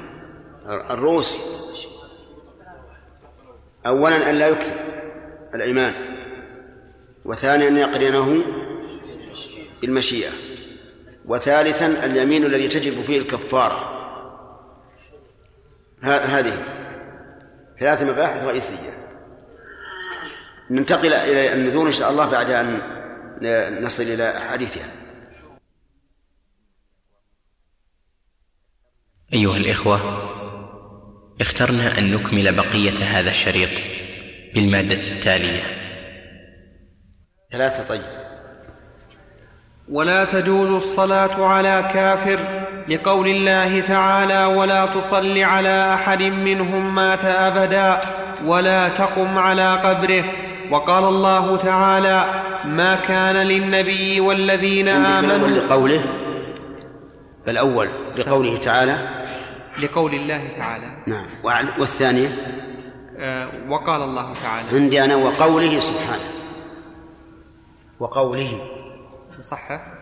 الروسي. 0.66 1.38
أولا 3.86 4.30
أن 4.30 4.36
لا 4.36 4.48
يكثر 4.48 4.76
الإيمان 5.54 5.94
وثانيا 7.26 7.68
أن 7.68 7.78
يقرنه 7.78 8.42
بالمشيئة 9.82 10.32
وثالثا 11.26 12.06
اليمين 12.06 12.46
الذي 12.46 12.68
تجب 12.68 13.02
فيه 13.02 13.20
الكفارة. 13.20 13.97
هذه 16.02 16.54
ثلاث 17.80 18.04
مباحث 18.04 18.44
رئيسية 18.44 18.98
ننتقل 20.70 21.14
إلى 21.14 21.54
النذور 21.54 21.88
إن 21.88 21.92
شاء 21.92 22.12
الله 22.12 22.32
بعد 22.32 22.52
أن 22.52 22.82
نصل 23.84 24.04
إلى 24.04 24.34
حديثها. 24.52 24.88
أيها 29.34 29.58
الإخوة 29.58 29.98
اخترنا 31.42 31.98
أن 31.98 32.16
نكمل 32.16 32.56
بقية 32.56 33.04
هذا 33.04 33.30
الشريط 33.30 33.70
بالمادة 34.56 34.96
التالية. 34.96 35.64
ثلاثة 37.52 37.84
طيب. 37.84 38.02
ولا 39.90 40.26
تجوز 40.26 40.70
الصلاة 40.70 41.46
على 41.46 41.90
كافر 41.94 42.67
لقول 42.90 43.28
الله 43.28 43.80
تعالى 43.80 44.46
ولا 44.46 44.86
تصل 44.86 45.38
على 45.38 45.94
أحد 45.94 46.24
منهم 46.24 46.96
مات 46.96 47.26
أبدا 47.26 48.02
ولا 48.46 48.90
تقم 48.90 49.38
على 49.38 49.76
قبره. 49.76 50.24
وقال 50.72 51.04
الله 51.04 51.58
تعالى 51.58 52.44
ما 52.66 52.96
كان 52.96 53.36
للنبي 53.36 54.20
والذين 54.20 54.88
آمنوا. 54.88 55.48
لقوله؟ 55.48 56.04
بل 57.48 57.58
أول 57.58 57.90
بقوله 58.18 58.58
تعالى. 58.58 58.98
لقول 59.80 60.14
الله 60.14 60.58
تعالى. 60.58 61.04
نعم. 61.08 61.28
والثانية؟ 61.80 62.28
آه، 63.20 63.50
وقال 63.70 64.02
الله 64.02 64.34
تعالى. 64.34 64.70
عندي 64.78 65.04
أنا 65.04 65.16
وقوله 65.16 65.80
سبحانه. 65.80 66.24
وقوله. 68.00 68.62
صحح 69.42 69.97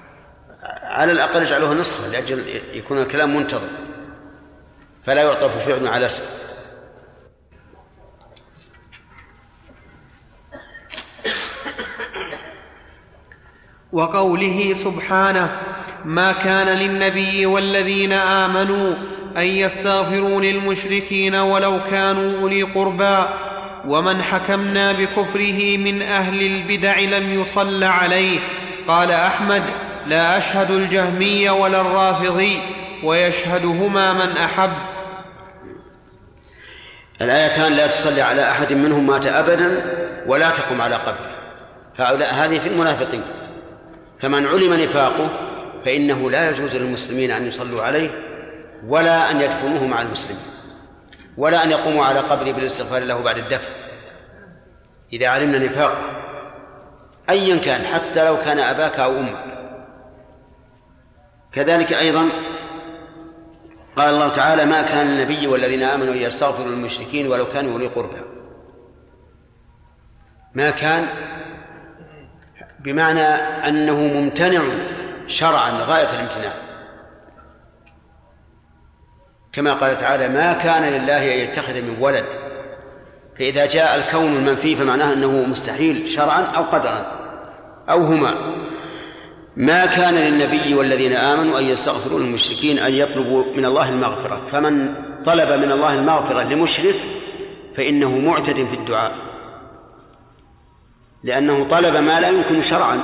على 0.83 1.11
الأقل 1.11 1.41
اجعله 1.41 1.73
نسخة 1.73 2.07
لأجل 2.07 2.43
يكون 2.73 3.01
الكلام 3.01 3.35
منتظم. 3.35 3.69
فلا 5.03 5.23
يعطف 5.23 5.65
فعل 5.65 5.87
على 5.87 6.05
اسم. 6.05 6.23
وقوله 13.93 14.73
سبحانه 14.73 15.61
ما 16.05 16.31
كان 16.31 16.67
للنبي 16.67 17.45
والذين 17.45 18.13
آمنوا 18.13 18.95
أن 19.37 19.45
يستغفروا 19.45 20.41
للمشركين 20.41 21.35
ولو 21.35 21.83
كانوا 21.83 22.41
أولي 22.41 22.63
قربى 22.63 23.25
ومن 23.87 24.23
حكمنا 24.23 24.91
بكفره 24.91 25.77
من 25.77 26.01
أهل 26.01 26.41
البدع 26.41 26.99
لم 26.99 27.41
يصل 27.41 27.83
عليه. 27.83 28.39
قال 28.87 29.11
أحمد 29.11 29.63
لا 30.05 30.37
أشهد 30.37 30.71
الجهمي 30.71 31.49
ولا 31.49 31.81
الرافضي 31.81 32.61
ويشهدهما 33.03 34.13
من 34.13 34.37
أحب. 34.37 34.73
الآيتان 37.21 37.73
لا 37.73 37.87
تصلي 37.87 38.21
على 38.21 38.51
أحد 38.51 38.73
منهم 38.73 39.07
مات 39.07 39.25
أبدا 39.25 39.85
ولا 40.27 40.49
تقم 40.49 40.81
على 40.81 40.95
قبره. 40.95 41.35
هؤلاء 41.97 42.33
هذه 42.33 42.59
في 42.59 42.69
المنافقين. 42.69 43.23
فمن 44.19 44.47
علم 44.47 44.73
نفاقه 44.73 45.29
فإنه 45.85 46.31
لا 46.31 46.49
يجوز 46.49 46.75
للمسلمين 46.75 47.31
أن 47.31 47.47
يصلوا 47.47 47.83
عليه 47.83 48.09
ولا 48.87 49.31
أن 49.31 49.41
يدفنوه 49.41 49.87
مع 49.87 50.01
المسلمين 50.01 50.41
ولا 51.37 51.63
أن 51.63 51.71
يقوموا 51.71 52.05
على 52.05 52.19
قبره 52.19 52.51
بالاستغفار 52.51 53.01
له 53.01 53.23
بعد 53.23 53.37
الدفن. 53.37 53.71
إذا 55.13 55.27
علمنا 55.27 55.57
نفاقه 55.57 56.21
أيا 57.29 57.57
كان 57.57 57.85
حتى 57.85 58.25
لو 58.25 58.37
كان 58.37 58.59
أباك 58.59 58.99
أو 58.99 59.19
أمك. 59.19 59.54
كذلك 61.55 61.93
أيضا 61.93 62.29
قال 63.95 64.13
الله 64.13 64.27
تعالى 64.27 64.65
ما 64.65 64.81
كان 64.81 65.07
النبي 65.07 65.47
والذين 65.47 65.83
آمنوا 65.83 66.13
أن 66.13 66.17
يستغفروا 66.17 66.67
للمشركين 66.67 67.27
ولو 67.27 67.47
كانوا 67.47 67.73
أولي 67.73 67.87
قربى. 67.87 68.21
ما 70.53 70.69
كان 70.69 71.07
بمعنى 72.79 73.27
أنه 73.67 73.99
ممتنع 73.99 74.61
شرعا 75.27 75.71
غاية 75.71 76.09
الامتناع. 76.09 76.53
كما 79.53 79.73
قال 79.73 79.95
تعالى 79.95 80.27
ما 80.27 80.53
كان 80.53 80.83
لله 80.83 81.33
أن 81.33 81.39
يتخذ 81.39 81.81
من 81.81 81.97
ولد. 81.99 82.25
فإذا 83.39 83.65
جاء 83.65 83.95
الكون 83.95 84.35
المنفي 84.35 84.75
فمعناه 84.75 85.13
أنه 85.13 85.31
مستحيل 85.47 86.09
شرعا 86.09 86.41
أو 86.41 86.63
قدرا 86.63 87.11
أو 87.89 88.01
هما. 88.01 88.33
ما 89.55 89.85
كان 89.85 90.13
للنبي 90.13 90.73
والذين 90.73 91.13
آمنوا 91.13 91.59
أن 91.59 91.65
يستغفروا 91.65 92.19
للمشركين 92.19 92.79
أن 92.79 92.93
يطلبوا 92.93 93.43
من 93.55 93.65
الله 93.65 93.89
المغفرة. 93.89 94.41
فمن 94.51 94.95
طلب 95.23 95.51
من 95.51 95.71
الله 95.71 95.93
المغفرة 95.93 96.43
لمشرك 96.43 96.95
فإنه 97.75 98.19
معتد 98.19 98.65
في 98.65 98.75
الدعاء. 98.75 99.15
لأنه 101.23 101.67
طلب 101.69 101.95
ما 101.95 102.19
لا 102.19 102.29
يمكن 102.29 102.61
شرعا. 102.61 102.99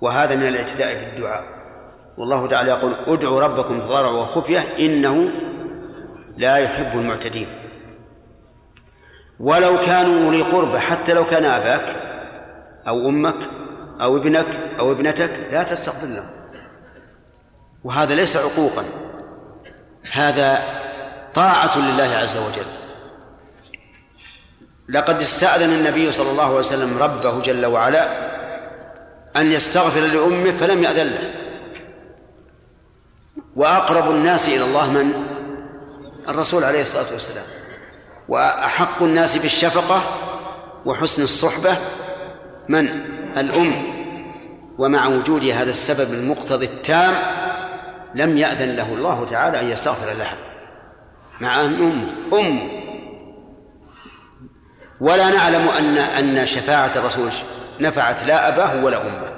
وهذا 0.00 0.36
من 0.36 0.48
الاعتداء 0.48 0.98
في 0.98 1.04
الدعاء. 1.04 1.44
والله 2.18 2.46
تعالى 2.46 2.70
يقول 2.70 2.94
ادعوا 3.06 3.40
ربكم 3.40 3.80
تضارعا 3.80 4.12
وخفية 4.12 4.60
إنه 4.78 5.30
لا 6.36 6.56
يحب 6.56 6.98
المعتدين. 6.98 7.46
ولو 9.40 9.78
كانوا 9.78 10.26
أولي 10.26 10.42
قربى 10.42 10.78
حتى 10.78 11.14
لو 11.14 11.24
كان 11.24 11.44
أباك 11.44 12.03
أو 12.88 13.08
أمك 13.08 13.36
أو 14.00 14.16
ابنك 14.16 14.46
أو 14.78 14.92
ابنتك 14.92 15.30
لا 15.52 15.62
تستغفر 15.62 16.06
لهم. 16.06 16.30
وهذا 17.84 18.14
ليس 18.14 18.36
عقوقا. 18.36 18.84
هذا 20.12 20.62
طاعة 21.34 21.78
لله 21.78 22.16
عز 22.16 22.36
وجل. 22.36 22.66
لقد 24.88 25.20
استأذن 25.20 25.70
النبي 25.72 26.12
صلى 26.12 26.30
الله 26.30 26.44
عليه 26.44 26.56
وسلم 26.56 26.98
ربه 26.98 27.40
جل 27.40 27.66
وعلا 27.66 28.34
أن 29.36 29.52
يستغفر 29.52 30.00
لأمه 30.00 30.50
فلم 30.50 30.82
يأذن 30.82 31.06
له. 31.06 31.34
وأقرب 33.56 34.10
الناس 34.10 34.48
إلى 34.48 34.64
الله 34.64 34.90
من؟ 34.92 35.12
الرسول 36.28 36.64
عليه 36.64 36.82
الصلاة 36.82 37.12
والسلام. 37.12 37.44
وأحق 38.28 39.02
الناس 39.02 39.36
بالشفقة 39.36 40.02
وحسن 40.84 41.22
الصحبة 41.22 41.76
من؟ 42.68 42.88
الأم. 43.36 43.72
ومع 44.78 45.06
وجود 45.06 45.44
هذا 45.44 45.70
السبب 45.70 46.12
المقتضي 46.14 46.66
التام 46.66 47.14
لم 48.14 48.36
يأذن 48.38 48.76
له 48.76 48.94
الله 48.94 49.26
تعالى 49.30 49.60
أن 49.60 49.70
يستغفر 49.70 50.12
لها 50.12 50.36
مع 51.40 51.60
أن 51.60 51.74
أمه 51.74 52.40
أمه 52.40 52.70
ولا 55.00 55.30
نعلم 55.30 55.68
أن 55.68 55.98
أن 55.98 56.46
شفاعة 56.46 56.90
الرسول 56.96 57.30
نفعت 57.80 58.24
لا 58.24 58.48
أباه 58.48 58.84
ولا 58.84 59.06
أمه. 59.06 59.32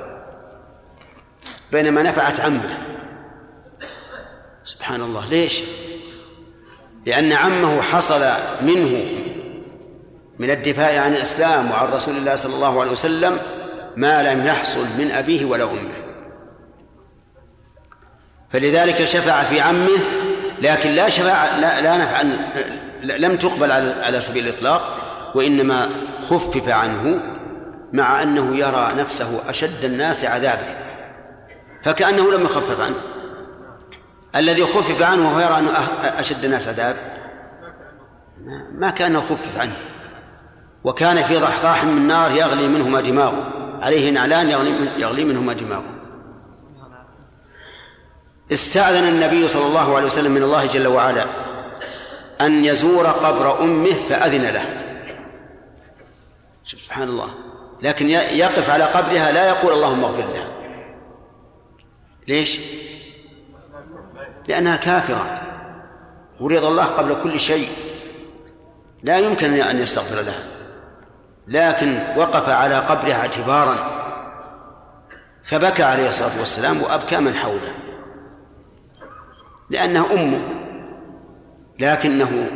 بينما 1.73 2.03
نفعت 2.03 2.40
عمه. 2.40 2.78
سبحان 4.65 5.01
الله 5.01 5.27
ليش؟ 5.27 5.62
لأن 7.07 7.32
عمه 7.32 7.82
حصل 7.82 8.23
منه 8.62 9.07
من 10.38 10.50
الدفاع 10.50 11.00
عن 11.00 11.12
الإسلام 11.12 11.70
وعن 11.70 11.88
رسول 11.88 12.16
الله 12.16 12.36
صلى 12.36 12.54
الله 12.54 12.80
عليه 12.80 12.90
وسلم 12.90 13.38
ما 13.96 14.34
لم 14.34 14.46
يحصل 14.46 14.86
من 14.98 15.10
أبيه 15.10 15.44
ولا 15.44 15.64
أمه. 15.64 15.92
فلذلك 18.52 19.04
شفع 19.04 19.42
في 19.42 19.60
عمه 19.60 19.98
لكن 20.62 20.90
لا 20.90 21.10
شفاعة 21.10 21.60
لا, 21.60 21.80
لا 21.80 21.96
نفع 21.96 22.22
لم 23.02 23.36
تقبل 23.36 23.72
على 24.02 24.20
سبيل 24.20 24.48
الإطلاق 24.48 24.96
وإنما 25.34 25.90
خفف 26.18 26.68
عنه 26.68 27.20
مع 27.92 28.22
أنه 28.22 28.56
يرى 28.56 28.92
نفسه 28.94 29.50
أشد 29.50 29.84
الناس 29.84 30.24
عذابا 30.24 30.66
فكأنه 31.82 32.32
لم 32.32 32.44
يخفف 32.44 32.80
عنه. 32.80 32.96
الذي 34.36 34.64
خفف 34.64 35.02
عنه 35.02 35.28
وهو 35.28 35.40
يرى 35.40 35.58
أنه 35.58 35.70
أشد 36.02 36.44
الناس 36.44 36.68
عذاب. 36.68 36.96
ما 38.72 38.90
كان 38.90 39.20
خفف 39.20 39.60
عنه. 39.60 39.76
وكان 40.86 41.22
في 41.22 41.36
ضحضاح 41.36 41.84
من 41.84 42.06
نار 42.06 42.30
يغلي 42.30 42.68
منهما 42.68 43.00
دماغه. 43.00 43.52
عليه 43.82 44.10
نعلان 44.10 44.50
يغلي, 44.50 44.70
من 44.70 44.88
يغلي 44.98 45.24
منهما 45.24 45.52
دماغه. 45.52 45.90
استأذن 48.52 49.08
النبي 49.08 49.48
صلى 49.48 49.66
الله 49.66 49.96
عليه 49.96 50.06
وسلم 50.06 50.32
من 50.32 50.42
الله 50.42 50.66
جل 50.66 50.86
وعلا 50.86 51.26
أن 52.40 52.64
يزور 52.64 53.06
قبر 53.06 53.60
أمه 53.60 53.92
فأذن 54.08 54.42
له. 54.42 54.64
سبحان 56.66 57.08
الله. 57.08 57.30
لكن 57.82 58.10
يقف 58.10 58.70
على 58.70 58.84
قبرها 58.84 59.32
لا 59.32 59.48
يقول 59.48 59.72
اللهم 59.72 60.04
اغفر 60.04 60.32
لها. 60.34 60.48
ليش؟ 62.28 62.60
لأنها 64.48 64.76
كافرة. 64.76 65.42
ورضا 66.40 66.68
الله 66.68 66.84
قبل 66.84 67.16
كل 67.22 67.40
شيء. 67.40 67.68
لا 69.02 69.18
يمكن 69.18 69.52
أن 69.52 69.78
يستغفر 69.82 70.22
لها. 70.22 70.56
لكن 71.48 71.98
وقف 72.16 72.48
على 72.48 72.78
قبرها 72.78 73.16
اعتبارا 73.16 73.97
فبكى 75.44 75.82
عليه 75.82 76.09
الصلاة 76.09 76.39
والسلام 76.39 76.82
وأبكى 76.82 77.20
من 77.20 77.35
حوله 77.35 77.74
لأنها 79.70 80.14
أمه 80.14 80.40
لكنه 81.78 82.51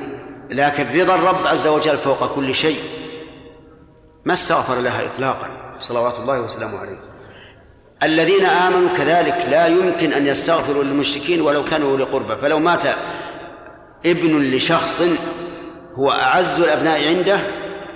لكن 0.51 1.01
رضا 1.01 1.15
الرب 1.15 1.47
عز 1.47 1.67
وجل 1.67 1.97
فوق 1.97 2.35
كل 2.35 2.55
شيء 2.55 2.79
ما 4.25 4.33
استغفر 4.33 4.81
لها 4.81 5.07
إطلاقا 5.07 5.77
صلوات 5.79 6.19
الله 6.19 6.41
وسلامه 6.41 6.79
عليه. 6.79 6.97
الذين 8.03 8.45
آمنوا 8.45 8.97
كذلك 8.97 9.47
لا 9.51 9.67
يمكن 9.67 10.13
أن 10.13 10.27
يستغفروا 10.27 10.85
للمشركين 10.85 11.41
ولو 11.41 11.65
كانوا 11.65 11.91
أولي 11.91 12.05
قربى 12.05 12.37
فلو 12.37 12.59
مات 12.59 12.85
ابن 14.07 14.51
لشخص 14.51 15.03
هو 15.95 16.11
أعز 16.11 16.61
الأبناء 16.61 17.09
عنده 17.09 17.41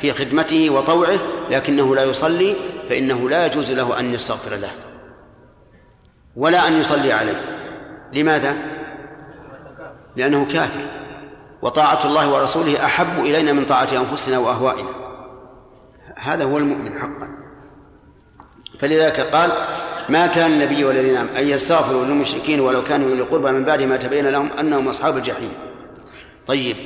في 0.05 0.13
خدمته 0.13 0.71
وطوعه 0.71 1.19
لكنه 1.51 1.95
لا 1.95 2.05
يصلي 2.05 2.57
فإنه 2.89 3.31
لا 3.31 3.47
يجوز 3.47 3.73
له 3.73 4.01
أن 4.01 4.15
يستغفر 4.15 4.57
له. 4.57 4.71
ولا 6.37 6.69
أن 6.69 6.81
يصلي 6.81 7.13
عليه. 7.13 7.41
لماذا؟ 8.13 8.57
لأنه 10.17 10.53
كافر. 10.53 10.81
وطاعة 11.63 12.07
الله 12.07 12.33
ورسوله 12.35 12.85
أحب 12.85 13.21
إلينا 13.21 13.53
من 13.53 13.65
طاعة 13.65 13.89
أنفسنا 13.93 14.39
وأهوائنا. 14.39 14.89
هذا 16.17 16.45
هو 16.45 16.59
المؤمن 16.59 16.99
حقا. 16.99 17.29
فلذلك 18.79 19.21
قال 19.21 19.53
ما 20.09 20.27
كان 20.27 20.53
النبي 20.53 20.85
والذين 20.85 21.17
أن 21.17 21.49
يستغفروا 21.49 22.05
للمشركين 22.05 22.61
ولو 22.61 22.85
كانوا 22.85 23.11
أولي 23.11 23.23
القربى 23.23 23.51
من 23.51 23.65
بعد 23.65 23.83
ما 23.83 23.97
تبين 23.97 24.27
لهم 24.27 24.53
أنهم 24.53 24.89
أصحاب 24.89 25.17
الجحيم. 25.17 25.53
طيب 26.47 26.77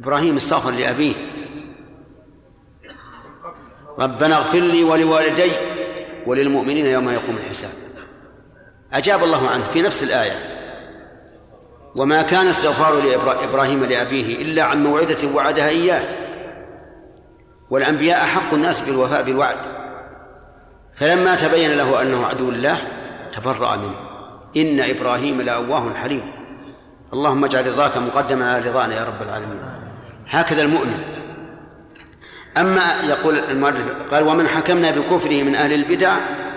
إبراهيم 0.00 0.36
استغفر 0.36 0.70
لأبيه. 0.70 1.14
ربنا 3.98 4.36
اغفر 4.36 4.60
لي 4.60 4.84
ولوالدي 4.84 5.52
وللمؤمنين 6.26 6.86
يوم 6.86 7.10
يقوم 7.10 7.36
الحساب. 7.36 7.70
أجاب 8.92 9.24
الله 9.24 9.48
عنه 9.48 9.64
في 9.72 9.82
نفس 9.82 10.02
الآية. 10.02 10.32
وما 11.96 12.22
كان 12.22 12.46
استغفار 12.46 13.02
لإبراهيم 13.02 13.84
لأبيه 13.84 14.36
إلا 14.42 14.62
عن 14.62 14.82
موعدة 14.82 15.28
وعدها 15.34 15.68
إياه. 15.68 16.02
والأنبياء 17.70 18.24
أحق 18.24 18.54
الناس 18.54 18.80
بالوفاء 18.80 19.22
بالوعد. 19.22 19.56
فلما 20.94 21.34
تبين 21.34 21.76
له 21.76 22.02
أنه 22.02 22.26
عدو 22.26 22.48
الله 22.48 22.78
تبرأ 23.36 23.76
منه. 23.76 23.94
إن 24.56 24.80
إبراهيم 24.80 25.40
لأواه 25.40 25.94
حليم. 25.94 26.32
اللهم 27.12 27.44
اجعل 27.44 27.66
رضاك 27.66 27.96
مقدما 27.96 28.52
على 28.52 28.70
رضانا 28.70 28.94
يا 28.94 29.04
رب 29.04 29.22
العالمين. 29.22 29.60
هكذا 30.28 30.62
المؤمن 30.62 30.98
أما 32.56 32.94
يقول 33.02 33.38
المؤلف 33.38 33.92
قال 34.10 34.22
ومن 34.22 34.48
حكمنا 34.48 34.90
بكفره 34.90 35.42
من 35.42 35.54
أهل 35.54 35.72
البدع 35.72 36.16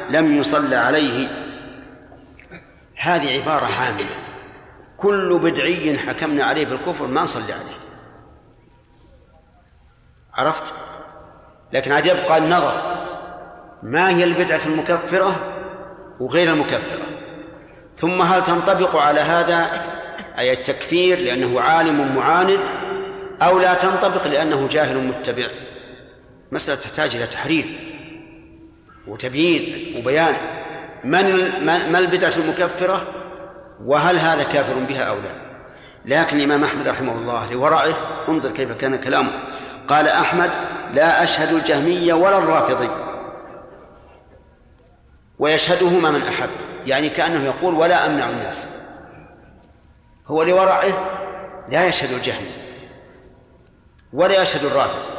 لم 0.09 0.37
يصلى 0.37 0.75
عليه. 0.75 1.27
هذه 2.97 3.41
عبارة 3.41 3.65
عامة. 3.65 4.09
كل 4.97 5.39
بدعي 5.39 5.97
حكمنا 5.97 6.43
عليه 6.43 6.65
بالكفر 6.65 7.07
ما 7.07 7.21
نصلي 7.21 7.53
عليه. 7.53 7.75
عرفت؟ 10.33 10.73
لكن 11.73 11.91
عاد 11.91 12.05
يبقى 12.05 12.37
النظر 12.37 12.81
ما 13.83 14.09
هي 14.09 14.23
البدعة 14.23 14.61
المكفرة 14.65 15.35
وغير 16.19 16.53
المكفرة؟ 16.53 17.05
ثم 17.97 18.21
هل 18.21 18.43
تنطبق 18.43 18.95
على 18.95 19.19
هذا 19.19 19.67
أي 20.37 20.53
التكفير 20.53 21.19
لأنه 21.19 21.61
عالم 21.61 22.15
معاند 22.15 22.59
أو 23.41 23.59
لا 23.59 23.73
تنطبق 23.73 24.27
لأنه 24.27 24.67
جاهل 24.67 24.97
متبع؟ 24.97 25.47
مسألة 26.51 26.81
تحتاج 26.81 27.15
إلى 27.15 27.27
تحرير 27.27 27.65
وتبيين 29.07 29.97
وبيان. 29.97 30.35
من 31.03 31.65
ما 31.65 31.99
البدعة 31.99 32.33
المكفرة 32.37 33.07
وهل 33.85 34.19
هذا 34.19 34.43
كافر 34.43 34.73
بها 34.73 35.03
أو 35.03 35.15
لا؟ 35.15 35.35
لكن 36.05 36.37
الإمام 36.37 36.63
أحمد 36.63 36.87
رحمه 36.87 37.11
الله 37.11 37.51
لورعه 37.51 37.95
انظر 38.27 38.51
كيف 38.51 38.71
كان 38.71 38.95
كلامه. 38.95 39.31
قال 39.87 40.07
أحمد 40.07 40.51
لا 40.93 41.23
أشهد 41.23 41.53
الجهمية 41.53 42.13
ولا 42.13 42.37
الرافضي. 42.37 42.89
ويشهدهما 45.39 46.11
من 46.11 46.21
أحب 46.21 46.49
يعني 46.85 47.09
كأنه 47.09 47.45
يقول 47.45 47.73
ولا 47.73 48.05
أمنع 48.05 48.29
الناس. 48.29 48.67
هو 50.27 50.43
لورعه 50.43 50.83
لا 51.69 51.87
يشهد 51.87 52.11
الجهمي 52.11 52.51
ولا 54.13 54.41
يشهد 54.41 54.65
الرافض 54.65 55.14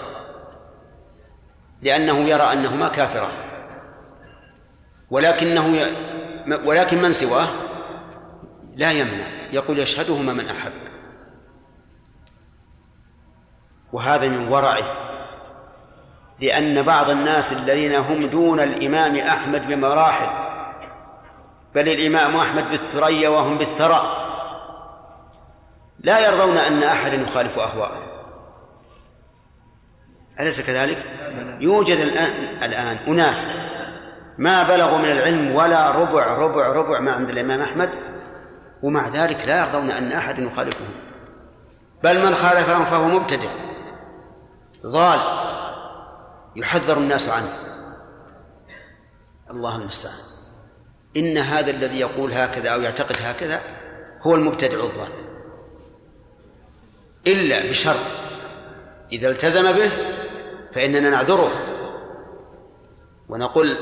لأنه 1.82 2.18
يرى 2.18 2.42
أنهما 2.42 2.88
كافران. 2.88 3.46
ولكنه 5.10 5.76
ي... 5.76 5.92
ولكن 6.64 7.02
من 7.02 7.12
سواه؟ 7.12 7.48
لا 8.76 8.92
يمنع. 8.92 9.26
يقول 9.52 9.78
يشهدهما 9.78 10.32
من 10.32 10.48
أحب. 10.48 10.72
وهذا 13.92 14.28
من 14.28 14.48
ورعه. 14.48 15.06
لأن 16.40 16.82
بعض 16.82 17.10
الناس 17.10 17.52
الذين 17.52 17.94
هم 17.94 18.20
دون 18.20 18.60
الإمام 18.60 19.16
أحمد 19.16 19.66
بمراحل 19.66 20.28
بل 21.74 21.88
الإمام 21.88 22.36
أحمد 22.36 22.70
بالثريا 22.70 23.28
وهم 23.28 23.58
بالثرى 23.58 24.26
لا 26.00 26.26
يرضون 26.26 26.56
أن 26.56 26.82
أحد 26.82 27.12
يخالف 27.12 27.58
أهواءهم. 27.58 28.05
أليس 30.40 30.60
كذلك؟ 30.60 30.98
يوجد 31.60 31.98
الآن 31.98 32.32
الآن 32.62 32.96
أناس 33.08 33.50
ما 34.38 34.62
بلغوا 34.62 34.98
من 34.98 35.10
العلم 35.10 35.54
ولا 35.54 35.90
ربع 35.90 36.34
ربع 36.34 36.72
ربع 36.72 37.00
ما 37.00 37.12
عند 37.12 37.30
الإمام 37.30 37.60
أحمد 37.60 37.90
ومع 38.82 39.08
ذلك 39.08 39.46
لا 39.46 39.60
يرضون 39.60 39.90
أن 39.90 40.12
أحد 40.12 40.38
يخالفهم. 40.38 40.90
بل 42.02 42.26
من 42.26 42.34
خالفهم 42.34 42.84
فهو 42.84 43.08
مبتدع 43.08 43.48
ضال 44.86 45.20
يحذر 46.56 46.98
الناس 46.98 47.28
عنه. 47.28 47.52
الله 49.50 49.76
المستعان. 49.76 50.14
إن 51.16 51.38
هذا 51.38 51.70
الذي 51.70 52.00
يقول 52.00 52.32
هكذا 52.32 52.70
أو 52.70 52.80
يعتقد 52.80 53.16
هكذا 53.22 53.60
هو 54.22 54.34
المبتدع 54.34 54.84
الضال. 54.84 55.12
إلا 57.26 57.70
بشرط 57.70 57.96
إذا 59.12 59.30
التزم 59.30 59.72
به 59.72 59.90
فإننا 60.76 61.10
نعذره. 61.10 61.52
ونقول 63.28 63.78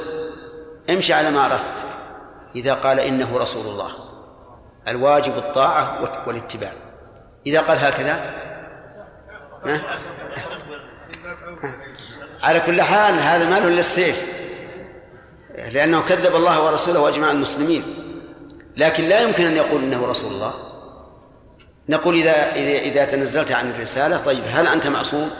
امشي 0.91 1.13
على 1.13 1.31
ما 1.31 1.47
أردت. 1.47 1.85
إذا 2.57 2.75
قال 2.75 3.01
إنه 3.01 3.39
رسول 3.39 3.67
الله. 3.67 3.91
الواجب 4.89 5.37
الطاعة 5.37 6.01
والاتباع. 6.27 6.73
إذا 7.47 7.61
قال 7.61 7.79
هكذا؟ 7.79 8.35
على 12.43 12.61
كل 12.61 12.83
حال 12.83 13.15
هذا 13.15 13.51
مال 13.51 13.73
للسيف. 13.73 14.45
لأنه 15.73 16.03
كذب 16.03 16.37
الله 16.37 16.65
ورسوله 16.65 17.01
وأجمع 17.01 17.31
المسلمين. 17.31 17.85
لكن 18.77 19.05
لا 19.05 19.21
يمكن 19.21 19.45
أن 19.45 19.57
يقول 19.57 19.83
إنه 19.83 20.07
رسول 20.07 20.33
الله. 20.33 20.55
نقول 21.89 22.15
إذا 22.15 22.53
إذا 22.81 23.05
تنزلت 23.05 23.53
عن 23.53 23.71
الرسالة 23.71 24.19
طيب 24.19 24.45
هل 24.47 24.69
أنت 24.69 24.87
معصوم؟ 24.87 25.31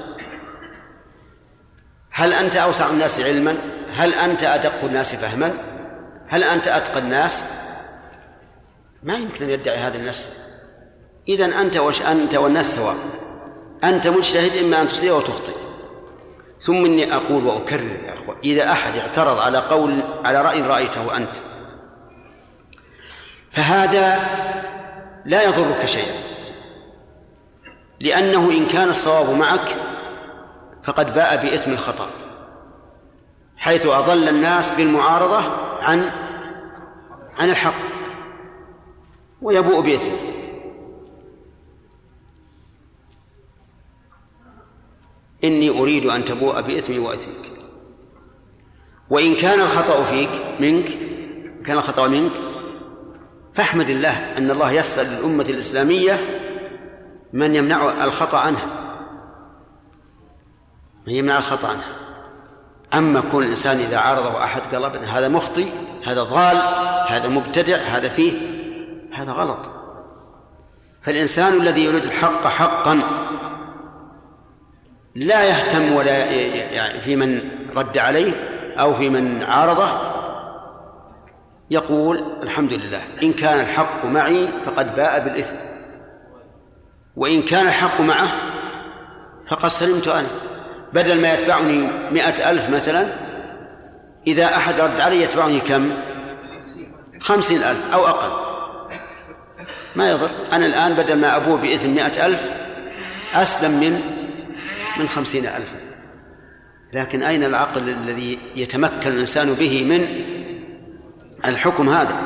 هل 2.17 2.33
أنت 2.33 2.57
أوسع 2.57 2.91
الناس 2.91 3.21
علما؟ 3.21 3.57
هل 3.95 4.15
أنت 4.15 4.43
أدق 4.43 4.85
الناس 4.85 5.15
فهما؟ 5.15 5.55
هل 6.29 6.45
أنت 6.45 6.69
أتقى 6.69 6.99
الناس؟ 6.99 7.45
ما 9.03 9.15
يمكن 9.15 9.45
أن 9.45 9.51
يدعي 9.51 9.77
هذا 9.77 9.97
النفس 9.97 10.29
إذا 11.29 11.61
أنت 11.61 11.77
وش 11.77 12.03
أنت 12.03 12.35
والناس 12.35 12.75
سواء 12.75 12.97
أنت 13.85 14.07
مجتهد 14.07 14.65
إما 14.65 14.83
أن 14.83 14.89
تصيب 14.89 15.13
وتخطئ 15.13 15.53
ثم 16.63 16.85
إني 16.85 17.15
أقول 17.15 17.47
وأكرر 17.47 17.97
يا 18.07 18.15
أخوة 18.15 18.37
إذا 18.45 18.73
أحد 18.73 18.97
اعترض 18.97 19.39
على 19.39 19.59
قول 19.59 20.03
على 20.25 20.43
رأي 20.43 20.63
رأيته 20.63 21.17
أنت 21.17 21.33
فهذا 23.53 24.21
لا 25.25 25.43
يضرك 25.43 25.87
شيئا 25.87 26.15
لأنه 28.01 28.51
إن 28.51 28.67
كان 28.67 28.89
الصواب 28.89 29.39
معك 29.39 29.77
فقد 30.85 31.15
باء 31.15 31.43
بإثم 31.43 31.73
الخطأ 31.73 32.11
حيث 33.57 33.87
أضل 33.87 34.29
الناس 34.29 34.77
بالمعارضة 34.77 35.43
عن 35.81 36.11
عن 37.39 37.51
الحق 37.51 37.75
ويبوء 39.43 39.81
بإثمه. 39.81 40.19
إني 45.45 45.71
أريد 45.71 46.07
أن 46.07 46.25
تبوء 46.25 46.61
بإثمي 46.61 46.99
وإثمك. 46.99 47.51
وإن 49.11 49.35
كان 49.35 49.61
الخطأ 49.61 50.05
فيك 50.05 50.31
منك 50.61 50.99
كان 51.67 51.79
الخطأ 51.79 52.09
منك 52.09 52.33
فاحمد 53.55 53.91
الله 53.91 54.39
أن 54.39 54.51
الله 54.51 54.73
يسأل 54.73 55.07
للأمة 55.07 55.45
الإسلامية 55.45 56.21
من 57.33 57.55
يمنع 57.55 58.05
الخطأ 58.05 58.39
عنها. 58.39 58.84
يمنع 61.07 61.39
الخطأ 61.39 61.69
عنها 61.69 62.05
أما 62.95 63.21
كون 63.21 63.43
الإنسان 63.43 63.79
إذا 63.79 63.99
عارضه 63.99 64.45
أحد 64.45 64.75
قال 64.75 65.07
هذا 65.07 65.29
مخطي 65.29 65.67
هذا 66.07 66.23
ضال 66.23 66.57
هذا 67.09 67.29
مبتدع 67.29 67.77
هذا 67.77 68.09
فيه 68.09 68.33
هذا 69.15 69.33
غلط. 69.33 69.71
فالإنسان 71.03 71.61
الذي 71.61 71.85
يريد 71.85 72.05
الحق 72.05 72.47
حقا 72.47 73.01
لا 75.15 75.45
يهتم 75.45 75.93
ولا 75.93 76.25
يعني 76.25 77.01
في 77.01 77.17
من 77.17 77.51
رد 77.77 77.99
عليه 77.99 78.33
أو 78.79 78.95
في 78.95 79.09
من 79.09 79.43
عارضه 79.43 80.15
يقول 81.71 82.43
الحمد 82.43 82.73
لله 82.73 83.01
إن 83.23 83.33
كان 83.33 83.61
الحق 83.61 84.05
معي 84.05 84.49
فقد 84.65 84.97
باء 84.97 85.25
بالإثم 85.25 85.57
وإن 87.17 87.43
كان 87.43 87.67
الحق 87.67 88.01
معه 88.01 88.29
فقد 89.51 89.69
سلمت 89.69 90.09
أنا. 90.09 90.29
بدل 90.95 91.21
ما 91.21 91.35
يتبعني 91.35 91.89
مئة 92.11 92.51
ألف 92.51 92.71
مثلا 92.71 93.07
إذا 94.27 94.45
أحد 94.45 94.81
رد 94.81 95.01
علي 95.01 95.23
يتبعني 95.23 95.61
كم؟ 95.61 95.93
خمسين 97.21 97.63
ألف 97.63 97.95
أو 97.95 98.07
أقل. 98.07 98.31
ما 99.97 100.11
يضر. 100.11 100.31
أنا 100.53 100.67
الآن 100.67 100.95
بدل 100.95 101.17
ما 101.17 101.37
أبوه 101.37 101.57
بإثم 101.57 101.91
مئة 101.91 102.27
ألف 102.27 102.51
أسلم 103.35 103.71
من 103.71 104.01
من 104.99 105.09
خمسين 105.09 105.47
ألفا 105.47 105.77
لكن 106.93 107.23
أين 107.23 107.45
العقل 107.45 107.89
الذي 107.89 108.39
يتمكن 108.57 109.13
الإنسان 109.13 109.55
به 109.55 109.85
من 109.85 110.25
الحكم 111.45 111.89
هذا؟ 111.89 112.19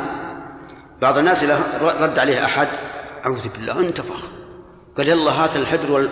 بعض 1.02 1.18
الناس 1.18 1.42
إذا 1.42 1.60
رد 2.00 2.18
عليه 2.18 2.44
أحد 2.44 2.68
أعوذ 3.24 3.48
بالله 3.48 3.80
انتفخ. 3.80 4.28
قال 4.96 5.08
يلا 5.08 5.30
هات 5.30 5.56
الحبر 5.56 6.08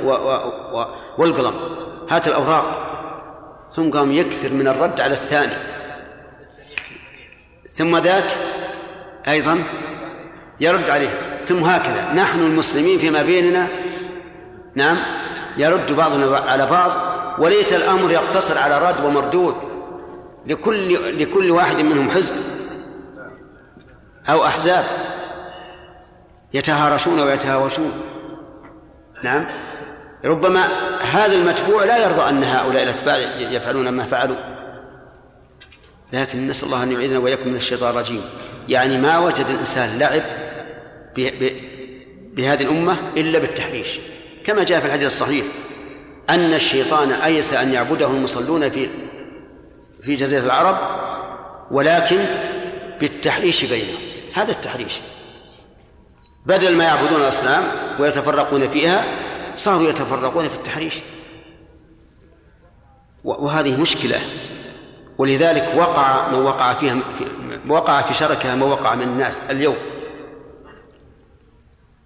والقلم. 1.18 1.85
هات 2.10 2.28
الأوراق. 2.28 2.82
ثم 3.76 3.90
قام 3.90 4.12
يكثر 4.12 4.52
من 4.52 4.68
الرد 4.68 5.00
على 5.00 5.12
الثاني. 5.14 5.52
ثم 7.74 7.96
ذاك 7.96 8.36
أيضا 9.28 9.62
يرد 10.60 10.90
عليه. 10.90 11.40
ثم 11.44 11.64
هكذا. 11.64 12.12
نحن 12.12 12.40
المسلمين 12.40 12.98
فيما 12.98 13.22
بيننا 13.22 13.68
نعم 14.74 14.98
يرد 15.56 15.92
بعضنا 15.92 16.36
على 16.36 16.66
بعض 16.66 16.92
وليت 17.38 17.72
الأمر 17.72 18.10
يقتصر 18.10 18.58
على 18.58 18.88
رد 18.88 19.04
ومردود. 19.04 19.54
لكل 20.46 20.94
لكل 21.22 21.50
واحد 21.50 21.80
منهم 21.80 22.10
حزب 22.10 22.34
أو 24.28 24.44
أحزاب 24.44 24.84
يتهارشون 26.54 27.20
ويتهاوشون. 27.20 27.92
نعم. 29.24 29.65
ربما 30.26 30.66
هذا 31.02 31.34
المتبوع 31.34 31.84
لا 31.84 31.98
يرضى 31.98 32.28
أن 32.28 32.44
هؤلاء 32.44 32.82
الأتباع 32.82 33.18
يفعلون 33.38 33.88
ما 33.88 34.04
فعلوا. 34.04 34.36
لكن 36.12 36.46
نسأل 36.46 36.66
الله 36.66 36.82
أن 36.82 36.92
يعيذنا 36.92 37.18
وإياكم 37.18 37.48
من 37.48 37.56
الشيطان 37.56 37.90
الرجيم. 37.90 38.24
يعني 38.68 38.98
ما 38.98 39.18
وجد 39.18 39.46
الإنسان 39.48 39.98
لعب 39.98 40.22
بهذه 42.36 42.62
الأمة 42.62 42.96
إلا 43.16 43.38
بالتحريش. 43.38 43.98
كما 44.44 44.64
جاء 44.64 44.80
في 44.80 44.86
الحديث 44.86 45.06
الصحيح 45.06 45.44
أن 46.30 46.54
الشيطان 46.54 47.12
أيس 47.12 47.52
أن 47.52 47.72
يعبده 47.72 48.06
المصلون 48.06 48.70
في 48.70 48.88
في 50.02 50.14
جزيرة 50.14 50.44
العرب 50.44 50.76
ولكن 51.70 52.18
بالتحريش 53.00 53.64
بينهم. 53.64 54.00
هذا 54.34 54.50
التحريش. 54.50 54.92
بدل 56.46 56.76
ما 56.76 56.84
يعبدون 56.84 57.20
الأصنام 57.20 57.62
ويتفرقون 57.98 58.68
فيها 58.68 59.04
صاروا 59.56 59.88
يتفرقون 59.88 60.48
في 60.48 60.54
التحريش. 60.54 61.02
وهذه 63.24 63.80
مشكلة. 63.80 64.20
ولذلك 65.18 65.72
وقع 65.76 66.28
من 66.28 66.42
وقع 66.42 66.74
فيها 66.74 66.96
وقع 67.68 68.02
في 68.02 68.14
شركها 68.14 68.54
ما 68.54 68.66
وقع 68.66 68.94
من 68.94 69.02
الناس 69.02 69.40
اليوم. 69.50 69.76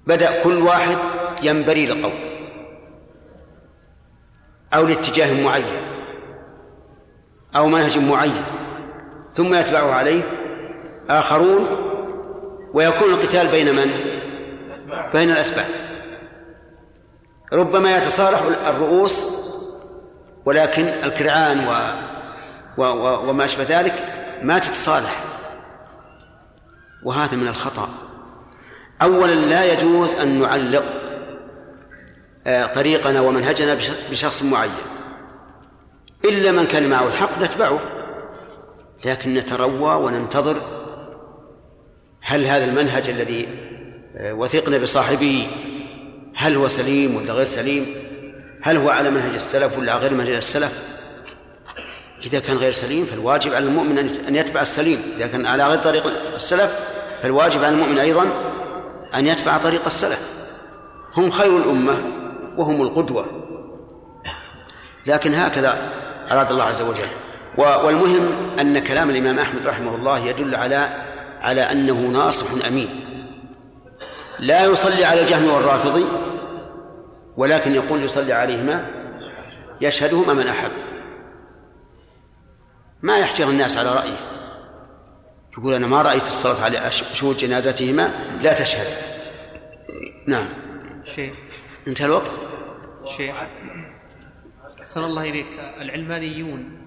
بدأ 0.07 0.43
كل 0.43 0.59
واحد 0.59 0.99
ينبري 1.43 1.87
لقول 1.87 2.13
أو 4.75 4.87
لاتجاه 4.87 5.43
معين. 5.43 5.83
أو 7.57 7.69
منهج 7.69 7.99
معين. 7.99 8.45
ثم 9.33 9.55
يتبعه 9.55 9.93
عليه 9.93 10.23
آخرون. 11.11 11.67
ويكون 12.75 13.11
القتال 13.11 13.49
بين 13.49 13.75
من؟ 13.75 13.91
بين 15.13 15.31
الأتباع. 15.31 15.90
ربما 17.53 17.97
يتصالح 17.97 18.43
الرؤوس 18.67 19.25
ولكن 20.45 20.85
الكرعان 20.85 21.67
و... 21.69 21.73
و... 22.77 22.83
و... 22.83 23.31
وما 23.31 23.45
أشبه 23.45 23.81
ذلك 23.81 23.95
ما 24.43 24.59
تتصالح. 24.59 25.25
وهذا 27.05 27.37
من 27.37 27.49
الخطأ. 27.49 27.89
أولا 29.03 29.35
لا 29.35 29.73
يجوز 29.73 30.15
أن 30.15 30.41
نعلق 30.41 30.95
آه، 32.47 32.67
طريقنا 32.67 33.21
ومنهجنا 33.21 33.79
بشخص 34.11 34.43
معين. 34.43 34.71
إلا 36.25 36.53
من 36.53 36.67
كان 36.67 36.91
معه 36.91 37.07
الحق 37.07 37.39
نتبعه. 37.39 37.79
لكن 39.05 39.35
نتروى 39.35 39.95
وننتظر 39.95 40.63
هل 42.21 42.45
هذا 42.45 42.65
المنهج 42.65 43.09
الذي 43.09 43.49
آه، 44.17 44.35
وثقنا 44.35 44.79
بصاحبه 44.79 45.47
هل 46.41 46.57
هو 46.57 46.69
سليم 46.69 47.17
ولا 47.17 47.33
غير 47.33 47.47
سليم؟ 47.47 47.87
هل 48.63 48.77
هو 48.77 48.91
على 48.91 49.11
منهج 49.11 49.35
السلف 49.35 49.79
ولا 49.79 49.97
غير 49.97 50.15
منهج 50.15 50.29
السلف؟ 50.29 50.89
إذا 52.27 52.41
كان 52.41 52.57
غير 52.57 52.73
سليم 52.73 53.07
فالواجب 53.07 53.55
على 53.55 53.65
المؤمن 53.65 53.99
أن 54.29 54.37
يتبع 54.37 54.61
السليم. 54.61 55.03
إذا 55.17 55.27
كان 55.27 55.47
على 55.47 55.69
غير 55.69 55.79
طريق 55.79 56.07
السلف 56.35 56.79
فالواجب 57.23 57.65
على 57.65 57.75
المؤمن 57.75 57.99
أيضا 57.99 58.27
أن 59.15 59.27
يتبع 59.27 59.59
طريق 59.59 59.85
السلف. 59.87 60.21
هم 61.17 61.31
خير 61.31 61.57
الأمة 61.57 61.99
وهم 62.57 62.83
القدوة. 62.83 63.27
لكن 65.07 65.35
هكذا 65.35 65.79
أراد 66.31 66.51
الله 66.51 66.65
عز 66.65 66.83
وجل. 66.83 67.09
والمهم 67.57 68.29
أن 68.61 68.79
كلام 68.79 69.11
الإمام 69.11 69.39
أحمد 69.39 69.67
رحمه 69.67 69.95
الله 69.95 70.19
يدل 70.19 70.55
على 70.55 70.89
على 71.41 71.61
أنه 71.61 71.95
ناصح 71.95 72.67
أمين. 72.67 72.89
لا 74.39 74.65
يصلي 74.65 75.05
على 75.05 75.21
الجهم 75.21 75.51
والرافضي 75.51 76.05
ولكن 77.41 77.75
يقول 77.75 78.05
يصلي 78.05 78.33
عليهما 78.33 78.91
يشهدهما 79.81 80.35
من 80.35 80.47
أحب. 80.47 80.71
ما 83.03 83.19
يحجر 83.19 83.49
الناس 83.49 83.77
على 83.77 83.95
رأيه. 83.95 84.17
يقول 85.59 85.75
أنا 85.75 85.87
ما 85.87 86.03
رأيت 86.03 86.23
الصلاة 86.23 86.65
على 86.65 86.91
شهود 86.91 87.37
جنازتهما 87.37 88.11
لا 88.43 88.53
تشهد. 88.53 88.87
نعم. 90.29 90.47
شيخ. 91.05 91.35
انتهى 91.89 92.07
الوقت؟ 92.07 92.31
شيخ. 93.17 93.35
أحسن 94.81 95.05
الله 95.05 95.23
إليك. 95.23 95.47
العلمانيون 95.81 96.79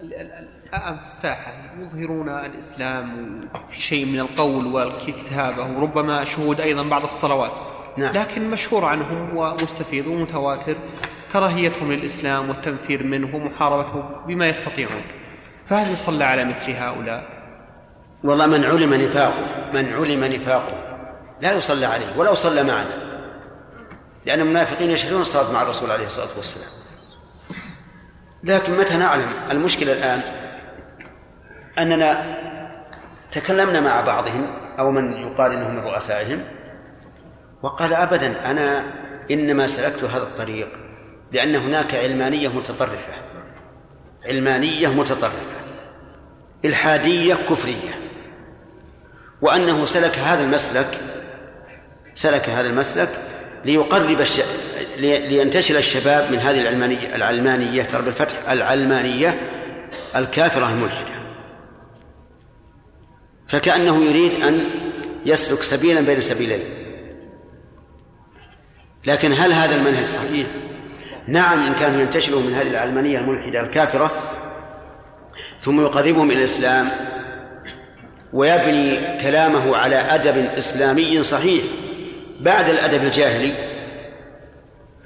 في 0.00 1.02
الساحة 1.02 1.52
يظهرون 1.80 2.28
الإسلام 2.28 3.40
في 3.70 3.80
شيء 3.80 4.06
من 4.06 4.20
القول 4.20 4.66
والكتابة 4.66 5.62
وربما 5.62 6.24
شهود 6.24 6.60
أيضا 6.60 6.82
بعض 6.82 7.02
الصلوات. 7.02 7.79
نعم. 7.96 8.14
لكن 8.14 8.50
مشهور 8.50 8.84
عنهم 8.84 9.36
ومستفيض 9.36 10.06
ومتواتر 10.06 10.76
كراهيتهم 11.32 11.92
للإسلام 11.92 12.48
والتنفير 12.48 13.02
منه 13.02 13.36
ومحاربته 13.36 14.02
بما 14.26 14.48
يستطيعون. 14.48 15.02
فهل 15.68 15.92
يصلى 15.92 16.24
على 16.24 16.44
مثل 16.44 16.70
هؤلاء؟ 16.70 17.24
والله 18.24 18.46
من 18.46 18.64
علم 18.64 18.94
نفاقه 18.94 19.70
من 19.74 19.92
علم 19.92 20.24
نفاقه 20.24 20.98
لا 21.40 21.52
يصلى 21.52 21.86
عليه 21.86 22.16
ولو 22.16 22.34
صلى 22.34 22.62
معنا. 22.62 23.10
لأن 24.26 24.40
المنافقين 24.40 24.90
يشهدون 24.90 25.20
الصلاة 25.20 25.52
مع 25.52 25.62
الرسول 25.62 25.90
عليه 25.90 26.06
الصلاة 26.06 26.28
والسلام. 26.36 26.70
لكن 28.44 28.72
متى 28.78 28.96
نعلم؟ 28.96 29.28
المشكلة 29.50 29.92
الآن 29.92 30.20
أننا 31.78 32.38
تكلمنا 33.32 33.80
مع 33.80 34.00
بعضهم 34.00 34.46
أو 34.78 34.90
من 34.90 35.12
يقال 35.12 35.52
إنه 35.52 35.68
من 35.68 35.78
رؤسائهم 35.78 36.44
وقال 37.62 37.92
أبدا 37.92 38.50
أنا 38.50 38.84
إنما 39.30 39.66
سلكت 39.66 40.04
هذا 40.04 40.22
الطريق 40.22 40.68
لأن 41.32 41.56
هناك 41.56 41.94
علمانية 41.94 42.48
متطرفة 42.48 43.12
علمانية 44.26 44.88
متطرفة 44.88 45.60
إلحادية 46.64 47.34
كفرية. 47.34 48.00
وأنه 49.42 49.86
سلك 49.86 50.18
هذا 50.18 50.44
المسلك 50.44 50.98
سلك 52.14 52.48
هذا 52.48 52.68
المسلك 52.68 53.08
ليقرب 53.64 54.20
الش... 54.20 54.40
لينتشل 54.96 55.76
الشباب 55.76 56.32
من 56.32 56.38
هذه 56.38 56.60
العلمانية 56.60 57.14
العلمانية 57.14 57.82
ترى 57.82 58.02
بالفتح 58.02 58.50
العلمانية 58.50 59.40
الكافرة 60.16 60.68
الملحدة. 60.68 61.20
فكأنه 63.48 64.04
يريد 64.04 64.42
أن 64.42 64.64
يسلك 65.26 65.62
سبيلا 65.62 66.00
بين 66.00 66.20
سبيلين. 66.20 66.60
لكن 69.04 69.32
هل 69.32 69.52
هذا 69.52 69.74
المنهج 69.74 70.04
صحيح؟ 70.04 70.46
نعم 71.26 71.66
إن 71.66 71.74
كانوا 71.74 72.00
ينتشلوا 72.00 72.40
من 72.40 72.54
هذه 72.54 72.68
العلمانية 72.68 73.18
الملحدة 73.18 73.60
الكافرة 73.60 74.10
ثم 75.60 75.80
يقربهم 75.80 76.30
إلى 76.30 76.38
الإسلام 76.38 76.88
ويبني 78.32 79.18
كلامه 79.20 79.76
على 79.76 79.96
أدب 79.96 80.36
إسلامي 80.36 81.22
صحيح 81.22 81.64
بعد 82.40 82.68
الأدب 82.68 83.04
الجاهلي 83.04 83.52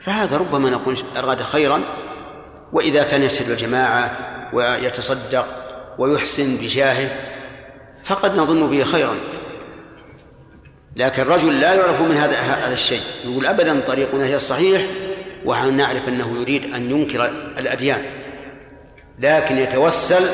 فهذا 0.00 0.36
ربما 0.36 0.70
نقول 0.70 0.96
أراد 1.16 1.42
خيرا 1.42 1.82
وإذا 2.72 3.02
كان 3.02 3.22
يشهد 3.22 3.50
الجماعة 3.50 4.16
ويتصدق 4.52 5.46
ويحسن 5.98 6.56
بجاهه 6.56 7.10
فقد 8.04 8.38
نظن 8.38 8.70
به 8.70 8.84
خيرا 8.84 9.14
لكن 10.96 11.22
الرجل 11.22 11.60
لا 11.60 11.74
يعرف 11.74 12.00
من 12.00 12.16
هذا 12.16 12.36
هذا 12.36 12.72
الشيء. 12.72 13.00
يقول 13.24 13.46
ابدا 13.46 13.80
طريقنا 13.80 14.26
هي 14.26 14.36
الصحيح 14.36 14.82
ونحن 15.44 15.76
نعرف 15.76 16.08
أنه 16.08 16.40
يريد 16.40 16.74
أن 16.74 16.90
ينكر 16.90 17.26
الأديان. 17.58 18.02
لكن 19.18 19.58
يتوسل 19.58 20.28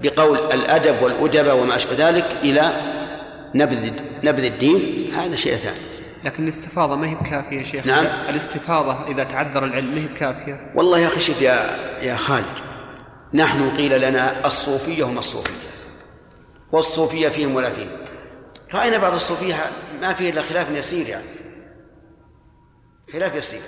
بقول 0.00 0.38
الأدب 0.38 1.02
والأدب 1.02 1.52
وما 1.52 1.76
أشبه 1.76 2.08
ذلك 2.08 2.26
إلى 2.42 2.72
نبذ 3.54 3.90
نبذ 4.24 4.44
الدين. 4.44 5.10
هذا 5.14 5.36
شيء 5.36 5.56
ثاني. 5.56 5.76
لكن 6.24 6.42
الاستفاضة 6.42 6.96
ما 6.96 7.08
هي 7.08 7.14
بكافية 7.14 7.58
يا 7.58 7.64
شيخ. 7.64 7.86
نعم. 7.86 8.06
الاستفاضة 8.28 9.08
إذا 9.08 9.24
تعذر 9.24 9.64
العلم 9.64 9.94
ما 9.94 10.00
هي 10.00 10.06
بكافية؟ 10.06 10.72
والله 10.74 10.98
يا 10.98 11.08
خشيت 11.08 11.42
يا 11.42 11.76
يا 12.02 12.16
خالد 12.16 12.44
نحن 13.34 13.70
قيل 13.70 14.00
لنا 14.00 14.46
الصوفية 14.46 15.04
هم 15.04 15.18
الصوفية 15.18 15.52
والصوفية 16.72 17.28
فيهم 17.28 17.54
ولا 17.54 17.70
فيهم. 17.70 18.01
رأينا 18.74 18.98
بعض 18.98 19.12
الصوفية 19.12 19.54
ما 20.00 20.14
فيه 20.14 20.30
إلا 20.30 20.42
خلاف 20.42 20.70
يسير 20.70 21.08
يعني. 21.08 21.24
خلاف 23.12 23.34
يسير. 23.34 23.60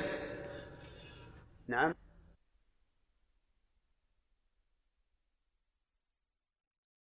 نعم. 1.69 1.95